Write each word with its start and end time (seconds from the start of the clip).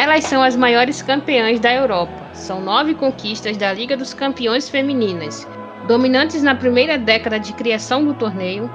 Elas 0.00 0.24
são 0.24 0.42
as 0.42 0.56
maiores 0.56 1.02
campeãs 1.02 1.60
da 1.60 1.70
Europa. 1.70 2.30
São 2.32 2.58
nove 2.58 2.94
conquistas 2.94 3.58
da 3.58 3.70
Liga 3.70 3.98
dos 3.98 4.14
Campeões 4.14 4.66
Femininas. 4.66 5.46
Dominantes 5.86 6.42
na 6.42 6.54
primeira 6.54 6.96
década 6.96 7.38
de 7.38 7.52
criação 7.52 8.02
do 8.02 8.14
torneio, 8.14 8.70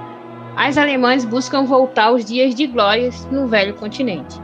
as 0.56 0.78
alemãs 0.78 1.24
buscam 1.24 1.64
voltar 1.64 2.04
aos 2.04 2.24
dias 2.24 2.54
de 2.54 2.68
glórias 2.68 3.26
no 3.26 3.48
velho 3.48 3.74
continente. 3.74 4.40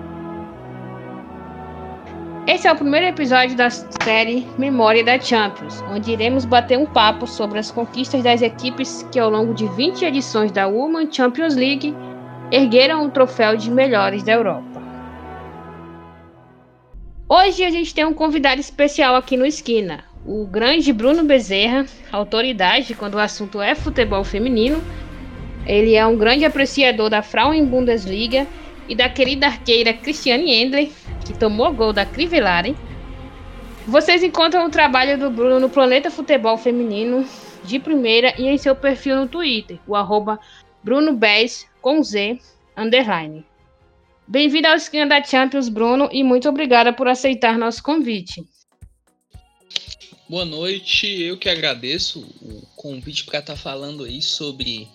Esse 2.48 2.66
é 2.66 2.72
o 2.72 2.76
primeiro 2.76 3.06
episódio 3.06 3.56
da 3.56 3.70
série 3.70 4.44
Memória 4.58 5.04
da 5.04 5.20
Champions, 5.20 5.80
onde 5.88 6.10
iremos 6.10 6.44
bater 6.44 6.76
um 6.76 6.86
papo 6.86 7.28
sobre 7.28 7.60
as 7.60 7.70
conquistas 7.70 8.24
das 8.24 8.42
equipes 8.42 9.06
que, 9.12 9.20
ao 9.20 9.30
longo 9.30 9.54
de 9.54 9.68
20 9.68 10.04
edições 10.04 10.50
da 10.50 10.66
Women 10.66 11.12
Champions 11.12 11.54
League, 11.54 11.94
ergueram 12.50 13.06
o 13.06 13.10
troféu 13.12 13.56
de 13.56 13.70
melhores 13.70 14.24
da 14.24 14.32
Europa. 14.32 14.72
Hoje 17.34 17.64
a 17.64 17.70
gente 17.70 17.94
tem 17.94 18.04
um 18.04 18.12
convidado 18.12 18.60
especial 18.60 19.14
aqui 19.14 19.38
no 19.38 19.46
Esquina, 19.46 20.04
o 20.26 20.44
grande 20.44 20.92
Bruno 20.92 21.24
Bezerra, 21.24 21.86
autoridade 22.12 22.94
quando 22.94 23.14
o 23.14 23.18
assunto 23.18 23.58
é 23.58 23.74
futebol 23.74 24.22
feminino. 24.22 24.82
Ele 25.66 25.94
é 25.94 26.06
um 26.06 26.14
grande 26.14 26.44
apreciador 26.44 27.08
da 27.08 27.22
Frauen 27.22 27.64
Bundesliga 27.64 28.46
e 28.86 28.94
da 28.94 29.08
querida 29.08 29.46
arqueira 29.46 29.94
Cristiane 29.94 30.52
Endler, 30.52 30.90
que 31.24 31.32
tomou 31.32 31.72
gol 31.72 31.90
da 31.90 32.04
Crivellari. 32.04 32.76
Vocês 33.86 34.22
encontram 34.22 34.66
o 34.66 34.70
trabalho 34.70 35.16
do 35.16 35.30
Bruno 35.30 35.58
no 35.58 35.70
Planeta 35.70 36.10
Futebol 36.10 36.58
Feminino 36.58 37.24
de 37.64 37.78
primeira 37.78 38.34
e 38.36 38.46
em 38.46 38.58
seu 38.58 38.76
perfil 38.76 39.16
no 39.16 39.26
Twitter, 39.26 39.78
o 39.86 39.96
arroba 39.96 40.38
BrunoBez 40.84 41.66
com 41.80 42.02
Z, 42.02 42.38
underline. 42.76 43.42
Bem-vindo 44.26 44.68
ao 44.68 44.76
Skin 44.76 45.06
da 45.06 45.22
Champions, 45.22 45.68
Bruno, 45.68 46.08
e 46.12 46.22
muito 46.22 46.48
obrigada 46.48 46.92
por 46.92 47.08
aceitar 47.08 47.58
nosso 47.58 47.82
convite. 47.82 48.42
Boa 50.28 50.44
noite, 50.44 51.06
eu 51.06 51.36
que 51.36 51.48
agradeço 51.48 52.20
o 52.40 52.62
convite 52.74 53.24
para 53.24 53.40
estar 53.40 53.56
falando 53.56 54.04
aí 54.04 54.22
sobre, 54.22 54.88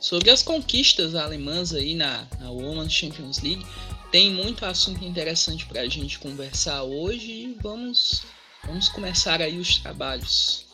sobre 0.00 0.30
as 0.30 0.42
conquistas 0.42 1.14
alemãs 1.14 1.74
aí 1.74 1.94
na, 1.94 2.26
na 2.40 2.50
Women's 2.50 2.92
Champions 2.92 3.42
League 3.42 3.66
tem 4.10 4.30
muito 4.30 4.64
assunto 4.64 5.04
interessante 5.04 5.66
para 5.66 5.82
a 5.82 5.88
gente 5.88 6.18
conversar 6.18 6.82
hoje 6.82 7.30
e 7.30 7.58
vamos, 7.60 8.24
vamos 8.64 8.88
começar 8.88 9.42
aí 9.42 9.58
os 9.58 9.76
trabalhos. 9.78 10.66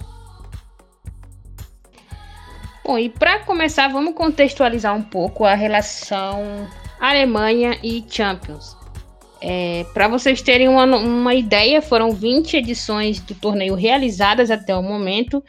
Bom, 2.84 2.98
e 2.98 3.09
para 3.09 3.41
começar, 3.41 3.89
vamos 3.89 4.14
contextualizar 4.14 4.95
um 4.95 5.03
pouco 5.03 5.45
a 5.45 5.55
relação 5.55 6.69
Alemanha 7.11 7.79
e 7.83 8.05
Champions. 8.09 8.77
É, 9.41 9.85
para 9.93 10.09
vocês 10.09 10.41
terem 10.41 10.69
uma, 10.69 10.85
uma 10.85 11.35
ideia, 11.35 11.83
foram 11.83 12.13
20 12.13 12.57
edições 12.57 13.21
do 13.21 13.35
torneio 13.35 13.75
realizadas 13.75 14.51
até 14.51 14.75
o 14.75 14.83
momento 14.83 15.45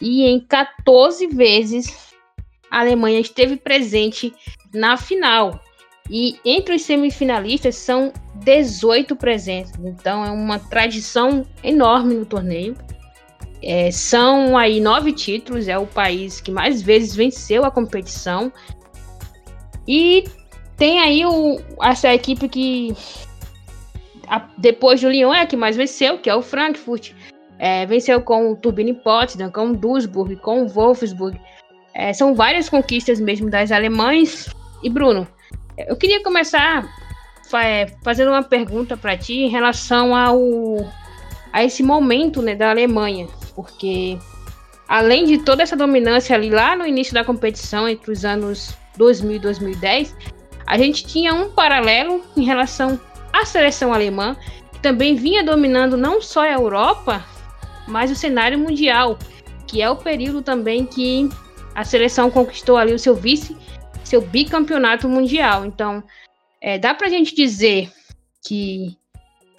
e 0.00 0.24
em 0.24 0.40
14 0.40 1.26
vezes 1.28 2.08
a 2.70 2.80
Alemanha 2.80 3.20
esteve 3.20 3.56
presente 3.56 4.34
na 4.74 4.96
final. 4.96 5.60
E 6.10 6.38
entre 6.44 6.74
os 6.74 6.82
semifinalistas 6.82 7.76
são 7.76 8.12
18 8.36 9.14
presentes. 9.14 9.72
Então 9.84 10.24
é 10.24 10.30
uma 10.30 10.58
tradição 10.58 11.46
enorme 11.62 12.14
no 12.14 12.24
torneio. 12.24 12.74
É, 13.62 13.90
são 13.90 14.56
aí 14.56 14.80
nove 14.80 15.12
títulos, 15.12 15.68
é 15.68 15.76
o 15.76 15.86
país 15.86 16.40
que 16.40 16.50
mais 16.50 16.80
vezes 16.80 17.14
venceu 17.14 17.64
a 17.64 17.70
competição. 17.70 18.52
E 19.86 20.24
tem 20.78 21.00
aí 21.00 21.26
o, 21.26 21.60
essa 21.82 22.14
equipe 22.14 22.48
que 22.48 22.94
a, 24.28 24.48
depois 24.56 25.00
do 25.00 25.10
Lyon 25.10 25.34
é 25.34 25.42
a 25.42 25.46
que 25.46 25.56
mais 25.56 25.76
venceu, 25.76 26.18
que 26.18 26.30
é 26.30 26.34
o 26.34 26.40
Frankfurt. 26.40 27.12
É, 27.58 27.84
venceu 27.86 28.22
com 28.22 28.52
o 28.52 28.56
Turbine 28.56 28.94
Potsdam, 28.94 29.50
com 29.50 29.70
o 29.70 29.76
Duisburg, 29.76 30.36
com 30.36 30.62
o 30.62 30.68
Wolfsburg. 30.68 31.38
É, 31.92 32.12
são 32.12 32.34
várias 32.34 32.68
conquistas 32.68 33.20
mesmo 33.20 33.50
das 33.50 33.72
alemães. 33.72 34.48
E 34.80 34.88
Bruno, 34.88 35.26
eu 35.76 35.96
queria 35.96 36.22
começar 36.22 36.88
fazendo 38.04 38.28
uma 38.28 38.42
pergunta 38.42 38.96
para 38.96 39.16
ti 39.16 39.40
em 39.40 39.48
relação 39.48 40.14
ao 40.14 40.38
a 41.50 41.64
esse 41.64 41.82
momento 41.82 42.42
né, 42.42 42.54
da 42.54 42.70
Alemanha, 42.70 43.26
porque 43.56 44.18
além 44.86 45.24
de 45.24 45.38
toda 45.38 45.62
essa 45.62 45.74
dominância 45.74 46.36
ali 46.36 46.50
lá 46.50 46.76
no 46.76 46.86
início 46.86 47.14
da 47.14 47.24
competição 47.24 47.88
entre 47.88 48.12
os 48.12 48.22
anos 48.22 48.76
2000 48.98 49.36
e 49.36 49.38
2010, 49.38 50.14
a 50.68 50.76
gente 50.76 51.04
tinha 51.04 51.34
um 51.34 51.50
paralelo 51.50 52.22
em 52.36 52.44
relação 52.44 53.00
à 53.32 53.44
seleção 53.46 53.92
alemã, 53.92 54.36
que 54.72 54.80
também 54.80 55.14
vinha 55.14 55.42
dominando 55.42 55.96
não 55.96 56.20
só 56.20 56.42
a 56.42 56.52
Europa, 56.52 57.24
mas 57.86 58.10
o 58.10 58.14
cenário 58.14 58.58
mundial, 58.58 59.18
que 59.66 59.80
é 59.80 59.88
o 59.88 59.96
período 59.96 60.42
também 60.42 60.84
que 60.84 61.28
a 61.74 61.84
seleção 61.84 62.30
conquistou 62.30 62.76
ali 62.76 62.92
o 62.92 62.98
seu 62.98 63.14
vice 63.14 63.56
seu 64.04 64.20
bicampeonato 64.22 65.08
mundial. 65.08 65.64
Então, 65.64 66.02
é, 66.60 66.78
dá 66.78 66.94
para 66.94 67.06
a 67.06 67.10
gente 67.10 67.34
dizer 67.34 67.90
que 68.46 68.96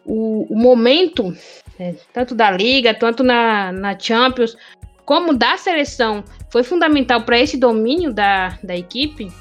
o, 0.04 0.52
o 0.52 0.58
momento, 0.58 1.36
é, 1.80 1.94
tanto 2.12 2.34
da 2.34 2.50
Liga, 2.50 2.94
tanto 2.94 3.24
na, 3.24 3.72
na 3.72 3.98
Champions, 3.98 4.58
como 5.06 5.34
da 5.34 5.58
seleção, 5.58 6.24
foi 6.52 6.64
fundamental 6.64 7.22
para 7.22 7.40
esse 7.40 7.58
domínio 7.58 8.12
da, 8.14 8.58
da 8.64 8.76
equipe? 8.76 9.32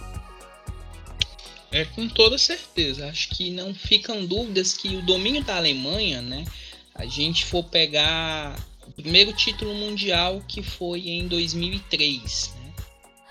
É, 1.79 1.85
com 1.85 2.09
toda 2.09 2.37
certeza. 2.37 3.07
Acho 3.09 3.29
que 3.29 3.51
não 3.51 3.73
ficam 3.73 4.27
dúvidas 4.27 4.73
que 4.73 4.97
o 4.97 5.03
domínio 5.03 5.45
da 5.45 5.57
Alemanha, 5.57 6.21
né? 6.21 6.45
A 6.93 7.07
gente 7.07 7.45
for 7.45 7.63
pegar 7.63 8.59
o 8.85 8.91
primeiro 8.91 9.33
título 9.33 9.73
mundial 9.75 10.43
que 10.49 10.61
foi 10.61 11.09
em 11.09 11.29
2003, 11.29 12.59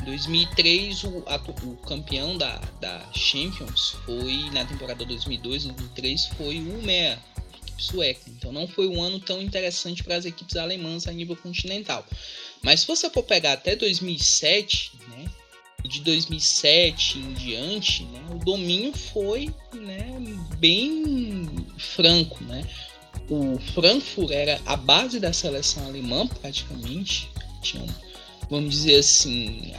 2003, 0.05 1.03
o, 1.03 1.17
o 1.17 1.77
campeão 1.85 2.37
da, 2.37 2.55
da 2.79 3.05
Champions 3.13 3.97
foi, 4.05 4.49
na 4.53 4.63
temporada 4.63 5.03
2002, 5.03 5.65
2003, 5.65 6.27
foi 6.37 6.59
o 6.59 6.81
Mea, 6.81 7.19
equipe 7.61 7.83
sueca. 7.83 8.29
Então 8.29 8.53
não 8.53 8.65
foi 8.65 8.87
um 8.87 9.01
ano 9.01 9.19
tão 9.19 9.41
interessante 9.41 10.05
para 10.05 10.15
as 10.15 10.23
equipes 10.23 10.55
alemãs 10.55 11.07
a 11.07 11.11
nível 11.11 11.35
continental. 11.35 12.05
Mas 12.61 12.81
se 12.81 12.87
você 12.87 13.09
for 13.09 13.23
pegar 13.23 13.53
até 13.53 13.75
2007, 13.75 14.93
né, 15.09 15.25
de 15.83 16.01
2007 16.01 17.19
em 17.19 17.33
diante, 17.33 18.03
né, 18.05 18.21
o 18.31 18.43
domínio 18.43 18.93
foi 18.93 19.53
né, 19.73 20.17
bem 20.57 21.47
franco. 21.77 22.43
Né? 22.43 22.67
O 23.29 23.59
Frankfurt 23.73 24.31
era 24.31 24.59
a 24.65 24.75
base 24.75 25.19
da 25.19 25.31
seleção 25.31 25.85
alemã, 25.85 26.27
praticamente. 26.27 27.29
Tinha 27.61 27.85
vamos 28.49 28.71
dizer 28.71 28.99
assim, 28.99 29.73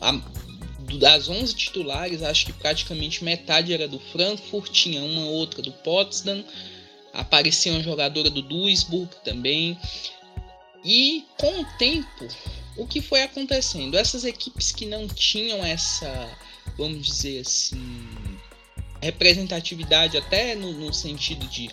a, 0.00 0.08
a, 0.08 0.20
das 0.98 1.28
11 1.28 1.54
titulares, 1.54 2.22
acho 2.22 2.46
que 2.46 2.52
praticamente 2.52 3.24
metade 3.24 3.72
era 3.72 3.86
do 3.86 3.98
Frankfurt, 3.98 4.70
tinha 4.70 5.02
uma 5.02 5.26
outra 5.26 5.62
do 5.62 5.70
Potsdam, 5.70 6.42
aparecia 7.12 7.72
uma 7.72 7.82
jogadora 7.82 8.30
do 8.30 8.42
Duisburg 8.42 9.10
também. 9.24 9.78
E 10.84 11.24
com 11.36 11.60
o 11.60 11.64
tempo, 11.76 12.28
o 12.78 12.86
que 12.86 13.02
foi 13.02 13.22
acontecendo? 13.22 13.98
Essas 13.98 14.24
equipes 14.24 14.72
que 14.72 14.86
não 14.86 15.06
tinham 15.08 15.64
essa, 15.64 16.30
vamos 16.76 17.06
dizer 17.06 17.40
assim, 17.40 17.98
representatividade 19.02 20.16
até 20.16 20.54
no, 20.54 20.72
no 20.72 20.94
sentido 20.94 21.46
de 21.48 21.70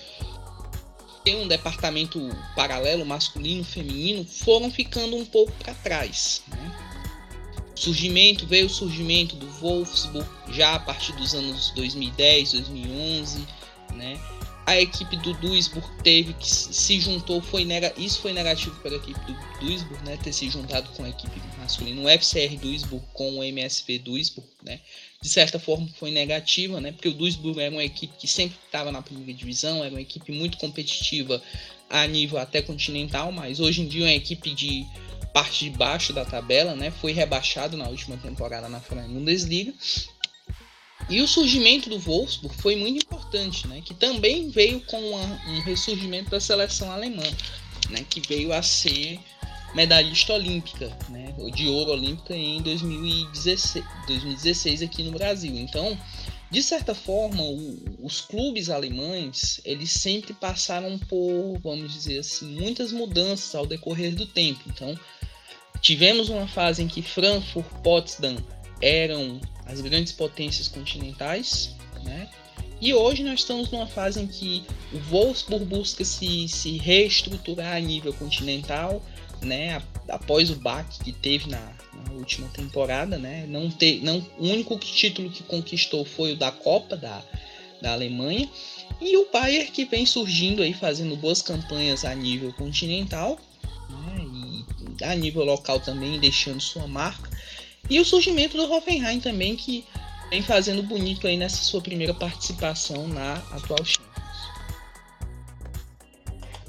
ter 1.23 1.35
um 1.35 1.47
departamento 1.47 2.19
paralelo 2.55 3.05
masculino 3.05 3.63
feminino 3.63 4.25
foram 4.25 4.69
ficando 4.69 5.15
um 5.15 5.25
pouco 5.25 5.51
para 5.53 5.73
trás 5.73 6.43
né? 6.47 6.95
surgimento 7.73 8.45
veio 8.45 8.67
o 8.67 8.69
surgimento 8.69 9.35
do 9.35 9.47
Wolfsburg 9.47 10.27
já 10.51 10.75
a 10.75 10.79
partir 10.79 11.13
dos 11.13 11.33
anos 11.33 11.71
2010 11.71 12.51
2011 12.51 13.47
né 13.95 14.19
a 14.65 14.79
equipe 14.79 15.15
do 15.17 15.33
Duisburg 15.33 15.87
teve 16.03 16.33
que 16.33 16.49
se 16.49 16.99
juntou 16.99 17.41
foi 17.41 17.65
nega, 17.65 17.93
isso 17.97 18.19
foi 18.21 18.33
negativo 18.33 18.75
para 18.81 18.91
a 18.91 18.95
equipe 18.95 19.19
do 19.19 19.59
Duisburg 19.59 20.03
né 20.03 20.17
ter 20.21 20.33
se 20.33 20.49
juntado 20.49 20.89
com 20.89 21.03
a 21.03 21.09
equipe 21.09 21.39
masculina 21.59 22.01
o 22.01 22.09
FCR 22.09 22.57
Duisburg 22.57 23.05
com 23.13 23.39
o 23.39 23.43
MSV 23.43 23.99
Duisburg 23.99 24.49
né 24.63 24.79
de 25.25 25.31
certa 25.31 25.57
forma 25.57 25.87
foi 25.97 26.11
negativa, 26.11 26.79
né? 26.79 26.91
Porque 26.91 27.07
o 27.07 27.13
Duisburg 27.13 27.59
era 27.59 27.71
uma 27.71 27.83
equipe 27.83 28.13
que 28.15 28.27
sempre 28.27 28.59
estava 28.63 28.91
na 28.91 29.01
primeira 29.01 29.33
divisão, 29.33 29.83
era 29.83 29.89
uma 29.91 30.01
equipe 30.01 30.31
muito 30.31 30.55
competitiva 30.59 31.41
a 31.89 32.05
nível 32.05 32.37
até 32.37 32.61
continental, 32.61 33.31
mas 33.31 33.59
hoje 33.59 33.81
em 33.81 33.87
dia 33.87 34.05
é 34.05 34.09
uma 34.09 34.15
equipe 34.15 34.53
de 34.53 34.85
parte 35.33 35.65
de 35.65 35.71
baixo 35.71 36.13
da 36.13 36.23
tabela, 36.23 36.75
né? 36.75 36.91
Foi 36.91 37.11
rebaixado 37.11 37.75
na 37.75 37.87
última 37.87 38.15
temporada 38.17 38.69
na 38.69 38.79
Bundesliga. 38.79 39.73
E 41.09 41.21
o 41.21 41.27
surgimento 41.27 41.89
do 41.89 41.99
Wolfsburg 41.99 42.55
foi 42.57 42.75
muito 42.75 43.03
importante, 43.03 43.67
né? 43.67 43.81
Que 43.85 43.93
também 43.93 44.49
veio 44.49 44.81
com 44.81 44.99
uma, 44.99 45.23
um 45.49 45.59
ressurgimento 45.61 46.31
da 46.31 46.39
seleção 46.39 46.91
alemã, 46.91 47.23
né? 47.89 48.03
Que 48.09 48.21
veio 48.21 48.51
a 48.51 48.61
ser 48.63 49.19
medalhista 49.75 50.33
olímpica, 50.33 50.87
né, 51.09 51.35
de 51.53 51.67
ouro 51.67 51.91
olímpica 51.91 52.33
em 52.33 52.61
2016, 52.61 53.83
2016 54.07 54.81
aqui 54.81 55.03
no 55.03 55.11
Brasil. 55.11 55.53
Então, 55.53 55.99
de 56.49 56.63
certa 56.63 56.95
forma, 56.95 57.43
o, 57.43 57.97
os 58.01 58.21
clubes 58.21 58.69
alemães, 58.69 59.59
eles 59.65 59.91
sempre 59.91 60.33
passaram 60.33 60.97
por, 60.97 61.59
vamos 61.61 61.91
dizer 61.91 62.19
assim, 62.19 62.57
muitas 62.57 62.93
mudanças 62.93 63.53
ao 63.53 63.65
decorrer 63.65 64.15
do 64.15 64.25
tempo. 64.25 64.61
Então, 64.67 64.97
tivemos 65.81 66.29
uma 66.29 66.47
fase 66.47 66.81
em 66.81 66.87
que 66.87 67.01
Frankfurt, 67.01 67.65
Potsdam 67.83 68.37
eram 68.81 69.41
as 69.65 69.81
grandes 69.81 70.11
potências 70.11 70.67
continentais, 70.67 71.75
né? 72.03 72.29
E 72.81 72.93
hoje 72.93 73.23
nós 73.23 73.39
estamos 73.39 73.71
numa 73.71 73.87
fase 73.87 74.21
em 74.21 74.27
que 74.27 74.63
o 74.93 74.99
Wolfsburg 75.09 75.65
busca 75.65 76.03
se, 76.03 76.47
se 76.47 76.77
reestruturar 76.77 77.75
a 77.75 77.79
nível 77.79 78.13
continental, 78.13 79.01
né? 79.41 79.81
Após 80.09 80.49
o 80.49 80.55
baque 80.55 81.03
que 81.03 81.11
teve 81.11 81.49
na, 81.49 81.73
na 82.07 82.13
última 82.13 82.47
temporada, 82.49 83.17
né? 83.17 83.45
Não 83.47 83.71
ter, 83.71 84.03
não, 84.03 84.25
o 84.37 84.47
único 84.47 84.77
título 84.77 85.29
que 85.29 85.43
conquistou 85.43 86.05
foi 86.05 86.33
o 86.33 86.35
da 86.35 86.51
Copa 86.51 86.97
da, 86.97 87.23
da 87.81 87.93
Alemanha. 87.93 88.49
E 89.01 89.17
o 89.17 89.29
Bayern 89.31 89.71
que 89.71 89.85
vem 89.85 90.05
surgindo 90.05 90.61
aí, 90.61 90.73
fazendo 90.73 91.15
boas 91.15 91.41
campanhas 91.41 92.05
a 92.05 92.13
nível 92.13 92.53
continental, 92.53 93.39
né? 93.89 94.25
E 95.01 95.03
a 95.03 95.15
nível 95.15 95.43
local 95.43 95.79
também, 95.79 96.19
deixando 96.19 96.61
sua 96.61 96.87
marca. 96.87 97.34
E 97.89 97.99
o 97.99 98.05
surgimento 98.05 98.57
do 98.57 98.71
Hoffenheim 98.71 99.19
também, 99.19 99.55
que 99.55 99.85
vem 100.29 100.41
fazendo 100.41 100.81
bonito 100.83 101.27
aí 101.27 101.37
nessa 101.37 101.63
sua 101.63 101.81
primeira 101.81 102.13
participação 102.13 103.07
na 103.07 103.33
atual 103.51 103.83
Champions. 103.83 104.15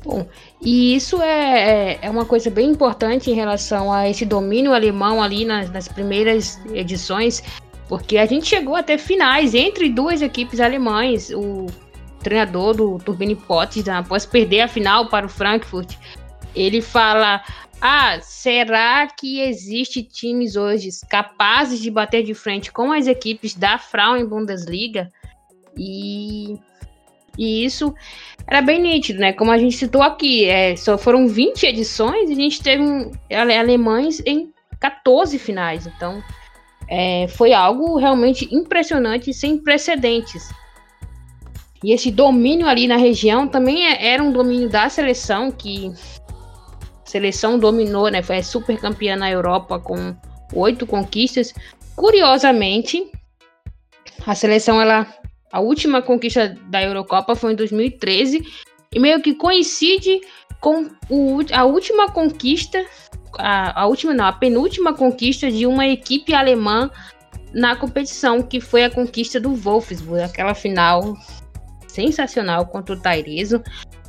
Bom, 0.05 0.29
e 0.63 0.95
isso 0.95 1.21
é, 1.21 1.95
é, 1.95 1.99
é 2.03 2.11
uma 2.11 2.25
coisa 2.25 2.49
bem 2.49 2.71
importante 2.71 3.31
em 3.31 3.35
relação 3.35 3.93
a 3.93 4.09
esse 4.09 4.25
domínio 4.25 4.73
alemão 4.73 5.21
ali 5.21 5.45
nas, 5.45 5.69
nas 5.71 5.89
primeiras 5.89 6.61
edições, 6.73 7.43
porque 7.89 8.17
a 8.19 8.27
gente 8.27 8.47
chegou 8.47 8.77
até 8.77 8.97
finais 8.99 9.55
entre 9.55 9.89
duas 9.89 10.23
equipes 10.23 10.61
alemães. 10.61 11.31
O 11.31 11.67
treinador 12.21 12.75
do 12.75 12.99
Turbine 12.99 13.35
Potsdam, 13.35 13.99
após 13.99 14.25
perder 14.25 14.61
a 14.61 14.69
final 14.69 15.09
para 15.09 15.27
o 15.27 15.29
Frankfurt, 15.29 15.95
ele 16.55 16.81
fala: 16.81 17.43
Ah, 17.81 18.19
será 18.21 19.07
que 19.07 19.41
existe 19.41 20.03
times 20.03 20.57
hoje 20.57 20.89
capazes 21.09 21.81
de 21.81 21.91
bater 21.91 22.23
de 22.23 22.35
frente 22.35 22.73
com 22.73 22.91
as 22.91 23.07
equipes 23.07 23.55
da 23.55 23.79
Frauen 23.79 24.27
Bundesliga? 24.27 25.11
E 25.77 26.59
e 27.39 27.65
isso 27.65 27.95
era 28.47 28.63
bem 28.63 28.81
nítido, 28.81 29.21
né? 29.21 29.33
Como 29.33 29.51
a 29.51 29.59
gente 29.59 29.77
citou 29.77 30.03
aqui, 30.03 30.45
é, 30.47 30.75
só 30.77 30.97
foram 30.97 31.29
20 31.29 31.67
edições 31.67 32.31
e 32.31 32.33
a 32.33 32.37
gente 32.37 32.63
teve 32.63 32.83
um, 32.83 33.13
alemães 33.31 34.23
em 34.25 34.53
14 34.81 35.39
finais. 35.39 35.87
Então, 35.87 36.23
é, 36.89 37.27
foi 37.29 37.53
algo 37.53 37.99
realmente 37.99 38.49
impressionante 38.55 39.33
sem 39.35 39.59
precedentes. 39.59 40.49
E 41.85 41.93
esse 41.93 42.11
domínio 42.11 42.67
ali 42.67 42.87
na 42.87 42.97
região 42.97 43.47
também 43.47 43.87
é, 43.87 44.13
era 44.13 44.23
um 44.23 44.33
domínio 44.33 44.69
da 44.69 44.89
seleção, 44.89 45.51
que 45.51 45.93
seleção 47.07 47.59
dominou, 47.59 48.09
né? 48.09 48.23
Foi 48.23 48.43
super 48.43 48.79
campeã 48.79 49.17
na 49.17 49.31
Europa 49.31 49.79
com 49.79 50.15
oito 50.53 50.87
conquistas. 50.87 51.55
Curiosamente, 51.95 53.11
a 54.27 54.35
seleção 54.35 54.81
ela 54.81 55.07
a 55.53 55.61
última 55.61 56.03
conquista 56.03 56.55
da 56.69 56.83
Eurocopa 56.83 57.35
foi 57.35 57.53
em 57.53 57.57
2013 57.57 58.43
e 58.93 58.99
meio 58.99 59.23
que 59.23 59.35
coincide 59.35 60.21
com 60.61 60.91
o, 61.09 61.39
a 61.53 61.65
última 61.65 62.11
conquista, 62.11 62.85
a, 63.39 63.83
a 63.83 63.87
última 63.87 64.13
não, 64.13 64.27
a 64.27 64.33
penúltima 64.33 64.93
conquista 64.93 65.51
de 65.51 65.67
uma 65.67 65.87
equipe 65.87 66.35
alemã 66.35 66.91
na 67.53 67.77
competição, 67.77 68.43
que 68.43 68.61
foi 68.61 68.85
a 68.85 68.91
conquista 68.91 69.41
do 69.41 69.55
Wolfsburg, 69.55 70.23
aquela 70.23 70.55
final 70.55 71.17
sensacional 71.89 72.67
contra 72.67 72.95
o 72.95 73.01
Tairezo. 73.01 73.63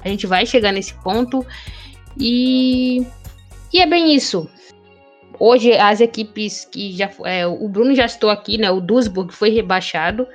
A 0.03 0.09
gente 0.09 0.27
vai 0.27 0.45
chegar 0.45 0.71
nesse 0.71 0.93
ponto 0.95 1.45
e 2.19 3.05
e 3.73 3.81
é 3.81 3.85
bem 3.85 4.13
isso. 4.15 4.49
Hoje 5.39 5.73
as 5.73 6.01
equipes 6.01 6.65
que 6.65 6.95
já 6.95 7.09
é, 7.25 7.45
o 7.45 7.67
Bruno 7.67 7.93
já 7.93 8.05
estou 8.05 8.29
aqui, 8.29 8.57
né? 8.57 8.71
O 8.71 8.81
Duisburg 8.81 9.33
foi 9.33 9.49
rebaixado 9.49 10.27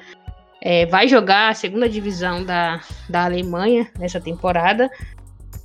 é, 0.65 0.87
vai 0.87 1.09
jogar 1.09 1.49
a 1.49 1.55
segunda 1.55 1.89
divisão 1.89 2.45
da, 2.45 2.81
da 3.09 3.25
Alemanha 3.25 3.91
nessa 3.99 4.21
temporada. 4.21 4.89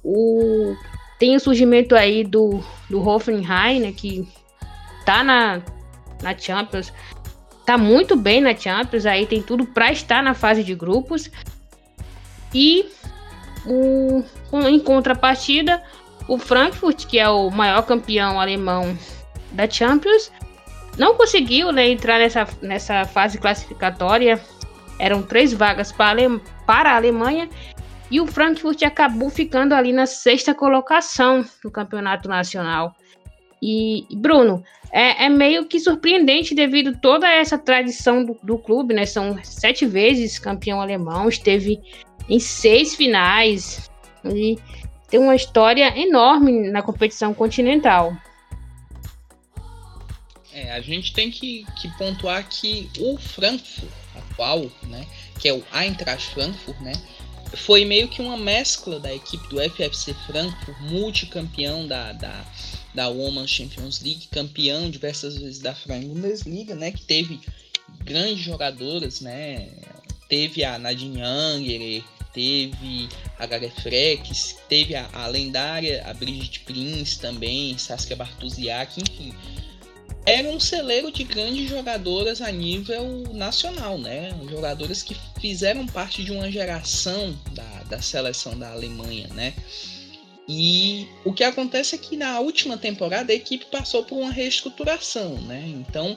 O, 0.03 0.75
tem 1.19 1.35
o 1.35 1.39
surgimento 1.39 1.95
aí 1.95 2.23
do, 2.23 2.63
do 2.89 3.07
Hoffenheim, 3.07 3.79
né, 3.79 3.91
que 3.91 4.27
tá 5.05 5.23
na, 5.23 5.61
na 6.23 6.35
Champions, 6.35 6.91
tá 7.63 7.77
muito 7.77 8.15
bem 8.15 8.41
na 8.41 8.55
Champions, 8.55 9.05
aí 9.05 9.27
tem 9.27 9.39
tudo 9.39 9.67
para 9.67 9.91
estar 9.91 10.23
na 10.23 10.33
fase 10.33 10.63
de 10.63 10.73
grupos. 10.73 11.29
E 12.51 12.89
o, 13.67 14.23
em 14.67 14.79
contrapartida, 14.79 15.83
o 16.27 16.37
Frankfurt, 16.37 17.05
que 17.05 17.19
é 17.19 17.29
o 17.29 17.49
maior 17.49 17.83
campeão 17.83 18.39
alemão 18.39 18.97
da 19.51 19.69
Champions, 19.69 20.31
não 20.97 21.15
conseguiu 21.15 21.71
né, 21.71 21.89
entrar 21.89 22.19
nessa, 22.19 22.47
nessa 22.61 23.05
fase 23.05 23.37
classificatória 23.37 24.41
eram 24.99 25.21
três 25.21 25.53
vagas 25.53 25.91
para, 25.91 26.91
a 26.91 26.95
Alemanha 26.95 27.49
e 28.09 28.19
o 28.19 28.27
Frankfurt 28.27 28.81
acabou 28.83 29.29
ficando 29.29 29.73
ali 29.73 29.93
na 29.93 30.05
sexta 30.05 30.53
colocação 30.53 31.45
no 31.63 31.69
campeonato 31.69 32.27
nacional. 32.27 32.95
E, 33.61 34.05
Bruno, 34.15 34.63
é, 34.91 35.25
é, 35.25 35.29
meio 35.29 35.65
que 35.65 35.79
surpreendente 35.79 36.55
devido 36.55 36.91
a 36.91 36.97
toda 36.97 37.27
essa 37.29 37.57
tradição 37.57 38.23
do, 38.23 38.37
do, 38.41 38.57
clube, 38.57 38.93
né? 38.93 39.05
São 39.05 39.37
sete 39.43 39.85
vezes 39.85 40.39
campeão 40.39 40.79
alemão, 40.79 41.27
esteve 41.27 41.79
em 42.29 42.39
seis 42.39 42.95
finais 42.95 43.89
e 44.23 44.57
tem 45.09 45.19
uma 45.19 45.35
história 45.35 45.97
enorme 45.97 46.69
na 46.69 46.81
competição 46.81 47.33
continental. 47.33 48.15
É, 50.53 50.71
a 50.71 50.81
gente 50.81 51.13
tem 51.13 51.29
que, 51.29 51.65
que 51.79 51.87
pontuar 51.97 52.47
que 52.49 52.89
o 52.99 53.17
Frankfurt 53.17 53.91
atual, 54.15 54.71
né, 54.83 55.05
que 55.39 55.47
é 55.47 55.53
o 55.53 55.63
Eintracht 55.71 56.33
Frankfurt, 56.33 56.79
né, 56.79 56.93
foi 57.55 57.85
meio 57.85 58.07
que 58.07 58.21
uma 58.21 58.37
mescla 58.37 58.99
da 58.99 59.13
equipe 59.13 59.47
do 59.49 59.57
FFC 59.61 60.13
Frankfurt, 60.25 60.77
multicampeão 60.81 61.87
da, 61.87 62.11
da, 62.11 62.45
da 62.93 63.07
Women's 63.07 63.51
Champions 63.51 64.01
League, 64.01 64.27
campeão 64.31 64.89
diversas 64.89 65.37
vezes 65.37 65.59
da 65.59 65.75
Frauen 65.75 66.07
Bundesliga, 66.07 66.75
né, 66.75 66.91
que 66.91 67.03
teve 67.03 67.39
grandes 68.03 68.39
jogadoras, 68.39 69.21
né, 69.21 69.69
teve 70.27 70.63
a 70.65 70.77
Nadine 70.79 71.21
Angerer, 71.21 72.03
teve 72.37 73.09
a 73.39 73.47
Gareth 73.47 73.81
Frex, 73.81 74.57
teve 74.69 74.93
a, 74.93 75.09
a 75.11 75.25
lendária 75.25 76.03
a 76.05 76.13
Brigitte 76.13 76.59
Prince 76.59 77.19
também, 77.19 77.75
Saskia 77.79 78.15
Bartusiak, 78.15 79.01
enfim, 79.01 79.33
era 80.23 80.47
um 80.47 80.59
celeiro 80.59 81.11
de 81.11 81.23
grandes 81.23 81.67
jogadoras 81.67 82.39
a 82.39 82.51
nível 82.51 83.23
nacional, 83.33 83.97
né? 83.97 84.37
Jogadoras 84.47 85.01
que 85.01 85.17
fizeram 85.41 85.87
parte 85.87 86.23
de 86.23 86.31
uma 86.31 86.51
geração 86.51 87.35
da, 87.53 87.83
da 87.89 88.01
seleção 88.01 88.57
da 88.57 88.71
Alemanha, 88.71 89.27
né? 89.29 89.55
E 90.47 91.07
o 91.25 91.33
que 91.33 91.43
acontece 91.43 91.95
é 91.95 91.97
que 91.97 92.15
na 92.15 92.39
última 92.39 92.77
temporada 92.77 93.33
a 93.33 93.35
equipe 93.35 93.65
passou 93.65 94.03
por 94.03 94.19
uma 94.19 94.31
reestruturação, 94.31 95.41
né? 95.41 95.63
Então 95.65 96.15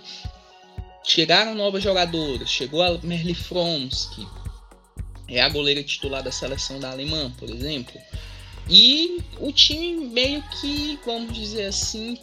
chegaram 1.03 1.55
novas 1.55 1.83
jogadoras, 1.83 2.51
chegou 2.51 2.83
a 2.83 2.99
Merle 2.99 3.35
Froms, 3.35 4.07
que 4.15 4.40
é 5.31 5.41
a 5.41 5.49
goleira 5.49 5.83
titular 5.83 6.23
da 6.23 6.33
seleção 6.33 6.81
da 6.81 6.91
Alemanha, 6.91 7.33
por 7.39 7.49
exemplo. 7.49 8.01
E 8.69 9.21
o 9.39 9.53
time 9.53 10.07
meio 10.07 10.43
que, 10.61 10.99
vamos 11.05 11.33
dizer 11.33 11.67
assim, 11.67 12.19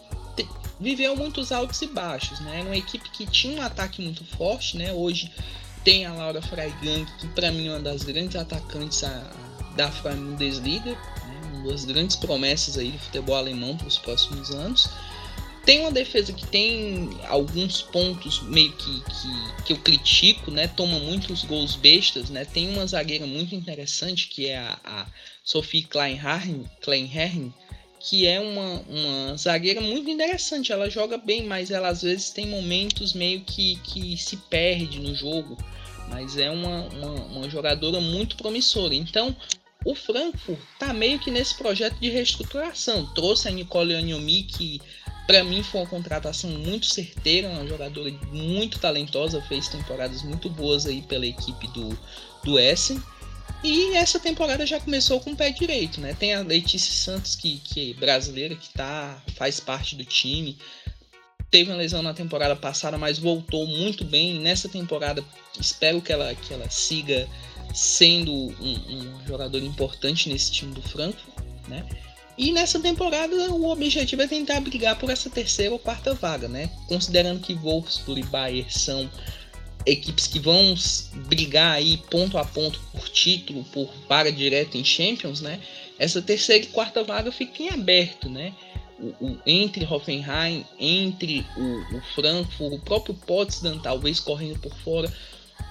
viveu 0.79 1.15
muitos 1.15 1.51
altos 1.51 1.81
e 1.81 1.87
baixos, 1.87 2.39
né? 2.41 2.59
Era 2.59 2.65
uma 2.65 2.77
equipe 2.77 3.09
que 3.09 3.25
tinha 3.25 3.59
um 3.59 3.65
ataque 3.65 4.01
muito 4.01 4.23
forte, 4.23 4.77
né? 4.77 4.93
Hoje 4.93 5.31
tem 5.83 6.05
a 6.05 6.13
Laura 6.13 6.41
Freigang, 6.41 7.05
que 7.17 7.27
para 7.29 7.51
mim 7.51 7.67
é 7.67 7.71
uma 7.71 7.79
das 7.79 8.03
grandes 8.03 8.35
atacantes 8.35 9.03
a, 9.03 9.31
da 9.75 9.87
Bundesliga, 9.87 10.91
né? 10.91 11.41
uma 11.53 11.71
das 11.71 11.85
grandes 11.85 12.15
promessas 12.15 12.77
aí 12.77 12.91
do 12.91 12.99
futebol 12.99 13.35
alemão 13.35 13.75
para 13.77 13.87
os 13.87 13.97
próximos 13.97 14.51
anos. 14.51 14.89
Tem 15.67 15.81
uma 15.81 15.91
defesa 15.91 16.31
que 16.31 16.47
tem 16.47 17.09
alguns 17.27 17.81
pontos 17.81 18.41
meio 18.43 18.71
que, 18.71 19.01
que, 19.01 19.63
que 19.65 19.73
eu 19.73 19.77
critico, 19.77 20.49
né? 20.49 20.65
Toma 20.65 20.97
muitos 20.97 21.43
gols 21.43 21.75
bestas, 21.75 22.29
né? 22.29 22.45
Tem 22.45 22.69
uma 22.69 22.87
zagueira 22.87 23.27
muito 23.27 23.53
interessante 23.53 24.29
que 24.29 24.45
é 24.47 24.59
a, 24.59 24.79
a 24.85 25.05
Sophie 25.43 25.83
Kleinherren, 25.83 26.63
Kleinherren 26.79 27.53
que 27.99 28.25
é 28.25 28.39
uma, 28.39 28.81
uma 28.87 29.35
zagueira 29.35 29.81
muito 29.81 30.09
interessante. 30.09 30.71
Ela 30.71 30.89
joga 30.89 31.17
bem, 31.17 31.43
mas 31.43 31.69
ela 31.69 31.89
às 31.89 32.01
vezes 32.01 32.29
tem 32.29 32.47
momentos 32.47 33.11
meio 33.11 33.41
que, 33.41 33.75
que 33.83 34.15
se 34.15 34.37
perde 34.37 35.01
no 35.01 35.13
jogo. 35.13 35.57
Mas 36.09 36.37
é 36.37 36.49
uma, 36.49 36.87
uma, 36.87 37.11
uma 37.25 37.49
jogadora 37.49 37.99
muito 37.99 38.37
promissora. 38.37 38.95
Então, 38.95 39.35
o 39.83 39.93
Frankfurt 39.93 40.59
tá 40.79 40.93
meio 40.93 41.19
que 41.19 41.29
nesse 41.29 41.55
projeto 41.55 41.99
de 41.99 42.09
reestruturação. 42.09 43.05
Trouxe 43.13 43.49
a 43.49 43.51
Nicole 43.51 43.95
Aniomi, 43.95 44.43
que 44.43 44.81
para 45.27 45.43
mim 45.43 45.61
foi 45.61 45.81
uma 45.81 45.89
contratação 45.89 46.49
muito 46.49 46.85
certeira, 46.85 47.49
uma 47.49 47.67
jogadora 47.67 48.09
muito 48.31 48.79
talentosa, 48.79 49.41
fez 49.41 49.67
temporadas 49.67 50.23
muito 50.23 50.49
boas 50.49 50.85
aí 50.85 51.01
pela 51.01 51.27
equipe 51.27 51.67
do, 51.67 51.89
do 52.45 52.57
Essen. 52.57 53.03
E 53.61 53.93
essa 53.95 54.19
temporada 54.19 54.65
já 54.65 54.79
começou 54.79 55.19
com 55.19 55.31
o 55.31 55.35
pé 55.35 55.49
direito, 55.49 55.99
né? 55.99 56.15
Tem 56.17 56.33
a 56.33 56.41
Letícia 56.41 56.93
Santos, 56.93 57.35
que, 57.35 57.57
que 57.57 57.91
é 57.91 57.93
brasileira, 57.95 58.55
que 58.55 58.69
tá, 58.69 59.21
faz 59.35 59.59
parte 59.59 59.95
do 59.95 60.05
time. 60.05 60.57
Teve 61.51 61.71
uma 61.71 61.77
lesão 61.77 62.01
na 62.01 62.13
temporada 62.13 62.55
passada, 62.55 62.97
mas 62.97 63.17
voltou 63.17 63.67
muito 63.67 64.05
bem. 64.05 64.39
Nessa 64.39 64.69
temporada, 64.69 65.23
espero 65.59 66.01
que 66.01 66.13
ela, 66.13 66.33
que 66.35 66.53
ela 66.53 66.69
siga 66.69 67.27
sendo 67.73 68.31
um, 68.31 69.19
um 69.21 69.27
jogador 69.27 69.61
importante 69.61 70.29
nesse 70.29 70.51
time 70.51 70.73
do 70.73 70.81
Frankfurt, 70.81 71.35
né? 71.67 71.85
E 72.37 72.51
nessa 72.51 72.79
temporada 72.79 73.35
o 73.51 73.67
objetivo 73.69 74.21
é 74.21 74.27
tentar 74.27 74.59
brigar 74.59 74.97
por 74.99 75.09
essa 75.09 75.29
terceira 75.29 75.73
ou 75.73 75.79
quarta 75.79 76.13
vaga, 76.13 76.47
né? 76.47 76.69
Considerando 76.87 77.39
que 77.39 77.55
Wolfsburg 77.55 78.21
e 78.21 78.25
Bayern 78.25 78.71
são 78.71 79.09
equipes 79.87 80.27
que 80.27 80.37
vão 80.37 80.75
brigar 81.27 81.73
aí 81.73 81.97
ponto 82.11 82.37
a 82.37 82.45
ponto 82.45 82.79
por 82.91 83.09
título, 83.09 83.63
por 83.65 83.89
vaga 84.07 84.31
direta 84.31 84.77
em 84.77 84.83
Champions, 84.83 85.41
né? 85.41 85.59
Essa 85.97 86.21
terceira 86.21 86.63
e 86.63 86.67
quarta 86.67 87.03
vaga 87.03 87.31
fica 87.31 87.63
em 87.63 87.69
aberto, 87.69 88.29
né? 88.29 88.53
O, 88.99 89.25
o, 89.25 89.39
entre 89.45 89.85
Hoffenheim, 89.85 90.65
entre 90.79 91.43
o, 91.55 91.97
o 91.97 92.01
Frankfurt, 92.13 92.73
o 92.73 92.79
próprio 92.79 93.15
Potsdam 93.15 93.79
talvez 93.79 94.19
correndo 94.19 94.59
por 94.59 94.75
fora, 94.77 95.11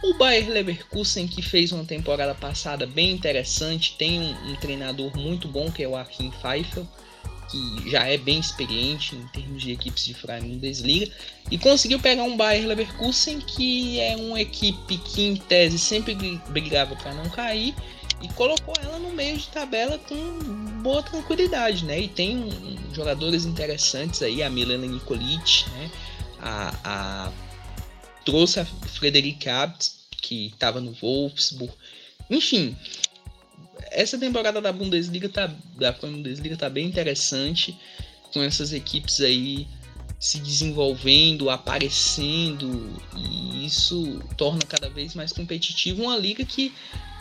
o 0.02 0.14
Bayer 0.14 0.48
Leverkusen, 0.48 1.26
que 1.26 1.42
fez 1.42 1.72
uma 1.72 1.84
temporada 1.84 2.34
passada 2.34 2.86
bem 2.86 3.12
interessante, 3.12 3.96
tem 3.98 4.20
um, 4.20 4.52
um 4.52 4.56
treinador 4.56 5.16
muito 5.16 5.48
bom, 5.48 5.70
que 5.70 5.82
é 5.82 5.88
o 5.88 5.96
Achim 5.96 6.30
Pfeiffer, 6.30 6.84
que 7.50 7.90
já 7.90 8.06
é 8.06 8.18
bem 8.18 8.38
experiente 8.38 9.14
em 9.14 9.26
termos 9.28 9.62
de 9.62 9.72
equipes 9.72 10.04
de 10.04 10.14
Bundesliga, 10.14 11.10
e 11.50 11.56
conseguiu 11.56 11.98
pegar 11.98 12.24
um 12.24 12.36
Bayer 12.36 12.66
Leverkusen, 12.66 13.40
que 13.40 14.00
é 14.00 14.16
uma 14.16 14.40
equipe 14.40 14.98
que 14.98 15.22
em 15.22 15.36
tese 15.36 15.78
sempre 15.78 16.14
brigava 16.48 16.96
para 16.96 17.14
não 17.14 17.28
cair, 17.30 17.74
e 18.22 18.28
colocou 18.28 18.74
ela 18.82 18.98
no 18.98 19.12
meio 19.12 19.36
de 19.36 19.46
tabela 19.48 19.98
com 19.98 20.16
boa 20.82 21.02
tranquilidade, 21.02 21.84
né? 21.84 22.00
E 22.00 22.08
tem 22.08 22.36
um, 22.36 22.94
jogadores 22.94 23.44
interessantes 23.44 24.22
aí, 24.22 24.42
a 24.42 24.48
Milena 24.48 24.86
Nikolic, 24.86 25.68
né? 25.70 25.90
A, 26.40 26.74
a 26.84 27.32
trouxe 28.26 28.60
a 28.60 28.66
Frederic 28.66 29.48
Abt, 29.48 29.92
que 30.20 30.48
estava 30.48 30.80
no 30.80 30.92
Wolfsburg. 30.92 31.72
Enfim, 32.28 32.76
essa 33.90 34.18
temporada 34.18 34.60
da 34.60 34.72
Bundesliga 34.72 35.28
tá, 35.28 35.46
da 35.76 35.92
Bundesliga 35.92 36.56
tá 36.56 36.68
bem 36.68 36.86
interessante, 36.86 37.78
com 38.32 38.42
essas 38.42 38.72
equipes 38.72 39.20
aí 39.20 39.66
se 40.18 40.38
desenvolvendo, 40.40 41.48
aparecendo, 41.50 42.98
e 43.14 43.66
isso 43.66 44.20
torna 44.36 44.62
cada 44.66 44.88
vez 44.88 45.14
mais 45.14 45.32
competitivo 45.32 46.02
uma 46.02 46.16
liga 46.16 46.44
que 46.44 46.72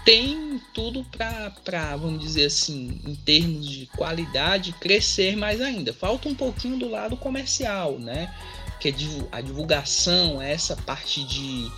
tem 0.06 0.62
tudo 0.74 1.06
para, 1.64 1.98
vamos 1.98 2.22
dizer 2.22 2.46
assim, 2.46 3.02
em 3.06 3.16
termos 3.16 3.68
de 3.68 3.86
qualidade, 3.88 4.72
crescer 4.74 5.36
mais 5.36 5.60
ainda. 5.60 5.92
Falta 5.92 6.30
um 6.30 6.36
pouquinho 6.36 6.78
do 6.78 6.90
lado 6.90 7.18
comercial, 7.18 8.00
né? 8.00 8.34
Que 8.80 8.90
é 8.90 8.94
a 9.32 9.42
divulgação, 9.42 10.42
essa 10.42 10.76
parte 10.76 11.24
de 11.24 11.72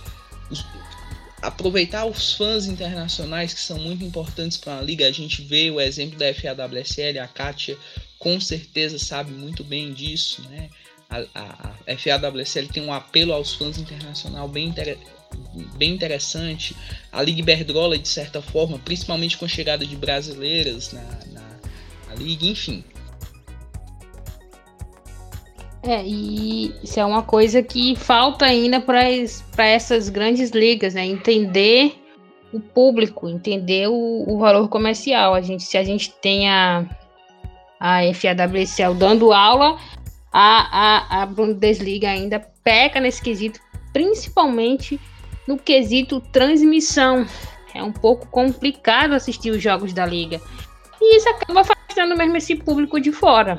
aproveitar 1.40 2.04
os 2.04 2.32
fãs 2.32 2.66
internacionais 2.66 3.54
que 3.54 3.60
são 3.60 3.78
muito 3.78 4.04
importantes 4.04 4.56
para 4.56 4.78
a 4.78 4.82
liga. 4.82 5.06
A 5.06 5.12
gente 5.12 5.42
vê 5.42 5.70
o 5.70 5.80
exemplo 5.80 6.18
da 6.18 6.32
FAWSL, 6.34 7.20
a 7.22 7.28
Kátia 7.28 7.76
com 8.18 8.40
certeza 8.40 8.98
sabe 8.98 9.30
muito 9.32 9.62
bem 9.62 9.92
disso, 9.92 10.42
né? 10.50 10.68
A, 11.08 11.24
a, 11.34 11.74
a 11.92 11.96
FAWSL 11.96 12.68
tem 12.72 12.82
um 12.82 12.92
apelo 12.92 13.32
aos 13.32 13.54
fãs 13.54 13.78
internacional 13.78 14.48
bem, 14.48 14.68
inter, 14.68 14.98
bem 15.76 15.94
interessante. 15.94 16.76
A 17.10 17.22
Liga 17.22 17.40
Iberdrola, 17.40 17.96
de 17.96 18.08
certa 18.08 18.42
forma, 18.42 18.78
principalmente 18.78 19.38
com 19.38 19.44
a 19.44 19.48
chegada 19.48 19.86
de 19.86 19.96
brasileiras 19.96 20.92
na, 20.92 21.02
na, 21.32 21.60
na 22.08 22.14
liga, 22.14 22.44
enfim. 22.44 22.84
É, 25.88 26.04
e 26.04 26.66
isso 26.84 27.00
é 27.00 27.04
uma 27.06 27.22
coisa 27.22 27.62
que 27.62 27.96
falta 27.96 28.44
ainda 28.44 28.78
para 28.78 29.66
essas 29.66 30.10
grandes 30.10 30.50
ligas, 30.50 30.92
né? 30.92 31.06
Entender 31.06 31.94
o 32.52 32.60
público, 32.60 33.26
entender 33.26 33.88
o, 33.88 34.24
o, 34.28 34.38
valor 34.38 34.68
comercial. 34.68 35.32
A 35.32 35.40
gente, 35.40 35.62
se 35.62 35.78
a 35.78 35.82
gente 35.82 36.12
tem 36.20 36.46
a, 36.46 36.84
a 37.80 38.00
FAWCL 38.12 38.98
dando 38.98 39.32
aula, 39.32 39.78
a, 40.30 41.20
a, 41.20 41.22
a 41.22 41.26
Bundesliga 41.26 42.10
ainda 42.10 42.38
peca 42.62 43.00
nesse 43.00 43.22
quesito, 43.22 43.58
principalmente 43.90 45.00
no 45.46 45.56
quesito 45.56 46.20
transmissão. 46.20 47.26
É 47.74 47.82
um 47.82 47.92
pouco 47.92 48.26
complicado 48.26 49.14
assistir 49.14 49.52
os 49.52 49.62
jogos 49.62 49.94
da 49.94 50.04
liga. 50.04 50.38
E 51.00 51.16
isso 51.16 51.30
acaba 51.30 51.62
afastando 51.62 52.14
mesmo 52.14 52.36
esse 52.36 52.56
público 52.56 53.00
de 53.00 53.10
fora. 53.10 53.58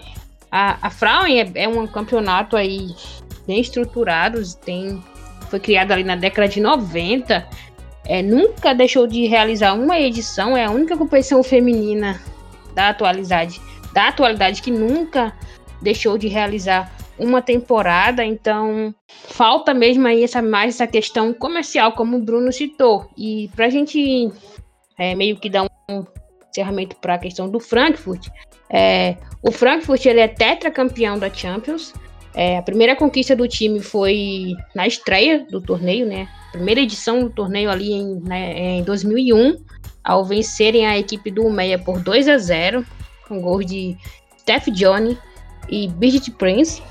A, 0.51 0.87
a 0.87 0.89
Frauen 0.89 1.39
é, 1.39 1.51
é, 1.63 1.67
um 1.67 1.85
campeonato 1.85 2.55
aí 2.55 2.95
bem 3.45 3.59
estruturado, 3.59 4.41
tem, 4.57 5.03
foi 5.49 5.59
criado 5.59 5.91
ali 5.91 6.03
na 6.03 6.15
década 6.15 6.47
de 6.47 6.59
90, 6.59 7.47
é, 8.05 8.21
nunca 8.23 8.73
deixou 8.73 9.05
de 9.05 9.27
realizar 9.27 9.73
uma 9.73 9.99
edição, 9.99 10.57
é 10.57 10.65
a 10.65 10.71
única 10.71 10.97
competição 10.97 11.43
feminina 11.43 12.19
da 12.73 12.89
atualidade, 12.89 13.61
da 13.93 14.07
atualidade 14.07 14.61
que 14.61 14.71
nunca 14.71 15.33
deixou 15.81 16.17
de 16.17 16.27
realizar 16.27 16.91
uma 17.19 17.41
temporada, 17.41 18.23
então 18.23 18.95
falta 19.07 19.73
mesmo 19.73 20.07
aí 20.07 20.23
essa 20.23 20.41
mais 20.41 20.75
essa 20.75 20.87
questão 20.87 21.33
comercial, 21.33 21.91
como 21.91 22.17
o 22.17 22.21
Bruno 22.21 22.51
citou. 22.51 23.09
E 23.17 23.49
para 23.55 23.65
a 23.65 23.69
gente 23.69 24.31
é, 24.97 25.13
meio 25.15 25.37
que 25.37 25.49
dar 25.49 25.63
um 25.63 26.05
encerramento 26.49 26.95
para 26.95 27.15
a 27.15 27.19
questão 27.19 27.49
do 27.49 27.59
Frankfurt, 27.59 28.29
é, 28.71 29.17
o 29.41 29.51
Frankfurt 29.51 30.05
ele 30.05 30.19
é 30.19 30.27
tetracampeão 30.27 31.17
da 31.17 31.33
Champions. 31.33 31.93
É, 32.35 32.57
a 32.57 32.61
primeira 32.61 32.95
conquista 32.95 33.35
do 33.35 33.47
time 33.47 33.79
foi 33.79 34.53
na 34.75 34.85
estreia 34.85 35.45
do 35.49 35.59
torneio, 35.59 36.05
né? 36.05 36.27
Primeira 36.51 36.81
edição 36.81 37.21
do 37.21 37.29
torneio 37.29 37.69
ali 37.69 37.91
em, 37.91 38.19
né, 38.21 38.77
em 38.77 38.83
2001, 38.83 39.57
ao 40.03 40.23
vencerem 40.23 40.85
a 40.85 40.97
equipe 40.97 41.31
do 41.31 41.49
Meia 41.49 41.79
por 41.79 41.99
2 41.99 42.27
a 42.27 42.37
0, 42.37 42.85
com 43.27 43.41
gols 43.41 43.65
de 43.65 43.97
Steph 44.39 44.67
Johnny 44.69 45.17
e 45.69 45.87
Birgit 45.87 46.31
Prince, 46.31 46.81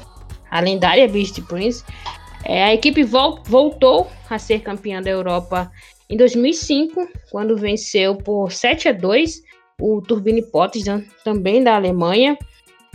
a 0.50 0.60
lendária 0.60 1.06
Birgit 1.08 1.42
Prince. 1.42 1.84
É, 2.44 2.64
a 2.64 2.74
equipe 2.74 3.02
vol 3.02 3.40
voltou 3.44 4.08
a 4.30 4.38
ser 4.38 4.60
campeã 4.60 5.02
da 5.02 5.10
Europa 5.10 5.70
em 6.08 6.16
2005, 6.16 7.08
quando 7.30 7.56
venceu 7.56 8.16
por 8.16 8.50
7 8.50 8.88
a 8.88 8.92
2 8.92 9.42
o 9.80 10.00
Turbine 10.02 10.42
Potsdam, 10.42 11.04
também 11.24 11.62
da 11.62 11.76
Alemanha. 11.76 12.36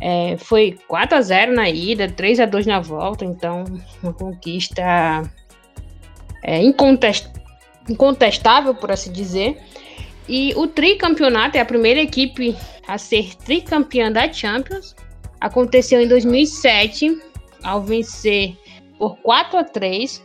É, 0.02 0.36
foi 0.38 0.78
4 0.88 1.18
a 1.18 1.22
0 1.22 1.54
na 1.54 1.70
ida, 1.70 2.10
3 2.10 2.42
a 2.42 2.46
2 2.46 2.66
na 2.66 2.80
volta, 2.80 3.24
então 3.24 3.64
uma 4.02 4.12
conquista 4.12 4.84
é, 6.42 6.62
incontest, 6.62 7.30
incontestável, 7.90 8.76
por 8.76 8.92
assim 8.92 9.12
dizer. 9.12 9.58
E 10.28 10.54
o 10.56 10.68
tricampeonato 10.68 11.58
é 11.58 11.62
a 11.62 11.66
primeira 11.66 12.02
equipe 12.02 12.56
a 12.88 12.98
ser 12.98 13.36
tricampeã 13.38 14.12
da 14.12 14.32
Champions. 14.32 14.96
Aconteceu 15.40 16.02
em 16.02 16.08
2007, 16.08 17.18
ao 17.64 17.82
vencer 17.82 18.58
por 18.98 19.18
4 19.18 19.58
a 19.58 19.64
3 19.64 20.22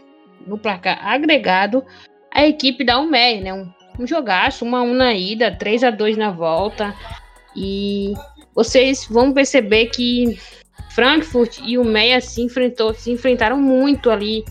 no 0.47 0.59
placar 0.59 0.99
agregado 1.07 1.85
a 2.33 2.47
equipe 2.47 2.85
da 2.85 2.99
UMEI, 3.01 3.41
né? 3.41 3.53
Um 3.53 3.78
um 3.99 4.07
jogaço, 4.07 4.65
uma 4.65 4.83
1 4.83 4.95
na 4.95 5.15
ida, 5.15 5.51
3 5.51 5.85
a 5.85 5.91
2 5.91 6.17
na 6.17 6.31
volta. 6.31 6.95
E 7.57 8.15
vocês 8.55 9.07
vão 9.11 9.33
perceber 9.33 9.87
que 9.87 10.39
Frankfurt 10.91 11.59
e 11.65 11.79
o 11.79 11.85
Meia 11.85 12.21
se 12.21 12.43
enfrentou, 12.43 12.95
se 12.95 13.11
enfrentaram 13.11 13.59
muito 13.59 14.11
ali 14.11 14.45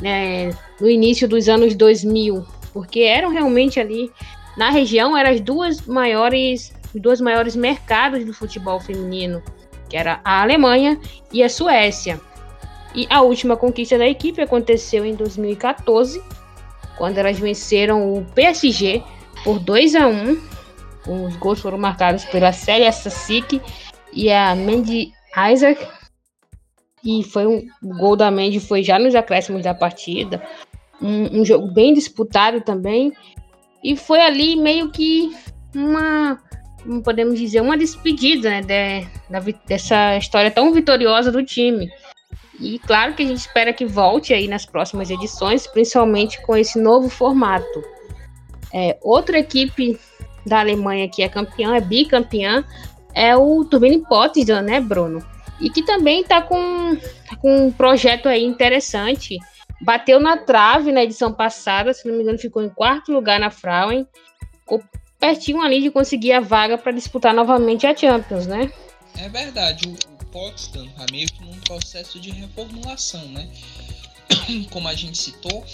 né, 0.00 0.50
no 0.80 0.88
início 0.88 1.28
dos 1.28 1.48
anos 1.48 1.74
2000, 1.74 2.44
porque 2.72 3.00
eram 3.00 3.30
realmente 3.30 3.80
ali 3.80 4.10
na 4.56 4.70
região 4.70 5.16
eram 5.16 5.30
as 5.30 5.40
duas 5.40 5.86
maiores, 5.86 6.74
dois 6.94 7.20
maiores 7.20 7.54
mercados 7.54 8.24
do 8.24 8.32
futebol 8.32 8.80
feminino, 8.80 9.42
que 9.88 9.96
era 9.96 10.20
a 10.24 10.42
Alemanha 10.42 10.98
e 11.32 11.42
a 11.42 11.48
Suécia. 11.48 12.20
E 12.94 13.06
a 13.10 13.22
última 13.22 13.56
conquista 13.56 13.96
da 13.96 14.08
equipe 14.08 14.40
aconteceu 14.40 15.04
em 15.04 15.14
2014, 15.14 16.20
quando 16.98 17.18
elas 17.18 17.38
venceram 17.38 18.12
o 18.12 18.24
PSG 18.34 19.02
por 19.44 19.58
2 19.58 19.94
a 19.94 20.06
1 20.08 20.36
Os 21.06 21.36
gols 21.36 21.60
foram 21.60 21.78
marcados 21.78 22.24
pela 22.26 22.52
Célia 22.52 22.92
Sassik 22.92 23.62
e 24.12 24.30
a 24.30 24.54
Mandy 24.54 25.12
Isaac. 25.52 25.86
E 27.04 27.22
foi 27.22 27.46
um, 27.46 27.64
o 27.82 27.96
gol 27.96 28.16
da 28.16 28.30
Mandy 28.30 28.60
foi 28.60 28.82
já 28.82 28.98
nos 28.98 29.14
acréscimos 29.14 29.62
da 29.62 29.72
partida. 29.72 30.42
Um, 31.00 31.40
um 31.40 31.44
jogo 31.44 31.72
bem 31.72 31.94
disputado 31.94 32.60
também. 32.60 33.12
E 33.82 33.96
foi 33.96 34.20
ali 34.20 34.56
meio 34.56 34.90
que 34.90 35.30
uma 35.74 36.38
podemos 37.02 37.38
dizer, 37.38 37.60
uma 37.60 37.76
despedida 37.76 38.48
né, 38.48 38.62
de, 38.62 39.06
da, 39.28 39.40
dessa 39.66 40.16
história 40.16 40.50
tão 40.50 40.72
vitoriosa 40.72 41.30
do 41.30 41.44
time. 41.44 41.90
E 42.60 42.78
claro 42.80 43.14
que 43.14 43.22
a 43.22 43.26
gente 43.26 43.38
espera 43.38 43.72
que 43.72 43.86
volte 43.86 44.34
aí 44.34 44.48
nas 44.48 44.66
próximas 44.66 45.10
edições, 45.10 45.66
principalmente 45.66 46.40
com 46.42 46.56
esse 46.56 46.80
novo 46.80 47.08
formato. 47.08 47.84
É, 48.72 48.98
outra 49.00 49.38
equipe 49.38 49.98
da 50.44 50.60
Alemanha 50.60 51.08
que 51.08 51.22
é 51.22 51.28
campeã, 51.28 51.76
é 51.76 51.80
bicampeã, 51.80 52.64
é 53.14 53.36
o 53.36 53.64
Turbine 53.64 54.04
Potsdam, 54.06 54.62
né, 54.62 54.80
Bruno? 54.80 55.24
E 55.60 55.70
que 55.70 55.82
também 55.82 56.22
está 56.22 56.42
com, 56.42 56.96
tá 57.28 57.36
com 57.36 57.66
um 57.66 57.72
projeto 57.72 58.28
aí 58.28 58.44
interessante. 58.44 59.36
Bateu 59.80 60.20
na 60.20 60.36
trave 60.36 60.92
na 60.92 61.04
edição 61.04 61.32
passada, 61.32 61.92
se 61.92 62.06
não 62.06 62.16
me 62.16 62.22
engano, 62.22 62.38
ficou 62.38 62.62
em 62.62 62.68
quarto 62.68 63.12
lugar 63.12 63.38
na 63.38 63.50
Frauen. 63.50 64.06
Ficou 64.60 64.82
pertinho 65.18 65.60
ali 65.60 65.82
de 65.82 65.90
conseguir 65.90 66.32
a 66.32 66.40
vaga 66.40 66.78
para 66.78 66.92
disputar 66.92 67.34
novamente 67.34 67.86
a 67.86 67.96
Champions, 67.96 68.46
né? 68.46 68.70
É 69.16 69.28
verdade, 69.28 69.96
Potsdam 70.32 70.86
está 70.86 71.06
meio 71.10 71.26
que 71.28 71.42
num 71.42 71.58
processo 71.60 72.20
de 72.20 72.30
reformulação, 72.30 73.26
né? 73.28 73.48
Como 74.70 74.88
a 74.88 74.94
gente 74.94 75.16
citou, 75.16 75.64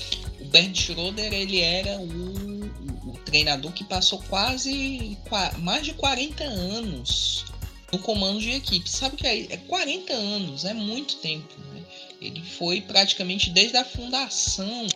o 0.40 0.44
Bernd 0.46 0.76
Schroeder 0.76 1.32
ele 1.32 1.61
era 1.61 1.99
o, 1.99 3.11
o, 3.11 3.18
treinador 3.25 3.73
que 3.73 3.84
passou 3.84 4.23
quase 4.28 5.18
mais 5.58 5.84
de 5.84 5.94
40 5.94 6.44
anos 6.44 7.44
no 7.92 7.99
comando 7.99 8.40
de 8.40 8.50
equipe. 8.50 8.88
Sabe 8.88 9.16
que 9.16 9.26
é? 9.26 9.52
É 9.52 9.56
40 9.56 10.12
anos, 10.12 10.64
é 10.64 10.75
muito 10.75 11.16
tempo. 11.16 11.54
Né? 11.73 11.82
Ele 12.20 12.42
foi 12.42 12.80
praticamente 12.80 13.50
desde 13.50 13.76
a 13.76 13.84
fundação 13.84 14.87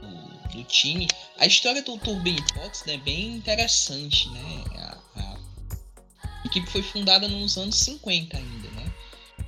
do, 0.00 0.48
do 0.48 0.64
time. 0.64 1.08
A 1.38 1.46
história 1.46 1.82
do 1.82 1.98
Turbine 1.98 2.42
Pots 2.54 2.86
é 2.86 2.96
bem 2.96 3.36
interessante, 3.36 4.28
né? 4.30 4.64
A, 4.76 4.98
a, 5.20 6.46
equipe 6.46 6.70
foi 6.70 6.82
fundada 6.82 7.28
nos 7.28 7.56
anos 7.56 7.76
50 7.76 8.36
ainda, 8.36 8.68
né? 8.70 8.73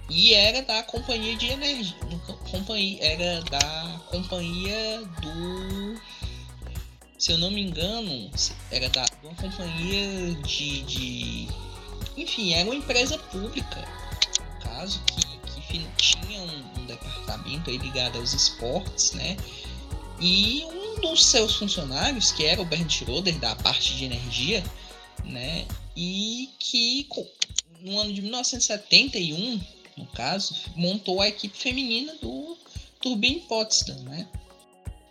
E 0.08 0.34
era 0.34 0.62
da 0.62 0.82
companhia 0.84 1.36
de 1.36 1.46
energia, 1.46 1.96
companhia, 2.50 3.04
era 3.04 3.42
da 3.42 4.00
companhia 4.08 5.02
do, 5.20 6.00
se 7.18 7.32
eu 7.32 7.38
não 7.38 7.50
me 7.50 7.62
engano, 7.62 8.30
era 8.70 8.88
da 8.88 9.04
uma 9.22 9.34
companhia 9.34 10.34
de, 10.42 10.82
de 10.82 11.48
enfim, 12.16 12.54
era 12.54 12.68
uma 12.68 12.74
empresa 12.74 13.18
pública, 13.18 13.86
no 14.54 14.60
caso, 14.60 15.02
que, 15.04 15.60
que 15.62 15.86
tinha 15.96 16.40
um, 16.40 16.80
um 16.80 16.86
departamento 16.86 17.70
ligado 17.70 18.18
aos 18.18 18.32
esportes, 18.32 19.12
né? 19.12 19.36
E 20.20 20.64
um 20.64 21.00
dos 21.00 21.26
seus 21.26 21.56
funcionários, 21.56 22.32
que 22.32 22.44
era 22.44 22.60
o 22.60 22.64
Bernd 22.64 22.90
Schroeder, 22.90 23.38
da 23.38 23.54
parte 23.56 23.94
de 23.94 24.04
energia, 24.04 24.64
né? 25.24 25.66
E 25.94 26.50
que 26.58 27.06
no 27.80 27.98
ano 27.98 28.12
de 28.12 28.22
1971, 28.22 29.60
no 29.96 30.06
caso, 30.06 30.54
montou 30.74 31.20
a 31.20 31.28
equipe 31.28 31.56
feminina 31.56 32.14
do 32.16 32.56
Turbine 33.00 33.40
Potsdam, 33.40 33.98
né? 34.02 34.28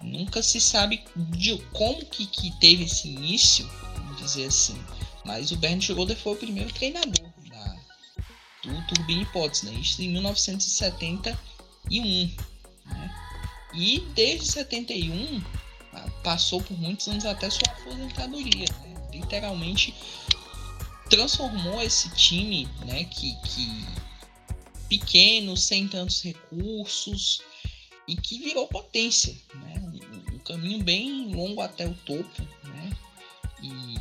Nunca 0.02 0.44
se 0.44 0.62
sabe 0.62 1.04
de 1.16 1.58
como 1.74 2.06
que, 2.06 2.28
que 2.28 2.52
teve 2.60 2.84
esse 2.84 3.08
início, 3.08 3.68
vamos 3.96 4.18
dizer 4.18 4.46
assim. 4.46 4.80
Mas 5.26 5.52
o 5.52 5.58
Bernd 5.58 5.82
Schroeder 5.82 6.16
foi 6.16 6.34
o 6.34 6.38
primeiro 6.38 6.72
treinador 6.72 7.26
da, 7.50 7.76
do 8.64 8.88
Turbine 8.88 9.26
Potsdam, 9.26 9.74
isso 9.74 10.02
em 10.02 10.10
1971. 10.10 12.32
Né? 12.86 13.16
E 13.74 14.00
desde 14.14 14.46
71 14.46 15.44
passou 16.24 16.62
por 16.62 16.78
muitos 16.78 17.08
anos 17.08 17.26
até 17.26 17.50
sua 17.50 17.68
aposentadoria. 17.70 18.68
Né? 18.84 19.08
Literalmente 19.14 19.96
transformou 21.10 21.82
esse 21.82 22.14
time 22.16 22.70
né, 22.86 23.04
que, 23.06 23.36
que 23.42 23.86
pequeno, 24.88 25.56
sem 25.58 25.88
tantos 25.88 26.22
recursos 26.22 27.42
e 28.08 28.16
que 28.16 28.40
virou 28.40 28.68
potência. 28.68 29.36
Né? 29.54 29.84
Um, 30.34 30.40
caminho 30.40 30.84
bem 30.84 31.34
longo 31.34 31.62
até 31.62 31.88
o 31.88 31.94
topo. 32.06 32.42
Né? 32.64 32.92
E 33.64 33.96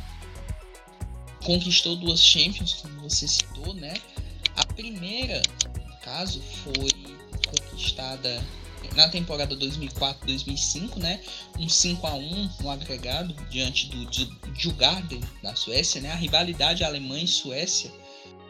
conquistou 1.43 1.95
duas 1.95 2.23
Champions, 2.23 2.73
como 2.73 3.01
você 3.01 3.27
citou, 3.27 3.73
né? 3.73 3.93
A 4.55 4.65
primeira, 4.65 5.41
no 5.87 5.97
caso, 5.97 6.41
foi 6.41 6.89
conquistada 7.47 8.43
na 8.95 9.09
temporada 9.09 9.55
2004-2005, 9.55 10.97
né? 10.97 11.21
Um 11.59 11.69
5 11.69 12.07
a 12.07 12.13
1 12.15 12.49
no 12.61 12.69
agregado 12.69 13.33
diante 13.49 13.87
do 13.87 14.05
Djurgården 14.53 15.21
da 15.43 15.55
Suécia, 15.55 16.01
né? 16.01 16.11
A 16.11 16.15
rivalidade 16.15 16.83
Alemanha 16.83 17.25
e 17.25 17.27
Suécia 17.27 17.91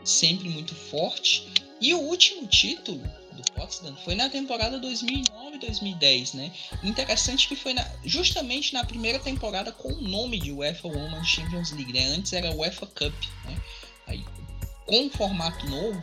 sempre 0.03 0.47
muito 0.49 0.75
forte. 0.75 1.47
E 1.79 1.93
o 1.93 1.99
último 1.99 2.47
título 2.47 3.01
do 3.33 3.51
Potsdam 3.51 3.95
foi 4.03 4.15
na 4.15 4.29
temporada 4.29 4.79
2009-2010, 4.79 6.35
né? 6.35 6.51
Interessante 6.83 7.47
que 7.47 7.55
foi 7.55 7.73
na, 7.73 7.85
justamente 8.03 8.73
na 8.73 8.83
primeira 8.83 9.19
temporada 9.19 9.71
com 9.71 9.89
o 9.89 10.01
nome 10.01 10.39
de 10.39 10.51
UEFA 10.51 10.87
Women's 10.87 11.27
Champions 11.27 11.71
League, 11.71 11.91
né? 11.91 12.05
Antes 12.07 12.31
era 12.31 12.53
UEFA 12.53 12.85
Cup, 12.87 13.13
né? 13.45 13.61
Aí, 14.07 14.23
com 14.85 15.01
um 15.01 15.09
formato 15.09 15.67
novo, 15.69 16.01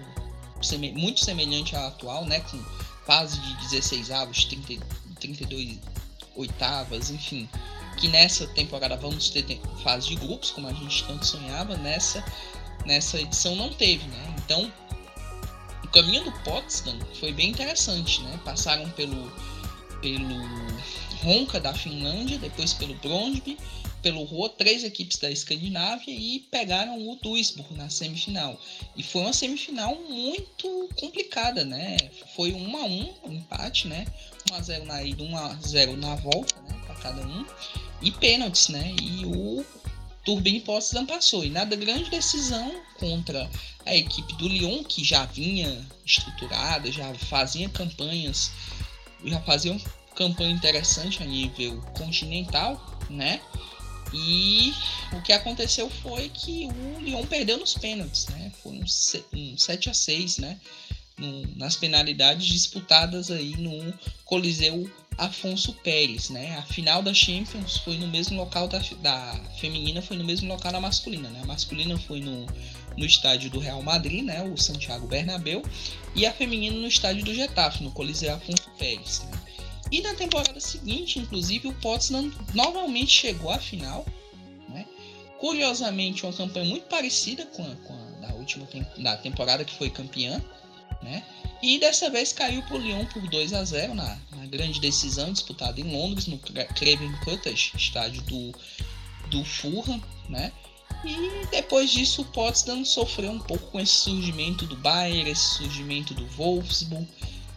muito 0.94 1.24
semelhante 1.24 1.74
ao 1.74 1.88
atual, 1.88 2.26
né? 2.26 2.40
Com 2.40 2.62
fase 3.06 3.40
de 3.40 3.54
16 3.70 4.10
avos, 4.10 4.44
30, 4.44 4.84
32 5.20 5.78
oitavas, 6.36 7.10
enfim. 7.10 7.48
Que 7.98 8.08
nessa 8.08 8.46
temporada 8.48 8.96
vamos 8.96 9.30
ter 9.30 9.60
fase 9.82 10.08
de 10.08 10.16
grupos, 10.16 10.50
como 10.50 10.68
a 10.68 10.72
gente 10.72 11.04
tanto 11.04 11.26
sonhava, 11.26 11.76
nessa, 11.76 12.24
nessa 12.84 13.20
edição 13.20 13.56
não 13.56 13.72
teve, 13.72 14.06
né? 14.06 14.36
Então 14.44 14.70
caminho 15.92 16.24
do 16.24 16.32
Potsdam 16.40 16.98
foi 17.20 17.32
bem 17.32 17.50
interessante, 17.50 18.22
né? 18.22 18.40
Passaram 18.44 18.88
pelo, 18.90 19.30
pelo 20.00 20.36
Ronca 21.22 21.60
da 21.60 21.74
Finlândia, 21.74 22.38
depois 22.38 22.72
pelo 22.72 22.94
Brondby, 22.94 23.58
pelo 24.02 24.24
Rua, 24.24 24.48
três 24.48 24.82
equipes 24.82 25.18
da 25.18 25.30
Escandinávia 25.30 26.12
e 26.12 26.40
pegaram 26.50 27.08
o 27.08 27.16
Duisburg 27.16 27.72
na 27.74 27.88
semifinal. 27.88 28.60
E 28.96 29.02
foi 29.02 29.22
uma 29.22 29.32
semifinal 29.32 29.94
muito 30.08 30.88
complicada, 30.98 31.64
né? 31.64 31.96
Foi 32.34 32.52
um 32.52 32.76
a 32.76 32.84
um, 32.84 33.14
um 33.24 33.32
empate, 33.34 33.86
né? 33.86 34.06
1 34.50 34.54
a 34.54 34.60
0 34.60 34.84
na 34.86 35.02
ida, 35.04 35.22
1 35.22 35.36
a 35.36 35.54
0 35.54 35.96
na 35.96 36.16
volta, 36.16 36.60
né? 36.62 36.80
Para 36.84 36.96
cada 36.96 37.22
um. 37.22 37.46
E 38.00 38.10
pênaltis, 38.10 38.68
né? 38.68 38.92
E 39.00 39.24
o 39.24 39.64
Turbine 40.24 40.60
Potsdam 40.60 41.06
passou. 41.06 41.44
E 41.44 41.50
nada 41.50 41.76
grande 41.76 42.10
decisão 42.10 42.80
contra 42.98 43.50
a 43.84 43.94
equipe 43.94 44.34
do 44.36 44.48
Lyon, 44.48 44.84
que 44.84 45.04
já 45.04 45.24
vinha 45.26 45.84
estruturada, 46.04 46.90
já 46.90 47.12
fazia 47.14 47.68
campanhas, 47.68 48.52
já 49.24 49.40
fazia 49.40 49.72
uma 49.72 49.80
campanha 50.14 50.50
interessante 50.50 51.22
a 51.22 51.26
nível 51.26 51.80
continental, 51.96 53.00
né? 53.10 53.40
E 54.14 54.74
o 55.12 55.22
que 55.22 55.32
aconteceu 55.32 55.88
foi 55.88 56.28
que 56.28 56.68
o 56.68 57.00
Lyon 57.00 57.26
perdeu 57.26 57.58
nos 57.58 57.74
pênaltis, 57.74 58.26
né? 58.26 58.52
Foi 58.62 58.72
um, 58.72 58.84
um 59.32 59.56
7 59.56 59.90
a 59.90 59.94
6 59.94 60.38
né? 60.38 60.60
Nas 61.56 61.76
penalidades 61.76 62.46
disputadas 62.46 63.30
aí 63.30 63.56
no 63.56 63.92
Coliseu 64.24 64.90
Afonso 65.18 65.74
Pérez, 65.74 66.30
né? 66.30 66.56
A 66.58 66.62
final 66.62 67.02
da 67.02 67.12
Champions 67.12 67.76
foi 67.78 67.96
no 67.96 68.08
mesmo 68.08 68.36
local 68.36 68.66
da, 68.66 68.78
da 69.00 69.40
feminina, 69.60 70.00
foi 70.02 70.16
no 70.16 70.24
mesmo 70.24 70.48
local 70.48 70.72
da 70.72 70.80
masculina, 70.80 71.28
né? 71.28 71.40
A 71.42 71.46
masculina 71.46 71.98
foi 71.98 72.20
no, 72.20 72.46
no 72.96 73.04
estádio 73.04 73.50
do 73.50 73.58
Real 73.58 73.82
Madrid, 73.82 74.24
né? 74.24 74.42
O 74.42 74.56
Santiago 74.56 75.06
Bernabéu, 75.06 75.62
e 76.14 76.26
a 76.26 76.32
feminina 76.32 76.76
no 76.76 76.86
estádio 76.86 77.24
do 77.24 77.34
Getafe, 77.34 77.84
no 77.84 77.90
Coliseu 77.90 78.34
Afonso 78.34 78.70
Pérez, 78.78 79.22
né? 79.30 79.40
E 79.90 80.00
na 80.00 80.14
temporada 80.14 80.58
seguinte, 80.58 81.18
inclusive, 81.18 81.68
o 81.68 81.74
Potsdam 81.74 82.32
novamente 82.54 83.12
chegou 83.12 83.50
à 83.50 83.58
final, 83.58 84.06
né? 84.68 84.86
Curiosamente, 85.38 86.24
uma 86.24 86.32
campanha 86.32 86.64
muito 86.64 86.86
parecida 86.86 87.44
com 87.46 87.62
a, 87.62 87.76
com 87.76 87.92
a 87.92 88.26
da 88.26 88.34
última 88.34 88.66
da 88.98 89.16
temporada 89.16 89.64
que 89.64 89.74
foi 89.74 89.90
campeã, 89.90 90.42
né? 91.02 91.22
E 91.62 91.78
dessa 91.78 92.10
vez 92.10 92.32
caiu 92.32 92.60
para 92.62 92.76
o 92.76 92.80
Lyon 92.80 93.06
por 93.06 93.22
2 93.28 93.52
a 93.52 93.64
0 93.64 93.94
na, 93.94 94.18
na 94.32 94.46
grande 94.46 94.80
decisão 94.80 95.32
disputada 95.32 95.80
em 95.80 95.92
Londres, 95.92 96.26
no 96.26 96.36
Craven 96.38 97.12
Cottage, 97.24 97.72
estádio 97.76 98.20
do, 98.22 98.52
do 99.28 99.44
Fulham, 99.44 100.02
né? 100.28 100.50
E 101.04 101.46
depois 101.50 101.90
disso 101.90 102.22
o 102.22 102.24
Potsdam 102.26 102.84
sofreu 102.84 103.30
um 103.30 103.38
pouco 103.38 103.70
com 103.70 103.80
esse 103.80 103.92
surgimento 103.92 104.66
do 104.66 104.76
Bayern, 104.76 105.30
esse 105.30 105.56
surgimento 105.56 106.14
do 106.14 106.26
Wolfsburg 106.28 107.06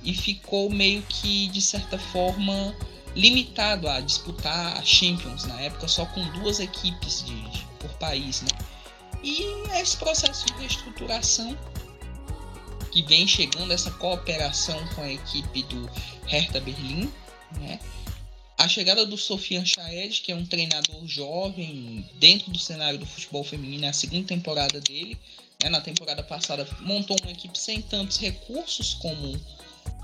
e 0.04 0.14
ficou 0.14 0.70
meio 0.70 1.02
que 1.04 1.48
de 1.48 1.62
certa 1.62 1.98
forma 1.98 2.76
limitado 3.16 3.88
a 3.88 4.00
disputar 4.00 4.78
a 4.78 4.84
Champions 4.84 5.46
na 5.46 5.60
época 5.62 5.88
só 5.88 6.06
com 6.06 6.24
duas 6.40 6.60
equipes 6.60 7.24
de, 7.24 7.50
de 7.50 7.66
por 7.80 7.90
país, 7.98 8.42
né? 8.42 8.50
E 9.24 9.42
esse 9.80 9.98
processo 9.98 10.46
de 10.46 10.54
reestruturação 10.54 11.58
que 12.96 13.02
vem 13.02 13.28
chegando 13.28 13.74
essa 13.74 13.92
cooperação 13.92 14.80
com 14.96 15.02
a 15.02 15.12
equipe 15.12 15.64
do 15.64 15.92
Hertha 16.28 16.62
Berlim, 16.62 17.12
né? 17.60 17.78
a 18.58 18.70
chegada 18.70 19.06
do 19.06 19.18
Sofian 19.18 19.66
Chaed, 19.66 20.22
que 20.22 20.32
é 20.32 20.36
um 20.36 20.46
treinador 20.46 21.06
jovem 21.06 22.10
dentro 22.14 22.50
do 22.52 22.58
cenário 22.58 22.98
do 22.98 23.06
futebol 23.06 23.44
feminino, 23.44 23.84
é 23.84 23.90
a 23.90 23.94
segunda 23.94 24.26
temporada 24.26 24.80
dele. 24.80 25.18
Né? 25.62 25.68
Na 25.68 25.82
temporada 25.82 26.24
passada 26.24 26.66
montou 26.80 27.18
uma 27.22 27.32
equipe 27.32 27.60
sem 27.60 27.82
tantos 27.82 28.18
recursos 28.18 28.94
como 28.94 29.38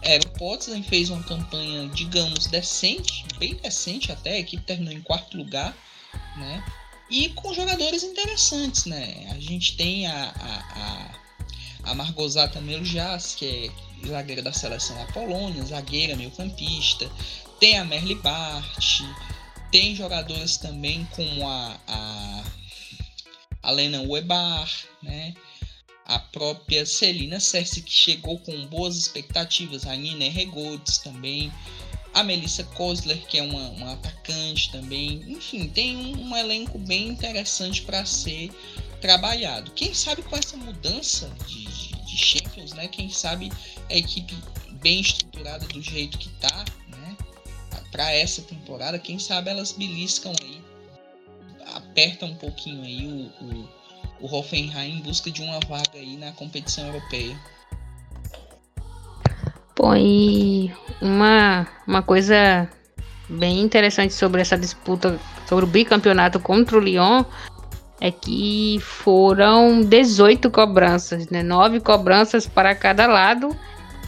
era 0.01 0.21
o 0.27 0.29
Potsdam, 0.31 0.83
fez 0.83 1.09
uma 1.09 1.23
campanha, 1.23 1.87
digamos, 1.95 2.47
decente, 2.47 3.23
bem 3.39 3.55
decente 3.55 4.11
até, 4.11 4.33
a 4.33 4.39
equipe 4.39 4.63
terminou 4.63 4.93
em 4.93 5.01
quarto 5.01 5.37
lugar, 5.37 5.73
né? 6.35 6.61
E 7.09 7.29
com 7.29 7.53
jogadores 7.53 8.03
interessantes, 8.03 8.85
né? 8.85 9.29
A 9.31 9.39
gente 9.39 9.77
tem 9.77 10.07
a, 10.07 10.29
a, 10.29 10.57
a, 10.81 11.20
a 11.83 11.93
Margosata 11.93 12.61
Melujas, 12.61 13.35
que 13.35 13.71
é 14.03 14.07
zagueira 14.07 14.41
da 14.41 14.53
seleção 14.53 14.95
da 14.97 15.05
Polônia, 15.11 15.63
zagueira, 15.63 16.15
meio 16.15 16.31
campista 16.31 17.09
tem 17.61 17.77
a 17.77 17.85
Merle 17.85 18.15
Bart, 18.15 19.03
tem 19.71 19.95
jogadoras 19.95 20.57
também 20.57 21.07
como 21.11 21.47
a, 21.47 21.79
a, 21.87 22.43
a 23.61 23.71
Lena 23.71 24.01
Webar, 24.01 24.67
né? 25.03 25.35
a 26.07 26.17
própria 26.17 26.87
Celina 26.87 27.39
Cersei, 27.39 27.83
que 27.83 27.91
chegou 27.91 28.39
com 28.39 28.65
boas 28.65 28.97
expectativas, 28.97 29.85
a 29.85 29.95
Nina 29.95 30.27
Regodes 30.27 30.97
também, 30.97 31.53
a 32.13 32.23
Melissa 32.23 32.63
Kosler, 32.63 33.25
que 33.27 33.37
é 33.37 33.43
uma, 33.43 33.69
uma 33.69 33.93
atacante 33.93 34.71
também. 34.71 35.23
Enfim, 35.27 35.67
tem 35.69 35.95
um, 35.95 36.29
um 36.29 36.37
elenco 36.37 36.77
bem 36.77 37.07
interessante 37.07 37.81
para 37.81 38.05
ser 38.05 38.51
trabalhado. 38.99 39.71
Quem 39.71 39.93
sabe 39.93 40.21
com 40.21 40.35
essa 40.35 40.57
mudança 40.57 41.29
de, 41.47 41.65
de, 41.65 42.05
de 42.05 42.17
Champions, 42.17 42.73
né? 42.73 42.87
Quem 42.87 43.09
sabe 43.09 43.51
a 43.89 43.95
equipe 43.95 44.35
bem 44.81 45.01
estruturada 45.01 45.65
do 45.67 45.81
jeito 45.81 46.17
que 46.17 46.29
tá, 46.39 46.65
para 47.91 48.11
essa 48.11 48.41
temporada, 48.41 48.97
quem 48.97 49.19
sabe 49.19 49.49
elas 49.49 49.73
beliscam 49.73 50.31
aí, 50.41 50.61
apertam 51.75 52.29
um 52.29 52.35
pouquinho 52.35 52.83
aí 52.83 53.05
o, 53.05 53.45
o, 53.45 53.69
o 54.21 54.33
Hoffenheim 54.35 54.97
em 54.97 55.01
busca 55.01 55.29
de 55.29 55.41
uma 55.41 55.59
vaga 55.59 55.99
aí 55.99 56.15
na 56.15 56.31
competição 56.31 56.87
europeia. 56.87 57.37
Bom, 59.81 59.95
e 59.95 60.71
uma, 61.01 61.65
uma 61.87 62.03
coisa 62.03 62.69
bem 63.27 63.61
interessante 63.61 64.13
sobre 64.13 64.39
essa 64.39 64.55
disputa, 64.55 65.19
sobre 65.47 65.65
o 65.65 65.67
bicampeonato 65.67 66.39
contra 66.39 66.77
o 66.77 66.79
Lyon, 66.79 67.23
é 67.99 68.11
que 68.11 68.77
foram 68.79 69.81
18 69.81 70.51
cobranças, 70.51 71.27
né? 71.31 71.41
9 71.41 71.79
cobranças 71.79 72.45
para 72.45 72.75
cada 72.75 73.07
lado. 73.07 73.57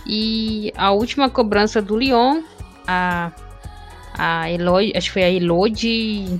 E 0.05 0.71
a 0.77 0.91
última 0.91 1.27
cobrança 1.27 1.81
do 1.81 1.97
Lyon, 1.97 2.43
a 2.85 3.31
a 4.15 4.51
Elodie, 4.51 4.93
acho 4.95 5.07
que 5.07 5.13
foi 5.13 5.23
a 5.23 5.31
Elodie. 5.31 6.39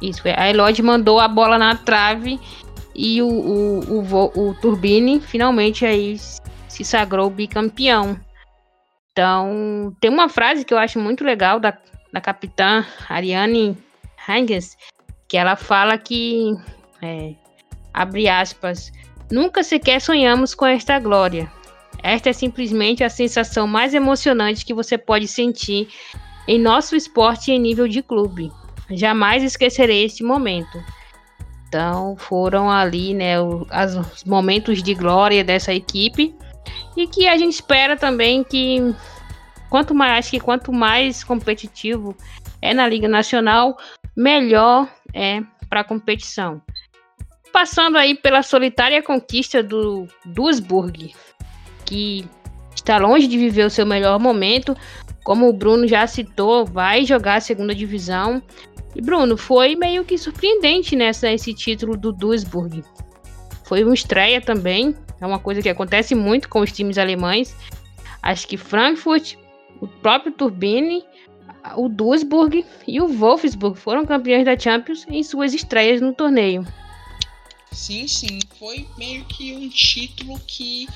Isso, 0.00 0.22
a 0.24 0.50
Elodie 0.50 0.82
mandou 0.82 1.20
a 1.20 1.28
bola 1.28 1.56
na 1.56 1.76
trave 1.76 2.40
e 2.96 3.22
o, 3.22 3.28
o, 3.28 4.00
o, 4.00 4.48
o 4.48 4.54
Turbine 4.60 5.20
finalmente 5.20 5.86
aí 5.86 6.18
se 6.84 6.90
sagrou 6.90 7.30
bicampeão. 7.30 8.18
Então, 9.12 9.94
tem 10.00 10.10
uma 10.10 10.28
frase 10.28 10.64
que 10.64 10.72
eu 10.72 10.78
acho 10.78 10.98
muito 10.98 11.22
legal 11.22 11.60
da, 11.60 11.76
da 12.12 12.20
capitã 12.20 12.84
Ariane 13.08 13.76
Hanges, 14.28 14.76
que 15.28 15.36
ela 15.36 15.54
fala 15.54 15.98
que, 15.98 16.52
é, 17.02 17.34
abre 17.92 18.28
aspas, 18.28 18.90
nunca 19.30 19.62
sequer 19.62 20.00
sonhamos 20.00 20.54
com 20.54 20.66
esta 20.66 20.98
glória. 20.98 21.50
Esta 22.02 22.30
é 22.30 22.32
simplesmente 22.32 23.04
a 23.04 23.10
sensação 23.10 23.66
mais 23.66 23.94
emocionante 23.94 24.64
que 24.64 24.74
você 24.74 24.96
pode 24.96 25.28
sentir 25.28 25.88
em 26.48 26.58
nosso 26.58 26.96
esporte 26.96 27.52
em 27.52 27.58
nível 27.58 27.86
de 27.86 28.02
clube. 28.02 28.50
Jamais 28.90 29.42
esquecerei 29.42 30.04
esse 30.04 30.24
momento. 30.24 30.82
Então 31.68 32.16
foram 32.16 32.70
ali, 32.70 33.14
né, 33.14 33.40
os 33.40 34.24
momentos 34.26 34.82
de 34.82 34.94
glória 34.94 35.44
dessa 35.44 35.72
equipe 35.72 36.34
e 36.96 37.06
que 37.06 37.26
a 37.26 37.36
gente 37.36 37.54
espera 37.54 37.96
também 37.96 38.44
que 38.44 38.94
quanto 39.70 39.94
mais 39.94 40.28
que 40.28 40.38
quanto 40.38 40.72
mais 40.72 41.24
competitivo 41.24 42.16
é 42.60 42.74
na 42.74 42.86
Liga 42.86 43.08
Nacional, 43.08 43.76
melhor 44.16 44.88
é 45.14 45.40
para 45.68 45.80
a 45.80 45.84
competição. 45.84 46.62
Passando 47.52 47.96
aí 47.98 48.14
pela 48.14 48.42
solitária 48.42 49.02
conquista 49.02 49.62
do 49.62 50.06
Duisburg, 50.24 51.14
que 51.84 52.26
está 52.74 52.98
longe 52.98 53.26
de 53.26 53.36
viver 53.36 53.64
o 53.64 53.70
seu 53.70 53.84
melhor 53.84 54.18
momento, 54.18 54.76
como 55.24 55.48
o 55.48 55.52
Bruno 55.52 55.86
já 55.86 56.06
citou, 56.06 56.66
vai 56.66 57.04
jogar 57.04 57.36
a 57.36 57.40
segunda 57.40 57.74
divisão. 57.74 58.42
E 58.94 59.00
Bruno, 59.00 59.36
foi 59.36 59.74
meio 59.76 60.04
que 60.04 60.18
surpreendente 60.18 60.96
nessa 60.96 61.30
esse 61.30 61.54
título 61.54 61.96
do 61.96 62.12
Duisburg. 62.12 62.82
Foi 63.64 63.84
uma 63.84 63.94
estreia 63.94 64.40
também, 64.40 64.94
é 65.20 65.26
uma 65.26 65.38
coisa 65.38 65.62
que 65.62 65.68
acontece 65.68 66.14
muito 66.14 66.48
com 66.48 66.60
os 66.60 66.72
times 66.72 66.98
alemães. 66.98 67.54
Acho 68.22 68.46
que 68.46 68.56
Frankfurt, 68.56 69.34
o 69.80 69.86
próprio 69.86 70.32
Turbine, 70.32 71.04
o 71.76 71.88
Duisburg 71.88 72.64
e 72.86 73.00
o 73.00 73.08
Wolfsburg 73.08 73.78
foram 73.78 74.04
campeões 74.04 74.44
da 74.44 74.58
Champions 74.58 75.06
em 75.08 75.22
suas 75.22 75.54
estreias 75.54 76.00
no 76.00 76.12
torneio. 76.12 76.66
Sim, 77.70 78.06
sim, 78.06 78.38
foi 78.58 78.86
meio 78.98 79.24
que 79.24 79.54
um 79.54 79.68
título 79.68 80.38
que 80.46 80.86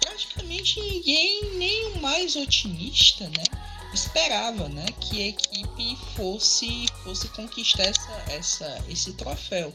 praticamente 0.00 0.80
ninguém, 0.80 1.56
nem 1.56 1.92
o 1.92 2.00
mais 2.00 2.36
otimista, 2.36 3.24
né, 3.24 3.44
esperava, 3.92 4.68
né, 4.68 4.86
que 5.00 5.22
a 5.22 5.26
equipe 5.28 5.96
fosse 6.14 6.86
fosse 7.04 7.28
conquistar 7.28 7.84
essa, 7.84 8.24
essa 8.28 8.84
esse 8.88 9.12
troféu, 9.12 9.72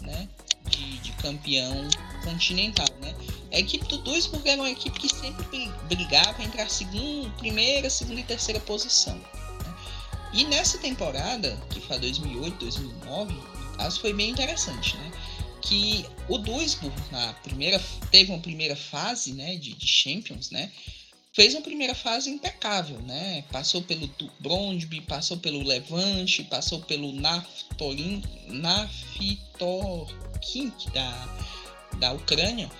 né, 0.00 0.28
de, 0.68 0.98
de 0.98 1.12
campeão 1.12 1.88
continental, 2.24 2.86
né. 3.00 3.14
A 3.52 3.58
equipe 3.58 3.86
do 3.86 3.98
Duisburg 3.98 4.48
era 4.48 4.60
uma 4.60 4.70
equipe 4.70 4.98
que 4.98 5.08
sempre 5.08 5.70
brigava 5.88 6.42
entre 6.42 6.60
a 6.60 6.68
segunda, 6.68 7.28
primeira, 7.36 7.90
segunda 7.90 8.20
e 8.20 8.24
terceira 8.24 8.58
posição. 8.60 9.14
Né? 9.14 9.74
E 10.32 10.44
nessa 10.44 10.78
temporada, 10.78 11.56
que 11.68 11.80
foi 11.80 11.98
2008, 11.98 12.56
2009, 12.58 13.34
no 13.34 13.76
caso, 13.76 14.00
foi 14.00 14.14
bem 14.14 14.30
interessante, 14.30 14.96
né? 14.96 15.12
que 15.62 16.04
o 16.28 16.38
Duisburg 16.38 16.94
na 17.10 17.32
primeira 17.34 17.82
teve 18.10 18.32
uma 18.32 18.40
primeira 18.40 18.74
fase, 18.74 19.32
né, 19.32 19.54
de, 19.56 19.74
de 19.74 19.86
Champions, 19.86 20.50
né, 20.50 20.70
fez 21.32 21.54
uma 21.54 21.62
primeira 21.62 21.94
fase 21.94 22.28
impecável, 22.30 23.00
né, 23.00 23.42
passou 23.50 23.82
pelo 23.82 24.08
Brondby, 24.38 25.00
passou 25.00 25.38
pelo 25.38 25.62
Levante, 25.62 26.44
passou 26.44 26.80
pelo 26.80 27.12
Naftolin, 27.12 28.22
Naftorkink 28.48 30.10
da 30.92 31.28
da 31.98 32.12
Ucrânia 32.12 32.70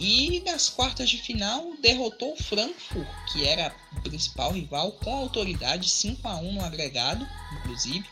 e 0.00 0.40
nas 0.46 0.70
quartas 0.70 1.10
de 1.10 1.18
final 1.18 1.74
derrotou 1.82 2.32
o 2.32 2.42
Frankfurt, 2.42 3.06
que 3.30 3.46
era 3.46 3.74
principal 4.02 4.52
rival 4.52 4.92
com 4.92 5.14
autoridade 5.14 5.90
5 5.90 6.26
a 6.26 6.36
1 6.36 6.52
no 6.54 6.64
agregado, 6.64 7.28
inclusive. 7.58 8.04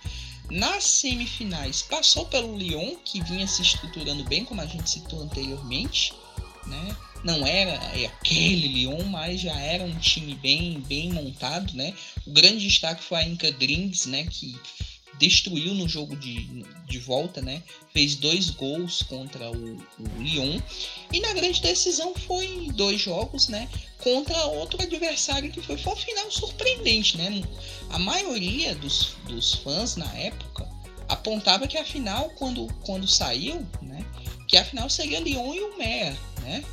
Nas 0.51 0.85
semifinais, 0.85 1.83
passou 1.83 2.27
pelo 2.27 2.57
Lyon, 2.59 2.97
que 3.05 3.23
vinha 3.23 3.47
se 3.47 3.63
estruturando 3.63 4.25
bem, 4.25 4.45
como 4.45 4.61
a 4.61 4.67
gente 4.67 4.91
citou 4.91 5.23
anteriormente, 5.23 6.13
né? 6.69 6.97
Não 7.25 7.45
era 7.47 7.75
aquele 8.07 8.69
Lyon, 8.69 9.03
mas 9.05 9.41
já 9.41 9.59
era 9.59 9.83
um 9.83 9.99
time 9.99 10.35
bem, 10.35 10.81
bem 10.81 11.13
montado, 11.13 11.75
né? 11.75 11.93
O 12.27 12.31
grande 12.31 12.67
destaque 12.67 13.03
foi 13.03 13.19
a 13.19 13.25
Inca 13.25 13.51
Drinks, 13.51 14.07
né? 14.07 14.25
Que 14.31 14.57
destruiu 15.19 15.75
no 15.75 15.89
jogo 15.89 16.17
de, 16.17 16.65
de 16.87 16.99
volta, 16.99 17.43
né? 17.43 17.63
Fez 17.93 18.15
dois 18.15 18.51
gols 18.51 19.03
contra 19.03 19.51
o, 19.51 19.77
o 19.77 20.23
Lyon. 20.23 20.61
E 21.13 21.21
na 21.21 21.33
grande 21.33 21.61
decisão 21.61 22.15
foi 22.15 22.69
dois 22.75 23.01
jogos, 23.01 23.49
né? 23.49 23.69
Contra 23.99 24.45
outro 24.47 24.81
adversário 24.81 25.51
que 25.51 25.61
foi, 25.61 25.77
foi 25.77 25.93
um 25.93 25.97
final 25.97 26.31
surpreendente, 26.31 27.19
né? 27.19 27.43
A 27.91 27.99
maioria 27.99 28.75
dos, 28.77 29.17
dos 29.27 29.55
fãs 29.55 29.97
na 29.97 30.11
época 30.15 30.69
apontava 31.09 31.67
que 31.67 31.77
a 31.77 31.85
final, 31.85 32.31
quando, 32.31 32.67
quando 32.85 33.09
saiu, 33.09 33.67
né? 33.83 34.05
Que 34.47 34.57
a 34.57 34.65
final 34.65 34.89
seria 34.89 35.21
Lyon 35.21 35.53
e 35.55 35.61
o 35.61 35.79
Meia, 35.79 36.17
né? 36.49 36.65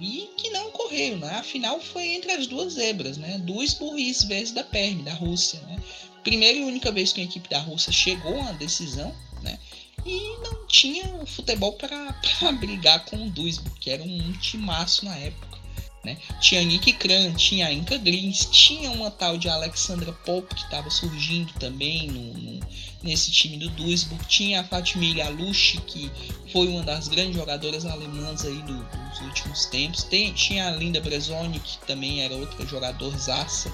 E 0.00 0.30
que 0.36 0.50
não 0.50 0.68
ocorreu, 0.68 1.18
né? 1.18 1.36
A 1.36 1.42
final 1.42 1.80
foi 1.80 2.14
entre 2.14 2.32
as 2.32 2.46
duas 2.46 2.72
zebras, 2.72 3.16
né? 3.16 3.38
Duisburg 3.38 4.00
e 4.00 4.12
Zvezda 4.12 4.64
Perm, 4.64 5.02
da 5.02 5.14
Rússia, 5.14 5.60
né? 5.60 5.80
primeira 6.24 6.58
e 6.58 6.64
única 6.64 6.90
vez 6.90 7.12
que 7.12 7.20
a 7.20 7.24
equipe 7.24 7.48
da 7.48 7.60
Rússia 7.60 7.92
chegou 7.92 8.40
a 8.40 8.52
decisão, 8.52 9.14
né? 9.42 9.58
E 10.04 10.18
não 10.42 10.66
tinha 10.66 11.04
futebol 11.26 11.74
para 11.74 12.12
brigar 12.58 13.04
com 13.04 13.26
o 13.26 13.30
Duisburg, 13.30 13.78
que 13.78 13.90
era 13.90 14.02
um 14.02 14.32
timaço 14.32 15.04
na 15.04 15.14
época. 15.16 15.53
Né? 16.04 16.18
Tinha 16.38 16.62
Nick 16.62 16.92
Kran, 16.92 17.32
tinha 17.32 17.68
a 17.68 17.72
Inca 17.72 17.96
Greens, 17.96 18.46
tinha 18.52 18.90
uma 18.90 19.10
tal 19.10 19.38
de 19.38 19.48
Alexandra 19.48 20.12
Pop 20.12 20.54
que 20.54 20.62
estava 20.62 20.90
surgindo 20.90 21.52
também 21.54 22.08
no, 22.08 22.34
no, 22.34 22.60
nesse 23.02 23.30
time 23.30 23.56
do 23.56 23.70
Duisburg, 23.70 24.22
tinha 24.26 24.60
a 24.60 24.64
Fatmir 24.64 25.24
Alushi, 25.24 25.80
que 25.82 26.10
foi 26.52 26.68
uma 26.68 26.82
das 26.82 27.08
grandes 27.08 27.36
jogadoras 27.36 27.86
alemãs 27.86 28.44
aí 28.44 28.60
do, 28.62 28.84
dos 28.84 29.20
últimos 29.22 29.64
tempos, 29.66 30.04
Tem, 30.04 30.32
tinha 30.34 30.68
a 30.68 30.72
Linda 30.72 31.00
Brezoni, 31.00 31.58
que 31.58 31.78
também 31.86 32.22
era 32.22 32.34
outra 32.34 32.66
jogadora 32.66 33.16
zaça 33.16 33.72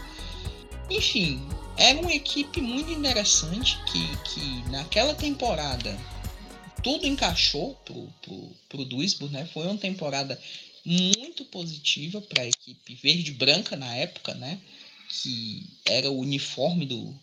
Enfim, 0.88 1.42
era 1.76 1.98
uma 1.98 2.12
equipe 2.12 2.60
muito 2.60 2.92
interessante 2.92 3.76
que, 3.86 4.16
que 4.18 4.70
naquela 4.70 5.14
temporada 5.14 5.98
tudo 6.82 7.06
encaixou 7.06 7.74
pro, 7.84 8.08
pro, 8.22 8.50
pro 8.68 8.84
Duisburg, 8.84 9.32
né? 9.32 9.48
Foi 9.52 9.66
uma 9.66 9.76
temporada 9.76 10.40
muito 10.84 11.44
positiva 11.44 12.20
para 12.20 12.42
a 12.42 12.48
equipe 12.48 12.94
verde 12.94 13.32
branca 13.32 13.76
na 13.76 13.94
época, 13.94 14.34
né? 14.34 14.60
Que 15.08 15.66
era 15.84 16.10
o 16.10 16.18
uniforme 16.18 16.86
do 16.86 17.14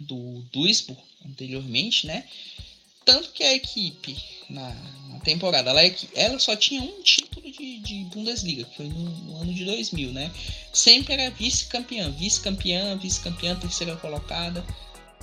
do 0.00 0.42
Duisburg 0.52 1.00
anteriormente, 1.24 2.06
né? 2.06 2.26
Tanto 3.04 3.30
que 3.32 3.42
a 3.42 3.54
equipe 3.54 4.16
na, 4.48 4.72
na 5.08 5.20
temporada, 5.20 5.70
ela, 5.70 5.84
é 5.84 5.94
ela, 6.14 6.38
só 6.38 6.54
tinha 6.54 6.80
um 6.82 7.02
título 7.02 7.50
de, 7.50 7.78
de 7.80 8.04
Bundesliga, 8.04 8.64
que 8.64 8.76
foi 8.76 8.86
no, 8.86 9.10
no, 9.10 9.36
ano 9.40 9.52
de 9.52 9.64
2000, 9.64 10.12
né? 10.12 10.30
Sempre 10.72 11.14
era 11.14 11.30
vice-campeã, 11.30 12.10
vice-campeã, 12.10 12.96
vice-campeã, 12.96 13.56
terceira 13.56 13.96
colocada. 13.96 14.64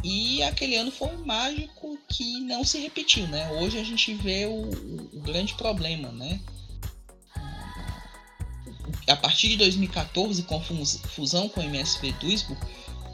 E 0.03 0.41
aquele 0.43 0.75
ano 0.75 0.91
foi 0.91 1.09
um 1.09 1.25
mágico 1.25 1.97
que 2.09 2.39
não 2.41 2.63
se 2.63 2.79
repetiu, 2.79 3.27
né? 3.27 3.49
Hoje 3.51 3.77
a 3.77 3.83
gente 3.83 4.13
vê 4.13 4.45
o, 4.45 4.69
o 5.13 5.21
grande 5.21 5.53
problema, 5.55 6.11
né? 6.11 6.39
A 9.07 9.15
partir 9.15 9.49
de 9.49 9.57
2014, 9.57 10.43
com 10.43 10.57
a 10.57 10.61
fusão 10.61 11.49
com 11.49 11.61
o 11.61 11.63
MSV 11.63 12.11
Duisburg, 12.13 12.61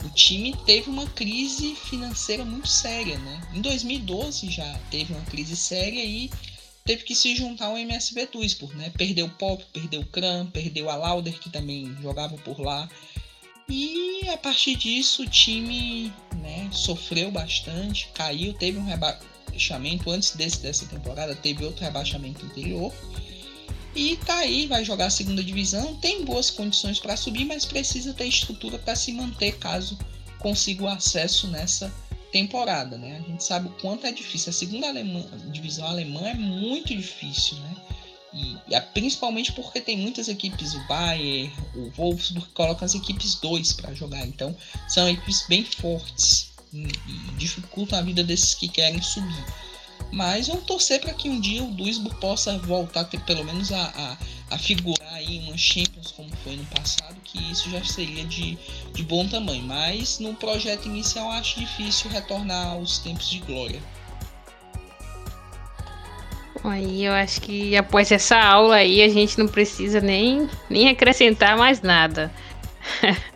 o 0.03 0.09
time 0.09 0.55
teve 0.65 0.89
uma 0.89 1.07
crise 1.07 1.75
financeira 1.75 2.45
muito 2.45 2.67
séria, 2.67 3.17
né? 3.17 3.41
Em 3.53 3.61
2012 3.61 4.51
já 4.51 4.79
teve 4.91 5.13
uma 5.13 5.23
crise 5.25 5.55
séria 5.55 6.03
e 6.03 6.29
teve 6.83 7.03
que 7.03 7.15
se 7.15 7.35
juntar 7.35 7.65
ao 7.65 7.77
MSV 7.77 8.27
Duisburg, 8.27 8.75
né? 8.75 8.91
Perdeu 8.95 9.25
o 9.25 9.29
Pop, 9.29 9.65
perdeu 9.73 10.01
o 10.01 10.05
Kram, 10.05 10.45
perdeu 10.47 10.89
a 10.89 10.95
Lauder, 10.95 11.39
que 11.39 11.49
também 11.49 11.95
jogava 12.01 12.37
por 12.37 12.59
lá. 12.59 12.87
E 13.67 14.29
a 14.29 14.37
partir 14.37 14.75
disso 14.75 15.23
o 15.23 15.27
time 15.27 16.13
né, 16.35 16.69
sofreu 16.71 17.31
bastante, 17.31 18.09
caiu, 18.13 18.53
teve 18.53 18.77
um 18.77 18.85
rebaixamento 18.85 20.11
antes 20.11 20.35
desse, 20.35 20.61
dessa 20.61 20.85
temporada, 20.85 21.35
teve 21.35 21.65
outro 21.65 21.83
rebaixamento 21.83 22.45
anterior. 22.45 22.93
E 23.95 24.17
tá 24.17 24.39
aí, 24.39 24.67
vai 24.67 24.83
jogar 24.83 25.05
a 25.05 25.09
segunda 25.09 25.41
divisão, 25.41 25.95
tem 25.95 26.25
boas 26.25 26.49
condições 26.49 26.99
para 26.99 27.15
subir, 27.15 27.45
mas 27.45 27.63
precisa 27.63 28.13
ter 28.13 28.25
estrutura 28.25 28.77
para 28.77 28.95
se 28.95 29.13
manter 29.13 29.57
caso 29.57 29.97
consiga 30.39 30.83
o 30.83 30.87
acesso 30.87 31.47
nessa 31.47 31.91
temporada, 32.31 32.97
né? 32.97 33.23
A 33.25 33.29
gente 33.29 33.43
sabe 33.43 33.69
o 33.69 33.71
quanto 33.81 34.05
é 34.05 34.11
difícil. 34.11 34.49
A 34.49 34.53
segunda 34.53 34.89
alemã, 34.89 35.25
divisão 35.49 35.87
alemã 35.87 36.27
é 36.27 36.33
muito 36.33 36.93
difícil, 36.93 37.57
né? 37.59 37.75
E, 38.33 38.57
e, 38.75 38.81
principalmente 38.93 39.53
porque 39.53 39.79
tem 39.79 39.97
muitas 39.97 40.27
equipes, 40.27 40.73
o 40.73 40.87
Bayern, 40.87 41.49
o 41.73 41.89
Wolfsburg, 41.91 42.49
colocam 42.53 42.85
as 42.85 42.93
equipes 42.93 43.35
2 43.35 43.73
para 43.73 43.93
jogar. 43.93 44.27
Então, 44.27 44.53
são 44.89 45.09
equipes 45.09 45.45
bem 45.47 45.63
fortes 45.63 46.51
e, 46.73 46.83
e, 46.83 47.35
dificultam 47.37 47.97
a 47.97 48.01
vida 48.01 48.25
desses 48.25 48.53
que 48.53 48.67
querem 48.67 49.01
subir. 49.01 49.45
Mas 50.11 50.47
vamos 50.47 50.63
torcer 50.63 51.01
para 51.01 51.13
que 51.13 51.29
um 51.29 51.39
dia 51.39 51.63
o 51.63 51.71
Duisburg 51.71 52.15
possa 52.19 52.57
voltar 52.59 53.01
a 53.01 53.03
ter 53.05 53.19
pelo 53.21 53.43
menos 53.43 53.71
a, 53.71 53.83
a, 54.49 54.55
a 54.55 54.57
figurar 54.57 55.13
aí 55.13 55.39
uma 55.39 55.57
Champions 55.57 56.11
como 56.11 56.29
foi 56.43 56.55
no 56.55 56.65
passado, 56.65 57.15
que 57.23 57.51
isso 57.51 57.69
já 57.69 57.83
seria 57.83 58.23
de, 58.25 58.57
de 58.93 59.03
bom 59.03 59.27
tamanho. 59.27 59.63
Mas 59.63 60.19
no 60.19 60.33
projeto 60.33 60.85
inicial 60.85 61.29
acho 61.31 61.59
difícil 61.59 62.09
retornar 62.09 62.67
aos 62.67 62.99
tempos 62.99 63.29
de 63.29 63.39
glória. 63.39 63.81
Aí 66.63 67.05
eu 67.05 67.13
acho 67.13 67.41
que 67.41 67.77
após 67.77 68.11
essa 68.11 68.37
aula 68.37 68.77
aí 68.77 69.03
a 69.03 69.09
gente 69.09 69.37
não 69.37 69.47
precisa 69.47 70.01
nem, 70.01 70.49
nem 70.69 70.89
acrescentar 70.89 71.57
mais 71.57 71.81
nada. 71.81 72.31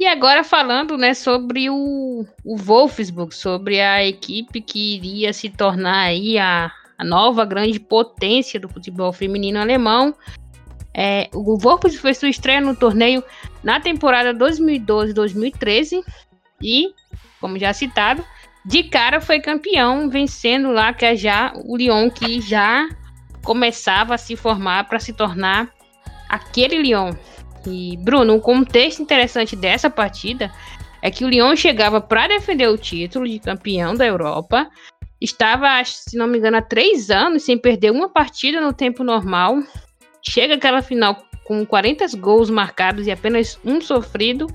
e 0.00 0.06
agora 0.06 0.42
falando 0.42 0.96
né, 0.96 1.12
sobre 1.12 1.68
o, 1.68 2.24
o 2.42 2.56
Wolfsburg, 2.56 3.34
sobre 3.34 3.82
a 3.82 4.02
equipe 4.02 4.62
que 4.62 4.96
iria 4.96 5.30
se 5.30 5.50
tornar 5.50 6.04
aí 6.06 6.38
a, 6.38 6.72
a 6.96 7.04
nova 7.04 7.44
grande 7.44 7.78
potência 7.78 8.58
do 8.58 8.66
futebol 8.66 9.12
feminino 9.12 9.60
alemão. 9.60 10.14
É, 10.94 11.28
o 11.34 11.58
Wolfsburg 11.58 11.98
fez 11.98 12.16
sua 12.16 12.30
estreia 12.30 12.62
no 12.62 12.74
torneio 12.74 13.22
na 13.62 13.78
temporada 13.78 14.32
2012-2013 14.32 16.02
e, 16.62 16.94
como 17.38 17.58
já 17.58 17.74
citado, 17.74 18.24
de 18.64 18.84
cara 18.84 19.20
foi 19.20 19.38
campeão, 19.38 20.08
vencendo 20.08 20.70
lá 20.72 20.94
que 20.94 21.04
é 21.04 21.14
já 21.14 21.52
o 21.66 21.76
Lyon 21.76 22.08
que 22.08 22.40
já 22.40 22.88
começava 23.42 24.14
a 24.14 24.18
se 24.18 24.34
formar 24.34 24.84
para 24.88 24.98
se 24.98 25.12
tornar 25.12 25.68
aquele 26.26 26.80
Lyon. 26.80 27.12
E 27.66 27.96
Bruno, 27.98 28.34
um 28.34 28.40
contexto 28.40 29.02
interessante 29.02 29.54
dessa 29.54 29.90
partida 29.90 30.50
é 31.02 31.10
que 31.10 31.24
o 31.24 31.28
Lyon 31.28 31.56
chegava 31.56 32.00
para 32.00 32.28
defender 32.28 32.68
o 32.68 32.78
título 32.78 33.26
de 33.26 33.38
campeão 33.38 33.94
da 33.94 34.06
Europa, 34.06 34.68
estava, 35.20 35.82
se 35.84 36.16
não 36.16 36.26
me 36.26 36.38
engano, 36.38 36.56
há 36.56 36.62
três 36.62 37.10
anos 37.10 37.44
sem 37.44 37.56
perder 37.58 37.90
uma 37.90 38.08
partida 38.08 38.60
no 38.60 38.72
tempo 38.72 39.04
normal. 39.04 39.58
Chega 40.22 40.54
aquela 40.54 40.82
final 40.82 41.24
com 41.44 41.64
40 41.64 42.16
gols 42.18 42.50
marcados 42.50 43.06
e 43.06 43.10
apenas 43.10 43.58
um 43.64 43.80
sofrido. 43.80 44.46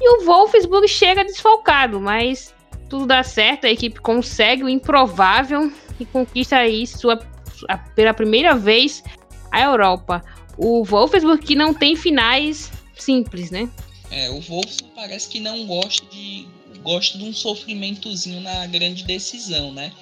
E 0.00 0.08
o 0.08 0.24
Wolfsburg 0.24 0.86
chega 0.86 1.24
desfalcado, 1.24 2.00
mas 2.00 2.54
tudo 2.88 3.06
dá 3.06 3.22
certo, 3.22 3.66
a 3.66 3.70
equipe 3.70 4.00
consegue 4.00 4.62
o 4.62 4.68
improvável 4.68 5.72
e 5.98 6.04
conquista 6.04 6.56
aí 6.56 6.86
sua, 6.86 7.18
a, 7.68 7.78
pela 7.78 8.14
primeira 8.14 8.54
vez 8.54 9.02
a 9.50 9.62
Europa. 9.62 10.22
O 10.56 10.84
Wolfsburg 10.84 11.44
que 11.44 11.54
não 11.54 11.74
tem 11.74 11.96
finais 11.96 12.70
simples, 12.96 13.50
né? 13.50 13.70
É, 14.10 14.30
o 14.30 14.40
Wolfsburg 14.40 14.92
parece 14.94 15.28
que 15.28 15.40
não 15.40 15.66
gosta 15.66 16.04
de 16.06 16.48
gosta 16.82 17.18
de 17.18 17.24
um 17.24 17.32
sofrimentozinho 17.32 18.40
na 18.40 18.66
grande 18.66 19.02
decisão, 19.04 19.72
né? 19.72 19.92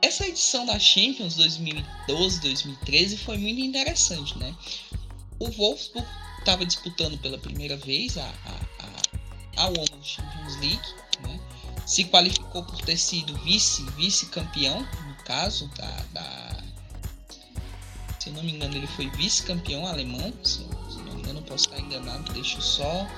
Essa 0.00 0.26
edição 0.26 0.64
da 0.64 0.78
Champions 0.78 1.36
2012-2013 1.36 3.18
foi 3.18 3.36
muito 3.36 3.60
interessante, 3.60 4.38
né? 4.38 4.54
O 5.38 5.50
Wolfsburg 5.50 6.06
estava 6.38 6.64
disputando 6.64 7.18
pela 7.18 7.38
primeira 7.38 7.76
vez 7.76 8.16
a, 8.16 8.22
a, 8.22 8.60
a, 9.56 9.64
a 9.64 9.66
Women's 9.66 10.06
Champions 10.06 10.56
League, 10.60 10.88
né? 11.22 11.40
se 11.90 12.04
qualificou 12.04 12.62
por 12.62 12.80
ter 12.82 12.96
sido 12.96 13.36
vice, 13.38 13.82
vice-campeão, 13.96 14.80
no 14.80 15.24
caso, 15.24 15.68
da, 15.76 16.04
da, 16.12 16.56
Se 18.20 18.28
eu 18.28 18.34
não 18.34 18.42
me 18.42 18.52
engano, 18.52 18.76
ele 18.76 18.86
foi 18.86 19.08
vice-campeão 19.10 19.86
alemão. 19.86 20.32
Se, 20.44 20.58
se 20.58 20.98
não 20.98 21.14
me 21.14 21.22
engano, 21.22 21.42
posso 21.42 21.64
estar 21.64 21.80
enganado, 21.80 22.32
deixa 22.34 22.58
eu 22.58 22.62
só 22.62 23.08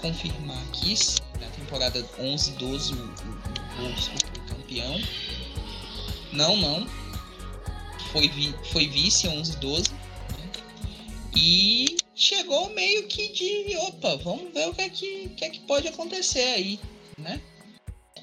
confirmar 0.00 0.56
aqui. 0.68 0.94
Na 1.40 1.48
temporada 1.48 2.00
11-12, 2.18 2.92
o, 2.92 2.94
o, 2.94 3.82
o 3.82 3.88
Wolfsburg 3.88 4.24
foi 4.32 4.56
campeão. 4.56 5.00
Não, 6.32 6.56
não. 6.56 6.86
Foi, 8.12 8.28
vi, 8.28 8.54
foi 8.70 8.86
vice 8.86 9.26
11-12. 9.26 9.90
Né? 9.90 10.50
E 11.34 11.96
chegou 12.14 12.70
meio 12.70 13.08
que 13.08 13.32
de 13.32 13.76
opa, 13.78 14.16
vamos 14.18 14.54
ver 14.54 14.68
o 14.68 14.74
que 14.74 14.82
é 14.82 14.88
que, 14.88 15.28
que, 15.30 15.44
é 15.44 15.50
que 15.50 15.60
pode 15.60 15.88
acontecer 15.88 16.54
aí, 16.54 16.78
né? 17.18 17.40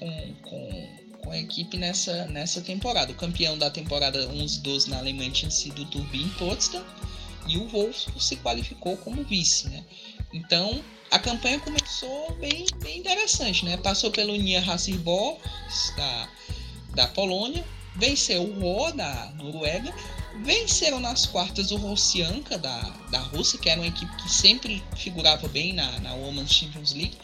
com, 0.00 0.34
com, 0.42 0.99
com 1.22 1.30
a 1.30 1.38
equipe 1.38 1.76
nessa, 1.76 2.26
nessa 2.26 2.60
temporada. 2.60 3.12
O 3.12 3.16
campeão 3.16 3.56
da 3.56 3.70
temporada 3.70 4.26
11-12 4.28 4.88
na 4.88 4.98
Alemanha 4.98 5.30
tinha 5.30 5.50
sido 5.50 5.82
o 5.82 5.86
Turbin 5.86 6.28
Potsdam 6.38 6.84
e 7.46 7.56
o 7.56 7.68
Wolfsburg 7.68 8.22
se 8.22 8.36
qualificou 8.36 8.96
como 8.98 9.24
vice, 9.24 9.68
né? 9.68 9.84
Então 10.32 10.82
a 11.10 11.18
campanha 11.18 11.58
começou 11.58 12.36
bem, 12.36 12.64
bem 12.82 12.98
interessante, 12.98 13.64
né? 13.64 13.76
Passou 13.76 14.10
pelo 14.10 14.36
Nia 14.36 14.60
Hasselborg 14.60 15.40
da, 15.96 16.28
da 16.94 17.08
Polônia, 17.08 17.64
venceu 17.96 18.42
o 18.42 18.64
O 18.64 18.92
da 18.92 19.32
Noruega, 19.36 19.92
venceram 20.44 21.00
nas 21.00 21.26
quartas 21.26 21.72
o 21.72 21.76
Rossianka 21.76 22.56
da, 22.56 22.80
da 23.10 23.18
Rússia, 23.18 23.58
que 23.58 23.68
era 23.68 23.80
uma 23.80 23.88
equipe 23.88 24.14
que 24.16 24.30
sempre 24.30 24.82
figurava 24.96 25.48
bem 25.48 25.72
na, 25.72 25.98
na 25.98 26.14
Women's 26.14 26.52
Champions 26.52 26.92
League, 26.92 27.16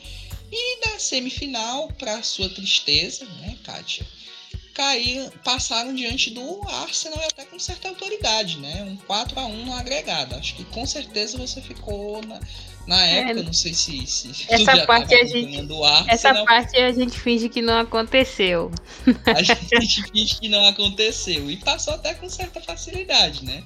e 0.51 0.87
na 0.87 0.99
semifinal, 0.99 1.89
para 1.99 2.23
sua 2.23 2.49
tristeza, 2.49 3.25
né, 3.41 3.57
Kátia? 3.65 4.07
Caíram, 4.75 5.31
passaram 5.43 5.95
diante 5.95 6.31
do 6.31 6.61
Arsenal 6.69 7.19
até 7.31 7.47
com 7.47 7.59
certa 7.59 7.89
autoridade, 7.89 8.59
né? 8.59 8.85
Um 8.85 8.97
4 8.97 9.41
a 9.41 9.47
1 9.47 9.65
no 9.65 9.73
agregado. 9.73 10.35
Acho 10.35 10.55
que 10.55 10.65
com 10.67 10.85
certeza 10.85 11.39
você 11.39 11.63
ficou 11.63 12.21
na, 12.27 12.39
na 12.87 13.07
é. 13.07 13.21
época, 13.21 13.41
é, 13.41 13.43
não 13.43 13.53
sei 13.55 13.73
se, 13.73 14.07
se 14.07 14.47
essa 14.49 14.87
parte 14.87 15.15
a 15.15 15.25
gente 15.25 15.57
Arsenal, 15.59 16.05
essa 16.09 16.45
parte 16.45 16.77
a 16.77 16.93
gente 16.93 17.19
finge 17.19 17.49
que 17.49 17.63
não 17.63 17.79
aconteceu. 17.79 18.71
A 19.27 19.43
gente 19.43 20.03
finge 20.11 20.39
que 20.39 20.49
não 20.49 20.65
aconteceu 20.67 21.51
e 21.51 21.57
passou 21.57 21.95
até 21.95 22.13
com 22.15 22.29
certa 22.29 22.61
facilidade, 22.61 23.45
né? 23.45 23.65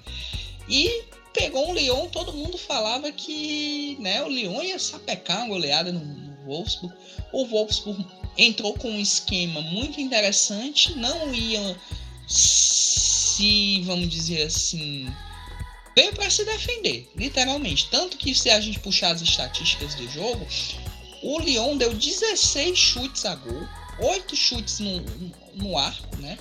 E 0.68 1.02
pegou 1.32 1.68
um 1.68 1.74
Lyon, 1.74 2.06
todo 2.06 2.32
mundo 2.32 2.56
falava 2.56 3.10
que, 3.12 3.96
né, 4.00 4.22
o 4.22 4.28
Lyon 4.28 4.62
ia 4.62 4.78
sapecar 4.78 5.38
uma 5.38 5.48
goleada 5.48 5.92
no 5.92 6.29
Wolfsburg. 6.50 6.94
O 7.32 7.46
Wolfsburg 7.46 8.04
entrou 8.36 8.74
com 8.74 8.90
um 8.90 9.00
esquema 9.00 9.60
muito 9.60 10.00
interessante, 10.00 10.96
não 10.96 11.32
ia 11.32 11.78
se, 12.26 13.82
vamos 13.82 14.08
dizer 14.08 14.42
assim, 14.42 15.08
veio 15.96 16.12
para 16.14 16.28
se 16.28 16.44
defender, 16.44 17.10
literalmente. 17.16 17.88
Tanto 17.90 18.16
que 18.16 18.34
se 18.34 18.50
a 18.50 18.60
gente 18.60 18.80
puxar 18.80 19.12
as 19.12 19.22
estatísticas 19.22 19.94
do 19.94 20.08
jogo, 20.10 20.46
o 21.22 21.38
Lyon 21.38 21.76
deu 21.76 21.94
16 21.94 22.78
chutes 22.78 23.24
a 23.24 23.34
gol, 23.34 23.68
8 24.00 24.36
chutes 24.36 24.80
no, 24.80 25.00
no 25.54 25.78
arco, 25.78 26.16
né? 26.16 26.38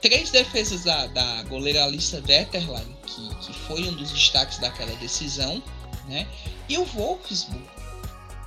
Três 0.00 0.30
defesas 0.30 0.84
da, 0.84 1.06
da 1.06 1.42
goleira 1.44 1.82
Alissa 1.84 2.22
Wetterlein, 2.28 2.94
que, 3.06 3.34
que 3.36 3.52
foi 3.60 3.88
um 3.88 3.94
dos 3.94 4.10
destaques 4.10 4.58
daquela 4.58 4.94
decisão, 4.96 5.62
né? 6.08 6.28
E 6.68 6.76
o 6.76 6.84
Wolfsburg 6.84 7.73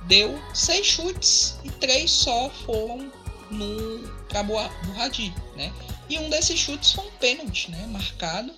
deu 0.06 0.38
seis 0.54 0.86
chutes 0.86 1.56
e 1.64 1.70
três 1.70 2.10
só 2.10 2.50
foram 2.64 3.10
no 3.50 4.08
para 4.28 4.42
Burradi, 4.42 5.34
né? 5.56 5.72
E 6.08 6.18
um 6.18 6.28
desses 6.30 6.58
chutes 6.58 6.92
foi 6.92 7.06
um 7.06 7.10
pênalti, 7.12 7.70
né? 7.70 7.86
Marcado. 7.86 8.52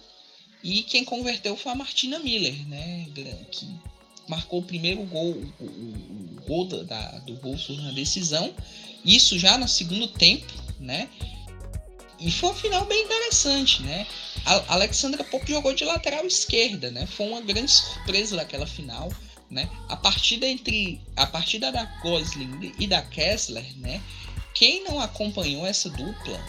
E 0.63 0.83
quem 0.83 1.05
converteu 1.05 1.57
foi 1.57 1.73
a 1.73 1.75
Martina 1.75 2.19
Miller, 2.19 2.55
né? 2.69 3.07
Que 3.51 3.67
marcou 4.29 4.61
o 4.61 4.65
primeiro 4.65 5.03
gol, 5.05 5.31
o, 5.31 5.65
o, 5.65 6.37
o 6.39 6.43
gol 6.47 6.67
da, 6.67 7.19
do 7.21 7.37
Wolfsburg 7.37 7.83
na 7.83 7.93
decisão. 7.93 8.55
Isso 9.05 9.39
já 9.39 9.57
no 9.57 9.67
segundo 9.67 10.09
tempo, 10.09 10.53
né? 10.79 11.09
E 12.21 12.31
foi 12.31 12.51
um 12.51 12.55
final 12.55 12.85
bem 12.85 13.03
interessante, 13.03 13.83
né? 13.83 14.07
A 14.45 14.75
Alexandra 14.75 15.25
Pop 15.25 15.51
jogou 15.51 15.73
de 15.73 15.85
lateral 15.85 16.27
esquerda, 16.27 16.91
né? 16.91 17.07
Foi 17.07 17.27
uma 17.27 17.41
grande 17.41 17.73
surpresa 17.73 18.37
daquela 18.37 18.67
final, 18.67 19.11
né? 19.51 19.69
A 19.89 19.97
partida 19.97 20.47
entre 20.47 21.01
a 21.17 21.27
partida 21.27 21.73
da 21.73 21.85
Gosling 22.03 22.73
e 22.79 22.87
da 22.87 23.03
Kessler, 23.03 23.67
né? 23.79 24.01
Quem 24.55 24.85
não 24.85 25.01
acompanhou 25.01 25.67
essa 25.67 25.89
dupla 25.89 26.41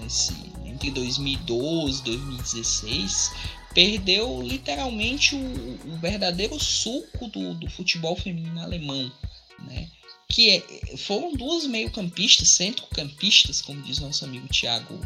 nesse, 0.00 0.34
entre 0.64 0.90
2012 0.90 2.00
e 2.00 2.04
2016 2.04 3.32
perdeu 3.74 4.40
literalmente 4.40 5.34
o, 5.34 5.92
o 5.92 5.98
verdadeiro 5.98 6.58
suco 6.58 7.28
do, 7.28 7.54
do, 7.54 7.68
futebol 7.68 8.16
feminino 8.16 8.60
alemão, 8.60 9.12
né? 9.60 9.88
Que 10.28 10.50
é, 10.50 10.96
foram 10.96 11.34
duas 11.34 11.66
meio-campistas, 11.66 12.48
centro-campistas, 12.48 13.60
como 13.60 13.82
diz 13.82 13.98
nosso 13.98 14.24
amigo 14.24 14.48
Thiago, 14.48 14.98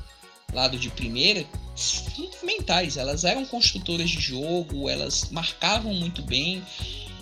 lado 0.53 0.79
de 0.79 0.89
primeira, 0.91 1.45
fundamentais. 2.15 2.97
Elas 2.97 3.25
eram 3.25 3.45
construtoras 3.45 4.09
de 4.09 4.21
jogo, 4.21 4.89
elas 4.89 5.31
marcavam 5.31 5.93
muito 5.93 6.23
bem 6.23 6.63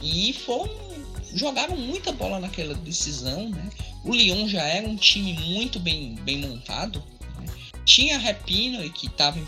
e 0.02 0.32
foram 0.32 0.88
jogaram 1.34 1.76
muita 1.76 2.12
bola 2.12 2.40
naquela 2.40 2.74
decisão, 2.74 3.48
né? 3.50 3.70
O 4.04 4.14
Lyon 4.14 4.48
já 4.48 4.62
era 4.62 4.88
um 4.88 4.96
time 4.96 5.34
muito 5.34 5.78
bem, 5.78 6.14
bem 6.16 6.38
montado. 6.38 7.02
Né? 7.38 7.46
Tinha 7.84 8.16
a 8.16 8.18
Rapino, 8.18 8.88
que 8.92 9.06
estava 9.06 9.38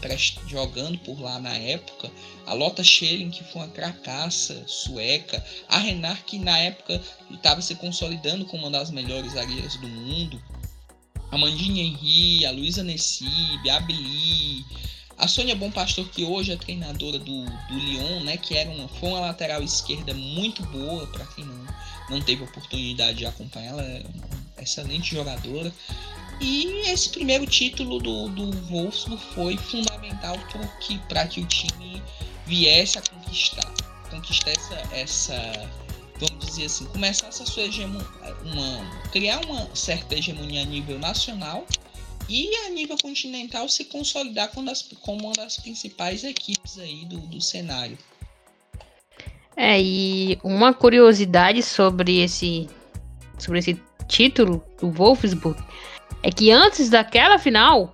jogando 0.46 0.98
por 0.98 1.20
lá 1.20 1.38
na 1.38 1.54
época. 1.54 2.10
A 2.46 2.52
Lotta 2.52 2.82
Schelling, 2.82 3.30
que 3.30 3.44
foi 3.44 3.62
uma 3.62 3.68
cracaça 3.68 4.62
sueca. 4.66 5.44
A 5.68 5.78
Renard, 5.78 6.22
que 6.24 6.38
na 6.38 6.58
época 6.58 7.00
estava 7.30 7.62
se 7.62 7.74
consolidando 7.76 8.44
como 8.44 8.64
uma 8.64 8.70
das 8.70 8.90
melhores 8.90 9.32
zagueiras 9.32 9.76
do 9.76 9.88
mundo. 9.88 10.42
A 11.30 11.38
Mandinha 11.38 11.84
Henry, 11.84 12.44
a 12.44 12.50
Luísa 12.50 12.82
Nessib, 12.82 13.70
a 13.70 13.76
Abeli, 13.76 14.64
a 15.20 15.28
Sônia 15.28 15.54
Bom 15.54 15.70
Pastor, 15.70 16.08
que 16.08 16.24
hoje 16.24 16.50
é 16.50 16.56
treinadora 16.56 17.18
do, 17.18 17.44
do 17.44 17.78
Lyon, 17.78 18.20
né, 18.24 18.38
que 18.38 18.56
era 18.56 18.70
uma, 18.70 18.88
foi 18.88 19.10
uma 19.10 19.20
lateral 19.20 19.62
esquerda 19.62 20.14
muito 20.14 20.62
boa, 20.64 21.06
para 21.08 21.26
quem 21.26 21.44
não, 21.44 21.66
não 22.08 22.22
teve 22.22 22.42
oportunidade 22.42 23.18
de 23.18 23.26
acompanhar, 23.26 23.72
ela 23.72 23.82
é 23.82 24.02
uma 24.14 24.62
excelente 24.62 25.14
jogadora. 25.14 25.72
E 26.40 26.88
esse 26.88 27.10
primeiro 27.10 27.46
título 27.46 27.98
do, 27.98 28.28
do 28.30 28.50
Wolfsburg 28.68 29.22
foi 29.34 29.56
fundamental 29.58 30.38
para 30.50 30.66
que, 30.78 30.98
que 31.28 31.40
o 31.42 31.46
time 31.46 32.02
viesse 32.46 32.98
a 32.98 33.02
conquistar, 33.02 33.70
conquistar 34.10 34.52
essa, 34.52 34.74
essa 34.90 35.70
vamos 36.18 36.46
dizer 36.46 36.64
assim, 36.64 36.86
começasse 36.86 37.42
a 37.42 37.46
sua 37.46 37.64
hegemonia, 37.64 38.06
criar 39.12 39.44
uma 39.44 39.68
certa 39.76 40.14
hegemonia 40.14 40.62
a 40.62 40.64
nível 40.64 40.98
nacional 40.98 41.66
e 42.30 42.54
a 42.66 42.70
nível 42.70 42.96
continental 42.96 43.68
se 43.68 43.84
consolidar 43.84 44.50
como, 44.50 44.66
das, 44.66 44.82
como 45.00 45.26
uma 45.26 45.32
das 45.32 45.56
principais 45.56 46.22
equipes 46.22 46.78
aí 46.78 47.04
do, 47.04 47.18
do 47.18 47.40
cenário. 47.40 47.98
É, 49.56 49.82
e 49.82 50.38
uma 50.44 50.72
curiosidade 50.72 51.60
sobre 51.60 52.20
esse, 52.20 52.68
sobre 53.36 53.58
esse 53.58 53.82
título 54.06 54.64
do 54.80 54.90
Wolfsburg 54.90 55.60
é 56.22 56.30
que 56.30 56.52
antes 56.52 56.88
daquela 56.88 57.36
final, 57.38 57.92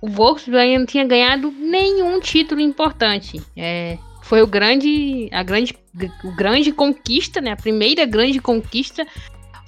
o 0.00 0.08
Wolfsburg 0.08 0.58
ainda 0.58 0.80
não 0.80 0.86
tinha 0.86 1.06
ganhado 1.06 1.50
nenhum 1.52 2.18
título 2.20 2.60
importante. 2.60 3.40
É, 3.56 3.96
foi 4.22 4.42
o 4.42 4.46
grande, 4.46 5.28
a 5.32 5.42
grande, 5.44 5.78
o 6.24 6.34
grande 6.34 6.72
conquista, 6.72 7.40
né? 7.40 7.52
A 7.52 7.56
primeira 7.56 8.04
grande 8.04 8.40
conquista 8.40 9.06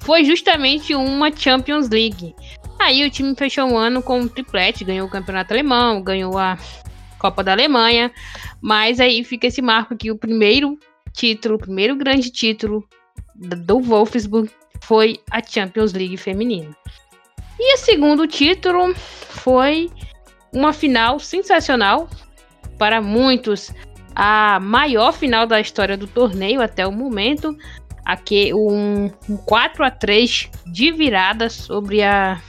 foi 0.01 0.25
justamente 0.25 0.94
uma 0.94 1.35
Champions 1.35 1.88
League. 1.88 2.35
Aí 2.80 3.04
o 3.04 3.10
time 3.10 3.34
fechou 3.36 3.70
o 3.70 3.76
ano 3.76 4.02
com 4.02 4.20
um 4.20 4.26
triplete, 4.26 4.84
ganhou 4.84 5.06
o 5.06 5.10
campeonato 5.10 5.52
alemão, 5.52 6.02
ganhou 6.02 6.38
a 6.38 6.58
Copa 7.18 7.44
da 7.44 7.52
Alemanha, 7.52 8.10
mas 8.58 8.98
aí 8.98 9.22
fica 9.22 9.46
esse 9.46 9.60
marco 9.60 9.92
aqui, 9.92 10.10
o 10.10 10.16
primeiro 10.16 10.78
título, 11.12 11.56
o 11.56 11.58
primeiro 11.58 11.94
grande 11.94 12.30
título 12.30 12.82
do 13.34 13.80
Wolfsburg 13.80 14.50
foi 14.82 15.20
a 15.30 15.42
Champions 15.42 15.92
League 15.92 16.16
feminina. 16.16 16.74
E 17.58 17.74
o 17.74 17.76
segundo 17.76 18.26
título 18.26 18.94
foi 18.94 19.90
uma 20.50 20.72
final 20.72 21.20
sensacional 21.20 22.08
para 22.78 23.02
muitos, 23.02 23.74
a 24.14 24.58
maior 24.58 25.12
final 25.12 25.46
da 25.46 25.60
história 25.60 25.98
do 25.98 26.06
torneio 26.06 26.62
até 26.62 26.86
o 26.86 26.92
momento, 26.92 27.54
aqui 28.06 28.54
um, 28.54 29.10
um 29.28 29.36
4 29.36 29.84
a 29.84 29.90
3 29.90 30.48
de 30.72 30.90
virada 30.90 31.50
sobre 31.50 32.02
a 32.02 32.40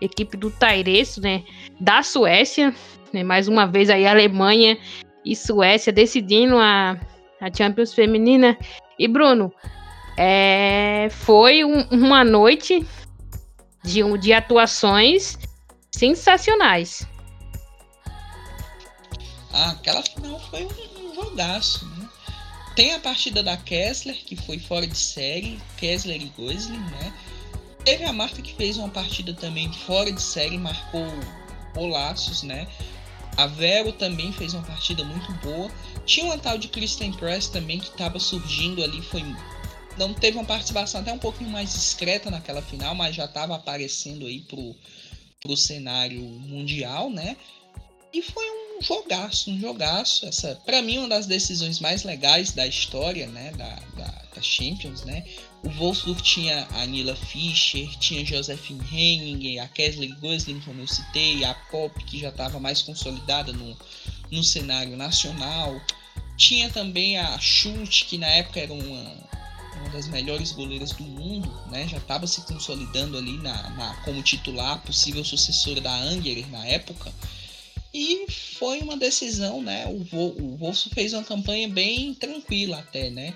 equipe 0.00 0.36
do 0.36 0.50
Taireço, 0.50 1.20
né, 1.20 1.44
da 1.80 2.02
Suécia, 2.02 2.74
né, 3.12 3.22
mais 3.22 3.48
uma 3.48 3.66
vez 3.66 3.90
aí 3.90 4.06
Alemanha 4.06 4.78
e 5.24 5.36
Suécia 5.36 5.92
decidindo 5.92 6.56
a, 6.56 6.98
a 7.40 7.54
Champions 7.54 7.92
feminina. 7.92 8.56
E 8.98 9.08
Bruno, 9.08 9.52
é, 10.16 11.08
foi 11.10 11.64
um, 11.64 11.82
uma 11.90 12.24
noite 12.24 12.86
de, 13.82 14.02
de 14.18 14.32
atuações 14.32 15.38
sensacionais. 15.90 17.06
Ah, 19.52 19.70
aquela 19.70 20.02
final 20.02 20.38
foi 20.50 20.64
um, 20.64 21.10
um 21.10 21.14
jogaço, 21.14 21.84
né? 21.96 22.08
Tem 22.76 22.94
a 22.94 23.00
partida 23.00 23.42
da 23.42 23.56
Kessler, 23.56 24.16
que 24.24 24.36
foi 24.36 24.58
fora 24.58 24.86
de 24.86 24.96
série, 24.96 25.60
Kessler 25.76 26.22
e 26.22 26.26
Gosling, 26.36 26.78
né? 26.78 27.12
Teve 27.84 28.04
a 28.04 28.12
Marta 28.12 28.42
que 28.42 28.54
fez 28.54 28.76
uma 28.76 28.88
partida 28.88 29.32
também 29.32 29.72
fora 29.72 30.12
de 30.12 30.20
série, 30.20 30.58
marcou 30.58 31.06
golaços, 31.74 32.42
né? 32.42 32.68
A 33.36 33.46
Vero 33.46 33.92
também 33.92 34.32
fez 34.32 34.52
uma 34.52 34.62
partida 34.62 35.02
muito 35.04 35.32
boa. 35.34 35.70
Tinha 36.04 36.26
uma 36.26 36.38
tal 36.38 36.58
de 36.58 36.68
Kristen 36.68 37.12
Press 37.12 37.48
também 37.48 37.78
que 37.78 37.88
estava 37.88 38.18
surgindo 38.18 38.82
ali, 38.82 39.00
foi 39.00 39.24
não 39.96 40.14
teve 40.14 40.38
uma 40.38 40.44
participação 40.44 41.00
até 41.00 41.12
um 41.12 41.18
pouquinho 41.18 41.50
mais 41.50 41.72
discreta 41.72 42.30
naquela 42.30 42.62
final, 42.62 42.94
mas 42.94 43.14
já 43.14 43.26
estava 43.26 43.54
aparecendo 43.54 44.26
aí 44.26 44.40
pro, 44.40 44.74
pro 45.40 45.56
cenário 45.56 46.20
mundial, 46.20 47.10
né? 47.10 47.36
E 48.12 48.22
foi 48.22 48.50
um 48.50 48.59
jogaço, 48.80 49.50
um 49.50 49.60
jogaço. 49.60 50.26
Essa, 50.26 50.56
para 50.64 50.82
mim, 50.82 50.98
uma 50.98 51.08
das 51.08 51.26
decisões 51.26 51.80
mais 51.80 52.02
legais 52.02 52.52
da 52.52 52.66
história, 52.66 53.26
né? 53.26 53.52
Da, 53.52 53.78
da, 53.96 54.22
da 54.34 54.42
Champions, 54.42 55.04
né? 55.04 55.24
O 55.62 55.68
Wolfsburg 55.68 56.22
tinha 56.22 56.66
a 56.72 56.86
Nila 56.86 57.14
Fischer, 57.14 57.86
tinha 57.98 58.24
Josephine 58.24 58.80
Henning, 58.90 59.58
a 59.58 59.68
Kesley 59.68 60.12
Gosling, 60.20 60.60
como 60.60 60.80
eu 60.80 60.86
citei, 60.86 61.44
a 61.44 61.52
Pop, 61.70 61.92
que 62.04 62.18
já 62.18 62.30
estava 62.30 62.58
mais 62.58 62.80
consolidada 62.80 63.52
no, 63.52 63.76
no 64.30 64.42
cenário 64.42 64.96
nacional. 64.96 65.78
Tinha 66.36 66.70
também 66.70 67.18
a 67.18 67.38
Schultz, 67.38 68.02
que 68.04 68.16
na 68.16 68.26
época 68.26 68.60
era 68.60 68.72
uma, 68.72 69.14
uma 69.80 69.90
das 69.92 70.08
melhores 70.08 70.52
goleiras 70.52 70.92
do 70.92 71.04
mundo, 71.04 71.52
né? 71.70 71.86
já 71.86 71.98
estava 71.98 72.26
se 72.26 72.40
consolidando 72.42 73.18
ali 73.18 73.36
na, 73.36 73.68
na, 73.70 73.94
como 74.04 74.22
titular, 74.22 74.80
possível 74.80 75.22
sucessora 75.22 75.82
da 75.82 75.94
Angerer 75.94 76.48
na 76.50 76.64
época. 76.66 77.12
E 77.92 78.26
foi 78.30 78.80
uma 78.80 78.96
decisão, 78.96 79.60
né? 79.62 79.86
O, 79.86 80.16
o 80.16 80.56
Wolfsburg 80.56 80.94
fez 80.94 81.12
uma 81.12 81.24
campanha 81.24 81.68
bem 81.68 82.14
tranquila 82.14 82.78
até, 82.78 83.10
né? 83.10 83.34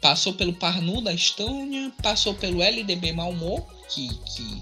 Passou 0.00 0.34
pelo 0.34 0.52
Parnu 0.52 1.00
da 1.00 1.12
Estônia, 1.12 1.90
passou 2.02 2.34
pelo 2.34 2.62
LDB 2.62 3.12
Malmö, 3.12 3.62
que, 3.88 4.08
que 4.08 4.60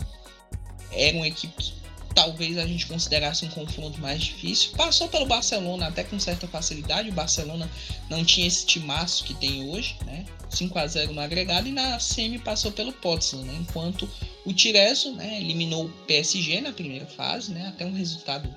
era 0.93 1.17
uma 1.17 1.27
equipe 1.27 1.55
que 1.55 1.73
talvez 2.15 2.59
a 2.59 2.67
gente 2.67 2.87
considerasse 2.87 3.45
um 3.45 3.49
confronto 3.49 4.01
mais 4.01 4.23
difícil. 4.23 4.73
Passou 4.77 5.09
pelo 5.09 5.27
Barcelona 5.27 5.89
até 5.89 6.05
com 6.05 6.19
certa 6.19 6.47
facilidade. 6.47 7.09
O 7.09 7.13
Barcelona 7.13 7.69
não 8.09 8.25
tinha 8.25 8.47
esse 8.47 8.67
timaço 8.67 9.25
que 9.25 9.35
tem 9.35 9.69
hoje, 9.71 9.97
né? 10.05 10.25
5 10.51 10.79
a 10.79 10.87
0 10.87 11.13
no 11.13 11.21
agregado 11.21 11.69
e 11.69 11.73
na 11.73 11.99
semi 11.99 12.39
passou 12.39 12.73
pelo 12.73 12.93
Potsdam, 12.93 13.43
né? 13.43 13.57
Enquanto 13.61 14.09
o 14.51 14.55
Tireso, 14.55 15.13
né, 15.13 15.41
eliminou 15.41 15.87
o 15.87 15.91
PSG 16.07 16.61
na 16.61 16.73
primeira 16.73 17.07
fase, 17.07 17.53
né? 17.53 17.69
Até 17.69 17.87
um 17.87 17.93
resultado 17.93 18.49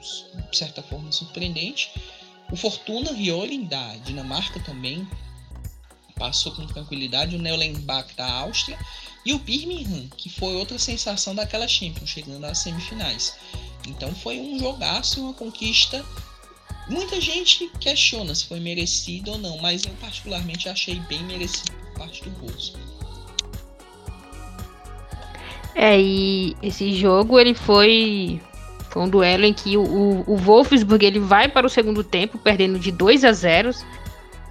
de 0.50 0.58
certa 0.58 0.82
forma 0.82 1.12
surpreendente. 1.12 1.92
O 2.52 2.56
Fortuna 2.56 3.14
Violen 3.14 3.66
da 3.66 3.96
Dinamarca 3.98 4.60
também 4.60 5.08
passou 6.16 6.52
com 6.54 6.66
tranquilidade. 6.66 7.36
O 7.36 7.40
Neulenbach 7.40 8.14
da 8.16 8.32
Áustria 8.32 8.78
e 9.26 9.34
o 9.34 9.40
Birmingham, 9.40 10.08
que 10.18 10.30
foi 10.30 10.56
outra 10.56 10.80
sensação 10.80 11.36
daquela 11.36 11.68
Champions, 11.68 12.10
chegando 12.10 12.46
às 12.46 12.60
semifinais. 12.60 13.36
Então 13.88 14.14
foi 14.16 14.40
um 14.40 14.58
jogaço, 14.58 15.22
uma 15.22 15.34
conquista. 15.34 16.04
Muita 16.90 17.22
gente 17.22 17.70
questiona 17.80 18.34
se 18.34 18.46
foi 18.46 18.60
merecido 18.60 19.32
ou 19.32 19.38
não, 19.38 19.58
mas 19.60 19.86
eu 19.86 19.94
particularmente 20.02 20.68
achei 20.68 21.00
bem 21.02 21.24
merecido 21.24 21.72
por 21.72 22.00
parte 22.00 22.24
do 22.24 22.32
Wolfsburg. 22.40 22.93
É, 25.76 26.00
e 26.00 26.56
esse 26.62 26.94
jogo 26.94 27.40
ele 27.40 27.54
foi 27.54 28.40
foi 28.90 29.02
um 29.02 29.10
duelo 29.10 29.44
em 29.44 29.54
que 29.54 29.76
o, 29.76 30.24
o, 30.28 30.38
Wolfsburg 30.38 31.04
ele 31.04 31.20
vai 31.20 31.48
para 31.48 31.66
o 31.66 31.70
segundo 31.70 32.04
tempo, 32.04 32.38
perdendo 32.38 32.78
de 32.78 32.92
2 32.92 33.26
a 33.26 33.32
0. 33.32 33.72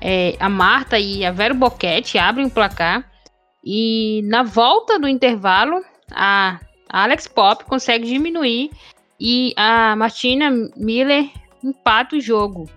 É, 0.00 0.36
a 0.40 0.48
Marta 0.48 0.98
e 0.98 1.24
a 1.24 1.30
Vero 1.30 1.54
Boquete 1.54 2.18
abrem 2.18 2.46
o 2.46 2.50
placar. 2.50 3.08
E 3.64 4.20
na 4.24 4.42
volta 4.42 4.98
do 4.98 5.06
intervalo, 5.06 5.80
a 6.10 6.58
Alex 6.88 7.28
Pop 7.28 7.64
consegue 7.66 8.04
diminuir 8.04 8.70
e 9.20 9.54
a 9.56 9.94
Martina 9.94 10.50
Miller 10.76 11.30
empata 11.62 12.16
o 12.16 12.20
jogo. 12.20 12.68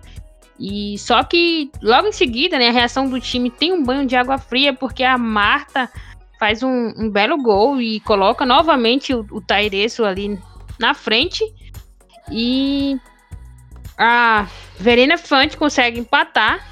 E 0.58 0.96
só 0.98 1.24
que 1.24 1.70
logo 1.82 2.06
em 2.06 2.12
seguida, 2.12 2.58
né, 2.58 2.68
a 2.68 2.72
reação 2.72 3.08
do 3.10 3.20
time 3.20 3.50
tem 3.50 3.72
um 3.72 3.82
banho 3.82 4.06
de 4.06 4.14
água 4.14 4.38
fria 4.38 4.72
porque 4.72 5.02
a 5.02 5.18
Marta 5.18 5.90
faz 6.38 6.62
um, 6.62 6.92
um 6.96 7.10
belo 7.10 7.36
gol 7.42 7.80
e 7.80 8.00
coloca 8.00 8.44
novamente 8.44 9.14
o, 9.14 9.26
o 9.30 9.40
Tairesso 9.40 10.04
ali 10.04 10.38
na 10.78 10.94
frente. 10.94 11.44
E 12.30 12.98
a 13.96 14.46
Verena 14.78 15.16
Fante 15.16 15.56
consegue 15.56 15.98
empatar. 15.98 16.64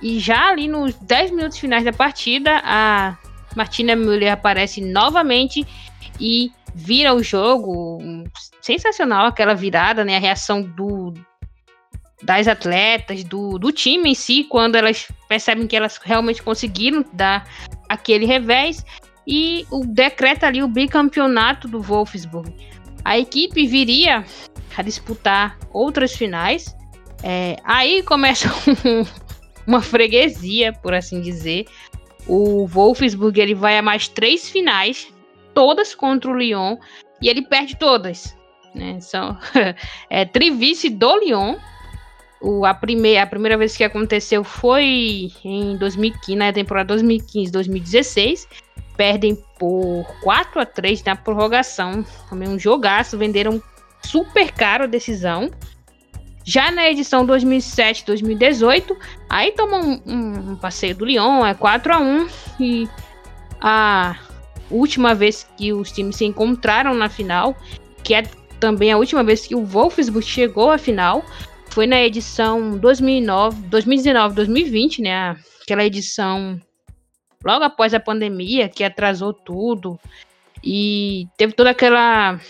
E 0.00 0.20
já 0.20 0.48
ali 0.48 0.68
nos 0.68 0.94
10 0.94 1.32
minutos 1.32 1.58
finais 1.58 1.84
da 1.84 1.92
partida, 1.92 2.60
a 2.64 3.16
Martina 3.56 3.96
Müller 3.96 4.32
aparece 4.32 4.80
novamente 4.80 5.66
e 6.20 6.52
vira 6.74 7.14
o 7.14 7.22
jogo. 7.22 7.98
Sensacional 8.60 9.26
aquela 9.26 9.54
virada, 9.54 10.04
né? 10.04 10.16
A 10.16 10.20
reação 10.20 10.62
do, 10.62 11.14
das 12.22 12.46
atletas, 12.46 13.24
do, 13.24 13.58
do 13.58 13.72
time 13.72 14.10
em 14.10 14.14
si, 14.14 14.44
quando 14.44 14.76
elas 14.76 15.08
percebem 15.28 15.66
que 15.66 15.76
elas 15.76 15.98
realmente 15.98 16.42
conseguiram 16.42 17.04
dar 17.12 17.48
aquele 17.88 18.26
revés. 18.26 18.84
E 19.30 19.66
o 19.70 19.84
decreta 19.84 20.46
ali 20.46 20.62
o 20.62 20.68
bicampeonato 20.68 21.68
do 21.68 21.82
Wolfsburg. 21.82 22.50
A 23.04 23.18
equipe 23.18 23.66
viria 23.66 24.24
a 24.74 24.82
disputar 24.82 25.58
outras 25.70 26.14
finais. 26.14 26.74
É, 27.22 27.56
aí 27.62 28.02
começa 28.02 28.48
uma 29.66 29.82
freguesia, 29.82 30.72
por 30.72 30.94
assim 30.94 31.20
dizer. 31.20 31.66
O 32.26 32.66
Wolfsburg 32.66 33.38
ele 33.38 33.54
vai 33.54 33.76
a 33.76 33.82
mais 33.82 34.08
três 34.08 34.48
finais, 34.48 35.12
todas 35.52 35.94
contra 35.94 36.30
o 36.30 36.36
Lyon, 36.36 36.78
e 37.20 37.28
ele 37.28 37.42
perde 37.42 37.76
todas. 37.76 38.34
Né? 38.74 38.98
São 38.98 39.36
é, 40.08 40.24
trivice 40.24 40.88
do 40.88 41.18
Lyon. 41.18 41.56
O, 42.40 42.64
a, 42.64 42.72
primeira, 42.72 43.24
a 43.24 43.26
primeira 43.26 43.58
vez 43.58 43.76
que 43.76 43.84
aconteceu 43.84 44.42
foi 44.42 45.28
em 45.44 45.76
2015, 45.76 46.36
na 46.36 46.52
temporada 46.52 46.94
2015-2016 46.94 48.46
perdem 48.98 49.42
por 49.58 50.04
4 50.22 50.60
a 50.60 50.66
3 50.66 51.02
na 51.04 51.16
prorrogação. 51.16 52.04
Também 52.28 52.48
um 52.48 52.58
jogaço, 52.58 53.16
venderam 53.16 53.62
super 54.04 54.52
caro 54.52 54.84
a 54.84 54.88
decisão. 54.88 55.50
Já 56.44 56.70
na 56.70 56.90
edição 56.90 57.26
2007-2018, 57.26 58.94
aí 59.28 59.52
tomou 59.52 59.80
um, 59.80 60.02
um, 60.04 60.52
um, 60.52 60.56
passeio 60.56 60.94
do 60.96 61.04
Lyon, 61.04 61.44
é 61.46 61.52
4 61.54 61.92
a 61.92 62.00
1 62.00 62.28
e 62.58 62.88
a 63.60 64.16
última 64.70 65.14
vez 65.14 65.46
que 65.56 65.72
os 65.72 65.92
times 65.92 66.16
se 66.16 66.24
encontraram 66.24 66.94
na 66.94 67.10
final, 67.10 67.54
que 68.02 68.14
é 68.14 68.22
também 68.58 68.90
a 68.90 68.96
última 68.96 69.22
vez 69.22 69.46
que 69.46 69.54
o 69.54 69.62
Wolfsburg 69.64 70.26
chegou 70.26 70.70
à 70.70 70.78
final, 70.78 71.22
foi 71.68 71.86
na 71.86 72.02
edição 72.02 72.80
2019-2020, 72.80 75.02
né? 75.02 75.36
Aquela 75.62 75.84
edição 75.84 76.58
logo 77.44 77.64
após 77.64 77.94
a 77.94 78.00
pandemia, 78.00 78.68
que 78.68 78.84
atrasou 78.84 79.32
tudo. 79.32 79.98
E 80.62 81.28
teve 81.36 81.52
toda 81.52 81.70
aquela 81.70 82.40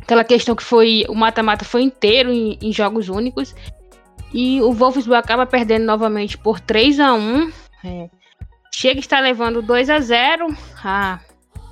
aquela 0.00 0.24
questão 0.24 0.54
que 0.54 0.62
foi 0.62 1.04
o 1.08 1.14
mata-mata 1.14 1.64
foi 1.64 1.82
inteiro 1.82 2.32
em, 2.32 2.58
em, 2.60 2.72
jogos 2.72 3.08
únicos. 3.08 3.54
E 4.32 4.60
o 4.62 4.72
Wolfsburg 4.72 5.18
acaba 5.18 5.46
perdendo 5.46 5.84
novamente 5.84 6.36
por 6.36 6.60
3 6.60 7.00
a 7.00 7.14
1 7.14 7.52
é, 7.84 8.10
Chega 8.72 8.98
a 8.98 9.00
estar 9.00 9.20
levando 9.20 9.62
2 9.62 9.88
a 9.88 10.00
0 10.00 10.48
A 10.84 11.20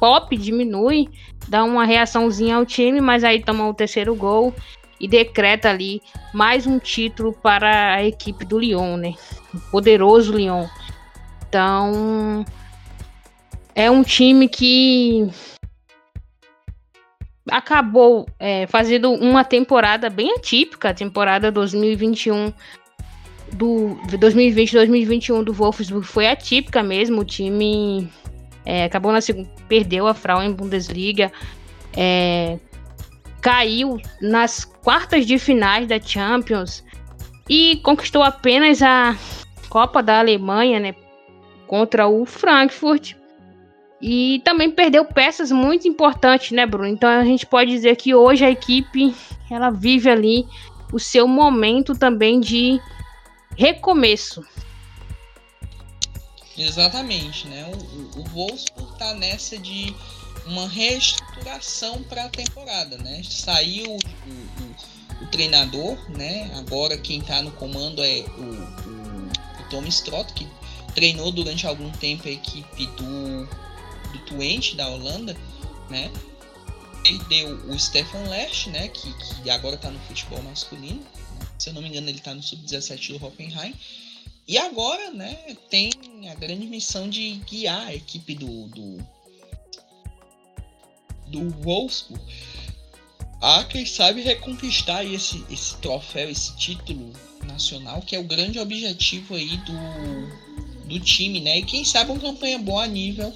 Pop 0.00 0.36
diminui, 0.36 1.08
dá 1.48 1.64
uma 1.64 1.84
reaçãozinha 1.84 2.56
ao 2.56 2.66
time, 2.66 3.00
mas 3.00 3.24
aí 3.24 3.42
toma 3.42 3.68
o 3.68 3.74
terceiro 3.74 4.14
gol 4.14 4.54
e 5.00 5.08
decreta 5.08 5.70
ali 5.70 6.00
mais 6.32 6.66
um 6.66 6.78
título 6.78 7.32
para 7.32 7.94
a 7.94 8.04
equipe 8.04 8.44
do 8.44 8.58
Lyon, 8.58 8.96
né? 8.96 9.14
O 9.52 9.60
poderoso 9.70 10.36
Lyon. 10.36 10.66
Então, 11.54 12.44
é 13.76 13.88
um 13.88 14.02
time 14.02 14.48
que 14.48 15.30
acabou 17.48 18.26
é, 18.40 18.66
fazendo 18.66 19.12
uma 19.12 19.44
temporada 19.44 20.10
bem 20.10 20.32
atípica, 20.32 20.88
a 20.88 20.94
temporada 20.94 21.52
2021 21.52 22.52
do 23.52 23.96
2020-2021 24.08 25.44
do 25.44 25.52
Wolfsburg 25.52 26.04
foi 26.04 26.26
atípica 26.26 26.82
mesmo, 26.82 27.20
o 27.20 27.24
time 27.24 28.10
é, 28.66 28.86
acabou 28.86 29.12
na 29.12 29.20
segunda, 29.20 29.48
perdeu 29.68 30.08
a 30.08 30.12
Frauen 30.12 30.52
Bundesliga, 30.52 31.30
é, 31.96 32.58
caiu 33.40 34.00
nas 34.20 34.64
quartas 34.64 35.24
de 35.24 35.38
finais 35.38 35.86
da 35.86 36.00
Champions 36.00 36.82
e 37.48 37.76
conquistou 37.84 38.24
apenas 38.24 38.82
a 38.82 39.16
Copa 39.68 40.02
da 40.02 40.18
Alemanha, 40.18 40.80
né, 40.80 40.92
contra 41.66 42.06
o 42.06 42.24
Frankfurt. 42.24 43.14
E 44.00 44.42
também 44.44 44.70
perdeu 44.70 45.04
peças 45.04 45.50
muito 45.50 45.88
importantes, 45.88 46.50
né, 46.50 46.66
Bruno? 46.66 46.88
Então 46.88 47.08
a 47.08 47.24
gente 47.24 47.46
pode 47.46 47.70
dizer 47.70 47.96
que 47.96 48.14
hoje 48.14 48.44
a 48.44 48.50
equipe 48.50 49.14
ela 49.50 49.70
vive 49.70 50.10
ali 50.10 50.46
o 50.92 50.98
seu 50.98 51.26
momento 51.26 51.94
também 51.94 52.38
de 52.38 52.80
recomeço. 53.56 54.44
Exatamente, 56.56 57.48
né? 57.48 57.64
O, 57.72 58.20
o 58.20 58.24
Wolfsburg 58.24 58.98
tá 58.98 59.14
nessa 59.14 59.58
de 59.58 59.94
uma 60.46 60.68
reestruturação 60.68 62.02
para 62.04 62.26
a 62.26 62.28
temporada, 62.28 62.96
né? 62.98 63.22
Saiu 63.24 63.90
o, 63.90 63.96
o, 63.96 65.24
o, 65.24 65.26
treinador, 65.28 65.98
né? 66.10 66.50
Agora 66.58 66.96
quem 66.98 67.18
está 67.18 67.42
no 67.42 67.50
comando 67.52 68.02
é 68.02 68.24
o, 68.36 68.42
o, 68.42 69.62
o 69.62 69.68
Tom 69.70 69.82
que 70.34 70.46
treinou 70.94 71.30
durante 71.30 71.66
algum 71.66 71.90
tempo 71.90 72.28
a 72.28 72.30
equipe 72.30 72.86
do, 72.88 73.46
do 74.12 74.18
Twente 74.26 74.76
da 74.76 74.88
Holanda, 74.88 75.36
né? 75.90 76.10
Perdeu 77.02 77.54
o 77.68 77.78
Stefan 77.78 78.28
Lerch, 78.28 78.70
né? 78.70 78.88
Que, 78.88 79.12
que 79.12 79.50
agora 79.50 79.76
está 79.76 79.90
no 79.90 79.98
futebol 80.00 80.42
masculino. 80.42 81.02
Se 81.58 81.70
eu 81.70 81.74
não 81.74 81.82
me 81.82 81.88
engano, 81.88 82.08
ele 82.08 82.18
está 82.18 82.34
no 82.34 82.42
sub-17 82.42 83.18
do 83.18 83.24
Hoffenheim. 83.24 83.74
E 84.46 84.58
agora, 84.58 85.10
né, 85.10 85.56
tem 85.70 85.90
a 86.30 86.34
grande 86.34 86.66
missão 86.66 87.08
de 87.08 87.36
guiar 87.48 87.86
a 87.86 87.94
equipe 87.94 88.34
do, 88.34 88.66
do, 88.68 88.98
do 91.28 91.50
Wolfsburg 91.62 92.22
a, 93.44 93.62
quem 93.62 93.84
sabe, 93.84 94.22
reconquistar 94.22 95.04
esse, 95.04 95.44
esse 95.50 95.76
troféu, 95.76 96.30
esse 96.30 96.56
título 96.56 97.12
nacional, 97.44 98.00
que 98.00 98.16
é 98.16 98.18
o 98.18 98.24
grande 98.24 98.58
objetivo 98.58 99.34
aí 99.34 99.58
do, 99.58 100.43
do 100.84 101.00
time, 101.00 101.40
né? 101.40 101.58
E 101.58 101.64
quem 101.64 101.84
sabe 101.84 102.10
uma 102.10 102.20
campanha 102.20 102.58
boa 102.58 102.84
a 102.84 102.86
nível 102.86 103.32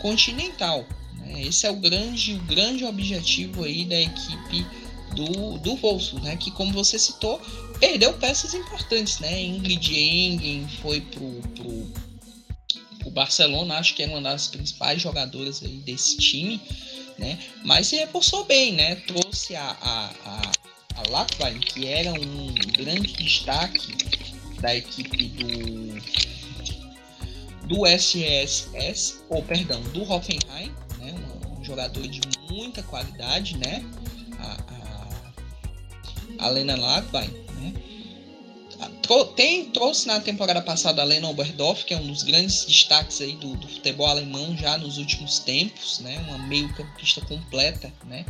continental. 0.00 0.84
Né? 1.18 1.42
Esse 1.42 1.66
é 1.66 1.70
o 1.70 1.76
grande, 1.76 2.34
o 2.34 2.42
grande 2.42 2.84
objetivo 2.84 3.64
aí 3.64 3.84
da 3.84 4.00
equipe 4.00 4.66
do, 5.14 5.58
do 5.58 5.76
Wolfsburg, 5.76 6.24
né? 6.24 6.36
Que 6.36 6.50
como 6.50 6.72
você 6.72 6.98
citou, 6.98 7.40
perdeu 7.80 8.12
peças 8.14 8.54
importantes, 8.54 9.18
né? 9.18 9.42
Ingrid 9.42 9.94
Engen 9.94 10.68
foi 10.82 11.00
pro, 11.00 11.42
pro, 11.54 11.92
pro 12.98 13.10
Barcelona, 13.10 13.78
acho 13.78 13.94
que 13.94 14.02
é 14.02 14.06
uma 14.06 14.20
das 14.20 14.48
principais 14.48 15.00
jogadoras 15.00 15.62
aí 15.62 15.78
desse 15.78 16.16
time, 16.18 16.60
né? 17.18 17.38
Mas 17.64 17.88
se 17.88 17.96
reforçou 17.96 18.44
bem, 18.44 18.72
né? 18.72 18.96
Trouxe 18.96 19.56
a, 19.56 19.76
a, 19.80 20.14
a, 20.24 20.52
a 20.96 21.50
que 21.52 21.86
era 21.86 22.12
um 22.12 22.54
grande 22.76 23.12
destaque 23.14 23.94
da 24.60 24.74
equipe 24.74 25.28
do 25.28 25.75
do 27.66 27.86
SSS, 27.86 29.24
ou 29.28 29.42
perdão, 29.42 29.80
do 29.92 30.02
Hoffenheim, 30.10 30.72
né, 30.98 31.14
um, 31.14 31.60
um 31.60 31.64
jogador 31.64 32.06
de 32.06 32.20
muita 32.50 32.82
qualidade, 32.82 33.56
né, 33.56 33.84
a, 34.38 34.56
a, 36.42 36.46
a 36.46 36.48
Lena 36.48 36.76
Ladbein, 36.76 37.30
né, 37.60 37.72
tem, 39.36 39.66
trouxe 39.66 40.06
na 40.06 40.18
temporada 40.20 40.60
passada 40.60 41.00
a 41.00 41.04
Lena 41.04 41.28
Oberdorf, 41.28 41.84
que 41.84 41.94
é 41.94 41.96
um 41.96 42.06
dos 42.06 42.22
grandes 42.22 42.64
destaques 42.64 43.20
aí 43.20 43.32
do, 43.36 43.54
do 43.56 43.68
futebol 43.68 44.06
alemão 44.06 44.56
já 44.56 44.76
nos 44.76 44.98
últimos 44.98 45.38
tempos, 45.38 46.00
né? 46.00 46.18
Uma 46.28 46.38
meio-campista 46.38 47.20
completa, 47.20 47.92
né? 48.04 48.26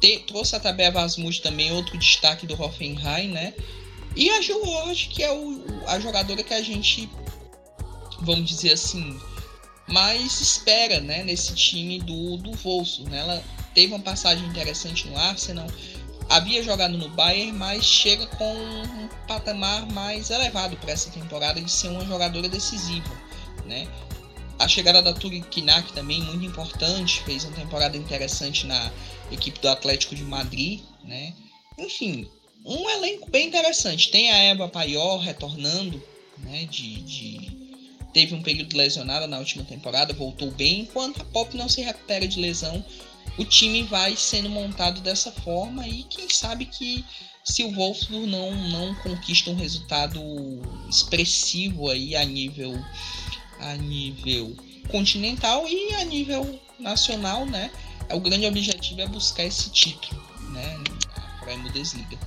Te, 0.00 0.18
trouxe 0.20 0.56
a 0.56 0.60
Tabea 0.60 0.90
Vasmut 0.90 1.42
também, 1.42 1.70
outro 1.72 1.98
destaque 1.98 2.46
do 2.46 2.60
Hoffenheim, 2.60 3.28
né? 3.28 3.52
E 4.14 4.30
a 4.30 4.40
Ju 4.40 4.58
Ward, 4.64 5.08
que 5.08 5.22
é 5.22 5.30
o, 5.30 5.62
a 5.86 6.00
jogadora 6.00 6.42
que 6.42 6.54
a 6.54 6.62
gente, 6.62 7.08
vamos 8.20 8.48
dizer 8.48 8.72
assim, 8.72 9.18
mais 9.86 10.40
espera, 10.40 11.00
né? 11.00 11.22
Nesse 11.22 11.54
time 11.54 11.98
do, 12.00 12.36
do 12.38 12.52
Wolfsburg, 12.52 13.10
né? 13.10 13.18
Ela 13.18 13.44
teve 13.74 13.92
uma 13.92 14.02
passagem 14.02 14.46
interessante 14.48 15.06
no 15.08 15.16
Arsenal, 15.16 15.66
havia 16.28 16.62
jogado 16.62 16.96
no 16.96 17.08
Bayern, 17.10 17.52
mas 17.52 17.84
chega 17.84 18.26
com 18.26 18.54
um 18.54 19.08
patamar 19.28 19.86
mais 19.92 20.30
elevado 20.30 20.76
para 20.76 20.92
essa 20.92 21.10
temporada 21.10 21.60
de 21.60 21.70
ser 21.70 21.88
uma 21.88 22.04
jogadora 22.04 22.48
decisiva, 22.48 23.10
né? 23.64 23.86
A 24.58 24.66
chegada 24.66 25.02
da 25.02 25.12
Turi 25.12 25.42
Kinak 25.42 25.92
também 25.92 26.22
muito 26.22 26.44
importante, 26.44 27.22
fez 27.22 27.44
uma 27.44 27.54
temporada 27.54 27.96
interessante 27.96 28.66
na 28.66 28.90
equipe 29.30 29.60
do 29.60 29.68
Atlético 29.68 30.14
de 30.14 30.22
Madrid, 30.22 30.80
né? 31.04 31.34
Enfim, 31.78 32.28
um 32.64 32.88
elenco 32.90 33.30
bem 33.30 33.46
interessante. 33.46 34.10
Tem 34.10 34.32
a 34.32 34.38
Eva 34.38 34.68
Paior 34.68 35.18
retornando, 35.18 36.02
né? 36.38 36.64
De, 36.70 37.02
de, 37.02 37.36
teve 38.12 38.34
um 38.34 38.42
período 38.42 38.76
lesionada 38.76 39.26
na 39.26 39.38
última 39.38 39.64
temporada, 39.64 40.12
voltou 40.14 40.50
bem, 40.50 40.80
enquanto 40.80 41.20
a 41.20 41.24
Pop 41.24 41.56
não 41.56 41.68
se 41.68 41.82
recupera 41.82 42.26
de 42.26 42.40
lesão, 42.40 42.84
o 43.38 43.44
time 43.44 43.82
vai 43.82 44.16
sendo 44.16 44.48
montado 44.48 45.00
dessa 45.00 45.30
forma 45.30 45.86
e 45.86 46.04
quem 46.04 46.28
sabe 46.28 46.66
que 46.66 47.04
se 47.44 47.62
o 47.62 47.72
Wolfsburg 47.72 48.26
não, 48.26 48.54
não 48.68 48.94
conquista 48.96 49.50
um 49.50 49.54
resultado 49.54 50.20
expressivo 50.88 51.90
aí 51.90 52.16
a 52.16 52.24
nível 52.24 52.74
a 53.60 53.74
nível 53.76 54.56
continental 54.88 55.66
e 55.68 55.94
a 55.94 56.04
nível 56.04 56.60
nacional, 56.78 57.46
né? 57.46 57.70
É 58.08 58.14
o 58.14 58.20
grande 58.20 58.46
objetivo 58.46 59.00
é 59.00 59.06
buscar 59.06 59.44
esse 59.44 59.70
título, 59.70 60.22
né? 60.50 60.78
A 61.42 61.56
Bundesliga. 61.56 62.18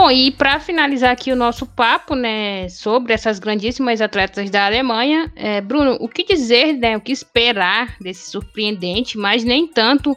Bom, 0.00 0.12
e 0.12 0.30
para 0.30 0.60
finalizar 0.60 1.10
aqui 1.10 1.32
o 1.32 1.34
nosso 1.34 1.66
papo, 1.66 2.14
né, 2.14 2.68
sobre 2.68 3.12
essas 3.12 3.40
grandíssimas 3.40 4.00
atletas 4.00 4.48
da 4.48 4.64
Alemanha, 4.64 5.28
é, 5.34 5.60
Bruno, 5.60 5.96
o 5.98 6.08
que 6.08 6.22
dizer, 6.22 6.74
né, 6.74 6.96
o 6.96 7.00
que 7.00 7.10
esperar 7.10 7.96
desse 8.00 8.30
surpreendente, 8.30 9.18
mas 9.18 9.42
nem 9.42 9.66
tanto 9.66 10.16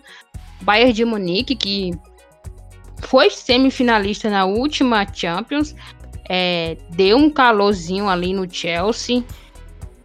Bayern 0.61 0.93
de 0.93 1.03
Munique, 1.03 1.55
que 1.55 1.91
foi 2.99 3.31
semifinalista 3.31 4.29
na 4.29 4.45
última 4.45 5.03
Champions, 5.11 5.75
é, 6.29 6.77
deu 6.91 7.17
um 7.17 7.31
calorzinho 7.31 8.07
ali 8.07 8.35
no 8.35 8.47
Chelsea, 8.47 9.23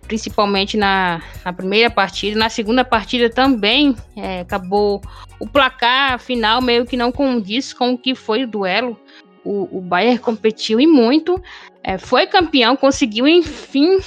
principalmente 0.09 0.79
na, 0.79 1.21
na 1.45 1.53
primeira 1.53 1.91
partida. 1.91 2.39
Na 2.39 2.49
segunda 2.49 2.83
partida 2.83 3.29
também 3.29 3.95
é, 4.17 4.41
acabou 4.41 5.03
o 5.39 5.47
placar 5.47 6.19
final 6.19 6.63
meio 6.63 6.87
que 6.87 6.97
não 6.97 7.13
condiz 7.13 7.75
com 7.75 7.93
o 7.93 7.99
que 7.99 8.15
foi 8.15 8.45
o 8.45 8.49
duelo 8.49 8.99
o, 9.47 9.79
o 9.79 9.81
Bayern 9.81 10.19
competiu 10.19 10.81
e 10.81 10.87
muito, 10.87 11.41
é, 11.83 11.97
foi 11.97 12.27
campeão, 12.27 12.77
conseguiu 12.77 13.29
enfim 13.29 14.01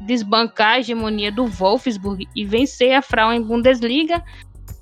desbancar 0.00 0.72
a 0.72 0.80
hegemonia 0.80 1.30
do 1.30 1.46
Wolfsburg 1.46 2.26
e 2.34 2.44
vencer 2.44 2.92
a 2.92 3.02
Frauen 3.02 3.42
Bundesliga. 3.42 4.22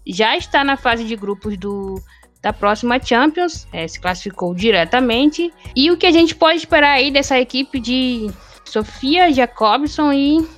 Já 0.07 0.37
está 0.37 0.65
na 0.65 0.77
fase 0.77 1.05
de 1.05 1.15
grupos 1.15 1.59
do, 1.59 2.03
da 2.41 2.53
próxima 2.53 3.03
Champions, 3.03 3.67
é, 3.73 3.87
se 3.87 4.01
classificou 4.01 4.55
diretamente. 4.55 5.53
E 5.77 5.91
o 5.91 5.97
que 5.97 6.07
a 6.07 6.13
gente 6.13 6.35
pode 6.35 6.59
esperar 6.59 6.93
aí 6.93 7.11
dessa 7.11 7.39
equipe 7.39 7.79
de 7.79 8.31
Sofia 8.65 9.31
Jacobson 9.33 10.13
e 10.13 10.49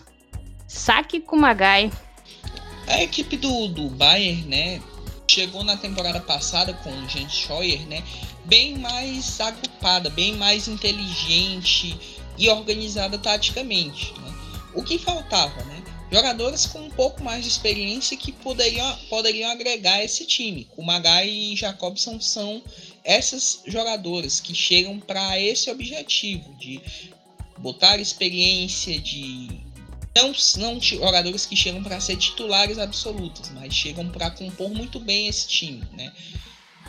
Saki 0.69 1.21
Kumagai? 1.21 1.91
A 2.87 3.03
equipe 3.03 3.37
do, 3.37 3.69
do 3.69 3.89
Bayern, 3.89 4.43
né, 4.43 4.81
chegou 5.27 5.65
na 5.65 5.77
temporada 5.77 6.21
passada 6.21 6.73
com 6.75 6.91
o 6.91 7.09
Jens 7.09 7.33
Scheuer, 7.33 7.87
né, 7.89 8.03
bem 8.51 8.77
mais 8.77 9.41
agrupada, 9.41 10.11
bem 10.11 10.35
mais 10.35 10.67
inteligente 10.67 11.97
e 12.37 12.49
organizada 12.49 13.17
taticamente. 13.17 14.13
Né? 14.21 14.35
O 14.75 14.83
que 14.83 14.99
faltava, 14.99 15.65
né? 15.65 15.85
Jogadores 16.13 16.67
com 16.67 16.81
um 16.81 16.91
pouco 16.91 17.23
mais 17.23 17.45
de 17.45 17.49
experiência 17.49 18.17
que 18.17 18.33
poderiam, 18.33 18.99
poderiam 19.09 19.49
agregar 19.53 20.03
esse 20.03 20.27
time. 20.27 20.67
O 20.77 20.83
Magai 20.83 21.29
e 21.29 21.55
Jacobson 21.55 22.21
são 22.21 22.61
essas 23.05 23.63
jogadoras 23.65 24.41
que 24.41 24.53
chegam 24.53 24.99
para 24.99 25.39
esse 25.39 25.71
objetivo 25.71 26.53
de 26.57 26.81
botar 27.59 27.99
experiência, 27.99 28.99
de 28.99 29.61
não, 30.17 30.33
não 30.57 30.81
jogadores 30.81 31.47
que 31.47 31.55
chegam 31.55 31.85
para 31.85 32.01
ser 32.01 32.17
titulares 32.17 32.79
absolutos, 32.79 33.51
mas 33.51 33.73
chegam 33.73 34.09
para 34.09 34.33
compor 34.33 34.71
muito 34.71 34.99
bem 34.99 35.29
esse 35.29 35.47
time, 35.47 35.85
né? 35.93 36.13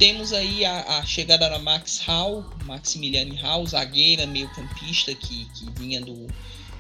Temos 0.02 0.34
aí 0.34 0.66
a, 0.66 0.98
a 0.98 1.06
chegada 1.06 1.48
da 1.48 1.60
Max 1.60 2.00
Hall, 2.00 2.44
Maximiliane 2.66 3.36
Hall, 3.36 3.68
zagueira, 3.68 4.26
meio 4.26 4.50
campista 4.50 5.14
que, 5.14 5.46
que 5.46 5.70
vinha 5.80 6.02
do 6.02 6.26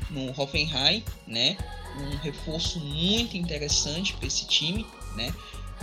no 0.09 0.33
Hoffenheim, 0.35 1.03
né? 1.27 1.55
Um 1.99 2.17
reforço 2.17 2.79
muito 2.79 3.37
interessante 3.37 4.13
para 4.13 4.25
esse 4.25 4.47
time, 4.47 4.87
né? 5.15 5.31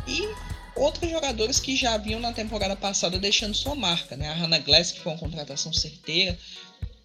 E 0.09 0.29
outros 0.75 1.09
jogadores 1.09 1.61
que 1.61 1.77
já 1.77 1.97
vinham 1.97 2.19
na 2.19 2.33
temporada 2.33 2.75
passada 2.75 3.21
deixando 3.21 3.55
sua 3.55 3.77
marca, 3.77 4.17
né? 4.17 4.31
A 4.31 4.35
Hannah 4.35 4.59
Glass, 4.59 4.91
que 4.91 4.99
foi 4.99 5.13
uma 5.13 5.19
contratação 5.21 5.73
certeira. 5.73 6.37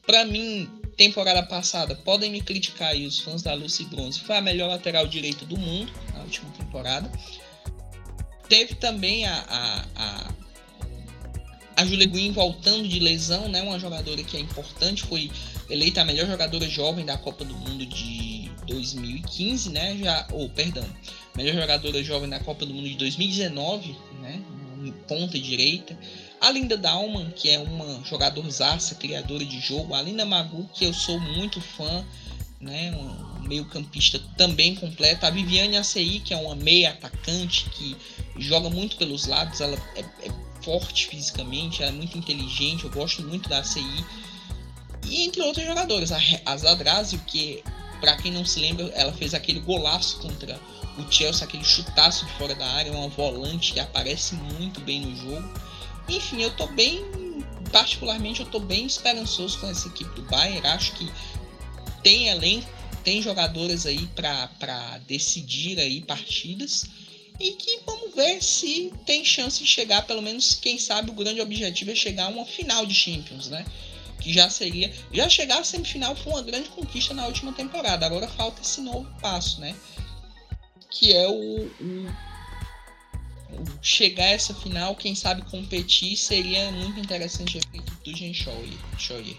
Para 0.04 0.26
mim, 0.26 0.68
temporada 0.98 1.44
passada, 1.44 1.94
podem 1.94 2.32
me 2.32 2.42
criticar 2.42 2.90
aí 2.90 3.06
os 3.06 3.20
fãs 3.20 3.44
da 3.44 3.54
Lucy 3.54 3.86
Bronze, 3.86 4.20
foi 4.20 4.38
a 4.38 4.42
melhor 4.42 4.68
lateral 4.68 5.06
direita 5.06 5.46
do 5.46 5.60
mundo 5.60 5.94
na 6.12 6.24
última 6.24 6.50
temporada. 6.54 7.08
Teve 8.48 8.76
também 8.76 9.26
a, 9.26 9.36
a, 9.48 9.86
a, 9.96 10.34
a 11.78 12.32
voltando 12.34 12.88
de 12.88 13.00
lesão, 13.00 13.48
né? 13.48 13.62
Uma 13.62 13.80
jogadora 13.80 14.22
que 14.24 14.38
é 14.38 14.40
importante, 14.40 15.04
foi 15.04 15.32
eleita 15.70 16.02
a 16.02 16.06
melhor 16.06 16.28
jogadora 16.28 16.68
jovem 16.70 17.06
da 17.06 17.18
Copa 17.18 17.46
do 17.46 17.56
Mundo 17.56 17.86
de 17.86 18.52
2015, 18.68 19.70
né? 19.70 19.98
Já, 19.98 20.28
ou 20.32 20.46
oh, 20.46 20.50
perdão, 20.50 20.86
melhor 21.36 21.56
jogadora 21.56 22.04
jovem 22.04 22.30
da 22.30 22.40
Copa 22.40 22.66
do 22.66 22.74
Mundo 22.74 22.88
de 22.90 22.96
2019, 22.96 23.96
né? 24.22 24.42
Ponta 25.08 25.40
direita. 25.40 25.98
A 26.42 26.52
Linda 26.52 26.76
Dalman, 26.76 27.32
que 27.32 27.50
é 27.50 27.58
uma 27.58 28.04
jogadorzaça, 28.04 28.96
criadora 28.96 29.46
de 29.46 29.62
jogo. 29.62 29.96
A 29.96 30.02
Linda 30.02 30.26
Magu, 30.26 30.70
que 30.74 30.84
eu 30.84 30.94
sou 30.94 31.18
muito 31.18 31.62
fã, 31.62 32.06
né? 32.60 32.92
Um 32.92 33.33
meio 33.44 33.66
campista 33.66 34.20
também 34.38 34.76
completa. 34.76 35.28
A 35.28 35.30
Viviane 35.30 35.78
ACI, 35.78 36.20
que 36.20 36.34
é 36.34 36.38
uma 36.38 36.56
meia 36.56 36.92
atacante 36.92 37.70
que 37.70 37.96
joga 38.38 38.70
muito 38.70 38.98
pelos 38.98 39.26
lados, 39.28 39.62
ela 39.62 39.78
é, 39.96 40.02
é 40.02 40.32
forte 40.64 41.08
fisicamente, 41.08 41.84
ela 41.84 41.92
é 41.92 41.96
muito 41.96 42.18
inteligente, 42.18 42.86
eu 42.86 42.90
gosto 42.90 43.22
muito 43.24 43.50
da 43.50 43.60
ACI. 43.60 44.06
E 45.06 45.26
entre 45.26 45.42
outros 45.42 45.66
jogadores, 45.66 46.12
a, 46.12 46.20
a 46.46 46.58
Zadrazio, 46.58 47.20
que 47.28 47.64
para 48.00 48.18
quem 48.18 48.32
não 48.32 48.46
se 48.46 48.60
lembra, 48.60 48.86
ela 48.96 49.14
fez 49.14 49.34
aquele 49.34 49.60
golaço 49.60 50.20
contra 50.20 50.60
o 50.98 51.12
Chelsea, 51.12 51.46
aquele 51.46 51.64
chutaço 51.64 52.26
de 52.26 52.32
fora 52.34 52.54
da 52.54 52.66
área, 52.66 52.92
uma 52.92 53.08
volante 53.08 53.74
que 53.74 53.80
aparece 53.80 54.36
muito 54.36 54.82
bem 54.82 55.02
no 55.02 55.16
jogo. 55.16 55.54
Enfim, 56.10 56.42
eu 56.42 56.52
tô 56.52 56.68
bem, 56.68 57.02
particularmente 57.72 58.42
eu 58.42 58.46
tô 58.48 58.60
bem 58.60 58.86
esperançoso 58.86 59.58
com 59.60 59.68
essa 59.68 59.88
equipe 59.88 60.14
do 60.16 60.22
Bayern, 60.24 60.68
acho 60.68 60.92
que 60.94 61.10
tem 62.04 62.28
elenco, 62.28 62.68
tem 63.04 63.22
jogadores 63.22 63.86
aí 63.86 64.08
para 64.08 65.00
decidir 65.08 65.80
aí 65.80 66.02
partidas 66.02 66.86
e 67.40 67.52
que 67.52 67.80
vamos 67.86 68.14
ver 68.16 68.42
se 68.42 68.94
tem 69.06 69.26
chance 69.26 69.60
de 69.60 69.68
chegar, 69.68 70.04
pelo 70.04 70.22
menos, 70.22 70.54
quem 70.56 70.78
sabe 70.78 71.10
o 71.12 71.14
grande 71.14 71.42
objetivo 71.42 71.92
é 71.92 71.96
chegar 71.96 72.26
a 72.26 72.30
uma 72.30 72.46
final 72.46 72.86
de 72.86 72.94
Champions, 72.94 73.50
né? 73.50 73.66
Que 74.22 74.32
já 74.32 74.50
seria. 74.50 74.94
Já 75.12 75.28
chegar 75.28 75.60
à 75.60 75.64
semifinal 75.64 76.16
foi 76.16 76.32
uma 76.32 76.42
grande 76.42 76.70
conquista 76.70 77.14
na 77.14 77.26
última 77.26 77.52
temporada. 77.52 78.06
Agora 78.06 78.28
falta 78.28 78.62
esse 78.62 78.80
novo 78.82 79.10
passo, 79.20 79.60
né? 79.60 79.76
Que 80.90 81.12
é 81.12 81.28
o, 81.28 81.66
o, 81.66 82.08
chegar 83.82 84.26
a 84.26 84.30
essa 84.30 84.54
final, 84.54 84.96
quem 84.96 85.16
sabe 85.16 85.42
competir, 85.50 86.16
seria 86.16 86.72
muito 86.72 87.00
interessante 87.00 87.58
a 87.58 87.60
equipe 87.60 87.92
do 88.04 88.16
Gen 88.16 88.34
Scheuer. 88.34 89.38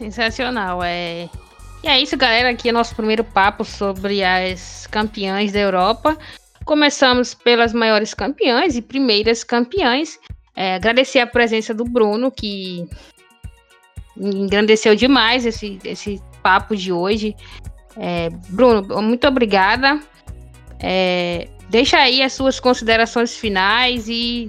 Sensacional, 0.00 0.82
é 0.82 1.28
e 1.82 1.88
é 1.88 2.00
isso, 2.00 2.16
galera. 2.16 2.48
Aqui 2.48 2.70
é 2.70 2.72
nosso 2.72 2.96
primeiro 2.96 3.22
papo 3.22 3.66
sobre 3.66 4.24
as 4.24 4.86
campeãs 4.86 5.52
da 5.52 5.58
Europa. 5.60 6.16
Começamos 6.64 7.34
pelas 7.34 7.74
maiores 7.74 8.14
campeãs 8.14 8.76
e 8.76 8.82
primeiras 8.82 9.44
campeãs. 9.44 10.18
É, 10.56 10.76
agradecer 10.76 11.20
a 11.20 11.26
presença 11.26 11.74
do 11.74 11.84
Bruno, 11.84 12.30
que 12.30 12.88
engrandeceu 14.16 14.94
demais 14.94 15.44
esse, 15.44 15.78
esse 15.84 16.18
papo 16.42 16.74
de 16.74 16.90
hoje. 16.90 17.36
É, 17.96 18.30
Bruno, 18.48 19.02
muito 19.02 19.28
obrigada. 19.28 20.00
É, 20.78 21.46
deixa 21.68 21.98
aí 21.98 22.22
as 22.22 22.32
suas 22.32 22.58
considerações 22.58 23.36
finais 23.36 24.08
e 24.08 24.48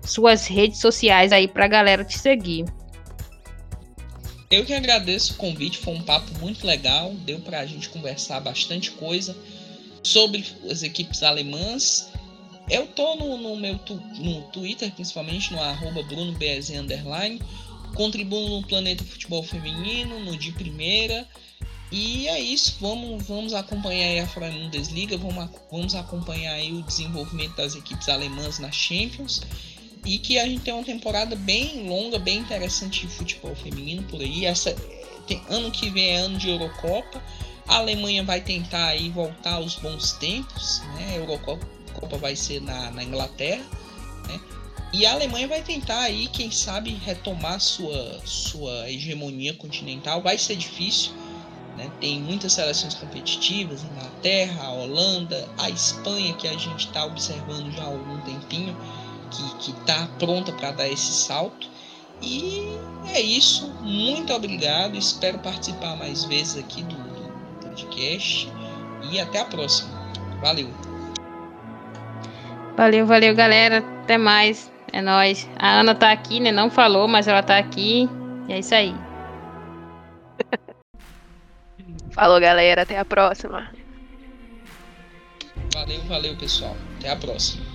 suas 0.00 0.46
redes 0.46 0.80
sociais 0.80 1.32
aí 1.32 1.48
pra 1.48 1.66
galera 1.66 2.04
te 2.04 2.18
seguir. 2.18 2.64
Eu 4.52 4.66
que 4.66 4.74
agradeço 4.74 5.32
o 5.32 5.36
convite, 5.36 5.78
foi 5.78 5.94
um 5.94 6.02
papo 6.02 6.30
muito 6.38 6.66
legal, 6.66 7.14
deu 7.24 7.40
pra 7.40 7.64
gente 7.64 7.88
conversar 7.88 8.38
bastante 8.38 8.90
coisa 8.90 9.34
sobre 10.02 10.44
as 10.70 10.82
equipes 10.82 11.22
alemãs. 11.22 12.12
Eu 12.68 12.86
tô 12.86 13.16
no, 13.16 13.38
no 13.38 13.56
meu 13.56 13.78
tu, 13.78 13.94
no 14.18 14.42
Twitter, 14.52 14.92
principalmente, 14.92 15.50
no 15.54 15.58
arroba 15.58 16.02
BrunoBS 16.02 16.68
underline. 16.68 17.40
Contribuo 17.94 18.46
no 18.50 18.66
Planeta 18.66 19.02
Futebol 19.02 19.42
Feminino, 19.42 20.20
no 20.20 20.36
de 20.36 20.52
primeira. 20.52 21.26
E 21.90 22.28
é 22.28 22.38
isso, 22.38 22.76
vamos, 22.78 23.26
vamos 23.26 23.54
acompanhar 23.54 24.22
a 24.22 24.68
Desliga, 24.68 25.16
vamos, 25.16 25.48
vamos 25.70 25.94
acompanhar 25.94 26.60
o 26.74 26.82
desenvolvimento 26.82 27.56
das 27.56 27.74
equipes 27.74 28.06
alemãs 28.06 28.58
na 28.58 28.70
Champions 28.70 29.40
e 30.04 30.18
que 30.18 30.38
a 30.38 30.46
gente 30.46 30.62
tem 30.62 30.74
uma 30.74 30.82
temporada 30.82 31.36
bem 31.36 31.88
longa, 31.88 32.18
bem 32.18 32.38
interessante 32.38 33.06
de 33.06 33.14
futebol 33.14 33.54
feminino 33.54 34.02
por 34.04 34.20
aí. 34.20 34.44
Essa 34.44 34.74
tem, 35.26 35.42
ano 35.48 35.70
que 35.70 35.90
vem 35.90 36.08
é 36.10 36.16
ano 36.16 36.38
de 36.38 36.50
Eurocopa. 36.50 37.22
A 37.68 37.76
Alemanha 37.76 38.24
vai 38.24 38.40
tentar 38.40 38.88
aí 38.88 39.08
voltar 39.10 39.54
aos 39.54 39.76
bons 39.76 40.12
tempos, 40.14 40.82
né? 40.96 41.12
A 41.12 41.16
Eurocopa 41.16 41.66
Copa 41.92 42.16
vai 42.16 42.34
ser 42.34 42.60
na, 42.60 42.90
na 42.90 43.04
Inglaterra, 43.04 43.64
né? 44.26 44.40
E 44.92 45.06
a 45.06 45.12
Alemanha 45.12 45.46
vai 45.46 45.62
tentar 45.62 46.00
aí, 46.00 46.26
quem 46.28 46.50
sabe, 46.50 46.90
retomar 47.04 47.60
sua 47.60 48.20
sua 48.24 48.90
hegemonia 48.90 49.54
continental. 49.54 50.20
Vai 50.20 50.36
ser 50.36 50.56
difícil, 50.56 51.12
né? 51.76 51.90
Tem 52.00 52.20
muitas 52.20 52.54
seleções 52.54 52.94
competitivas, 52.94 53.84
Inglaterra, 53.84 54.64
a 54.64 54.72
Holanda, 54.72 55.48
a 55.58 55.70
Espanha 55.70 56.34
que 56.34 56.48
a 56.48 56.56
gente 56.56 56.86
está 56.86 57.04
observando 57.04 57.70
já 57.72 57.82
há 57.82 57.86
algum 57.86 58.20
tempinho 58.22 58.76
que 59.58 59.70
está 59.70 60.08
pronta 60.18 60.52
para 60.52 60.72
dar 60.72 60.88
esse 60.88 61.12
salto. 61.12 61.68
E 62.20 62.78
é 63.08 63.20
isso. 63.20 63.72
Muito 63.80 64.32
obrigado. 64.32 64.96
Espero 64.96 65.38
participar 65.38 65.96
mais 65.96 66.24
vezes 66.24 66.56
aqui 66.56 66.82
do, 66.82 66.94
do 66.94 67.68
podcast. 67.68 68.50
E 69.10 69.20
até 69.20 69.40
a 69.40 69.44
próxima. 69.44 69.90
Valeu. 70.40 70.70
Valeu, 72.76 73.06
valeu, 73.06 73.34
galera. 73.34 73.78
Até 74.02 74.16
mais. 74.16 74.70
É 74.92 75.00
nóis. 75.00 75.48
A 75.58 75.80
Ana 75.80 75.94
tá 75.94 76.12
aqui, 76.12 76.38
né? 76.38 76.52
Não 76.52 76.70
falou, 76.70 77.08
mas 77.08 77.26
ela 77.26 77.42
tá 77.42 77.58
aqui. 77.58 78.08
E 78.48 78.52
é 78.52 78.58
isso 78.58 78.74
aí. 78.74 78.94
Falou, 82.12 82.38
galera. 82.38 82.82
Até 82.82 82.98
a 82.98 83.04
próxima. 83.04 83.70
Valeu, 85.72 86.02
valeu, 86.02 86.36
pessoal. 86.36 86.76
Até 86.98 87.10
a 87.10 87.16
próxima. 87.16 87.71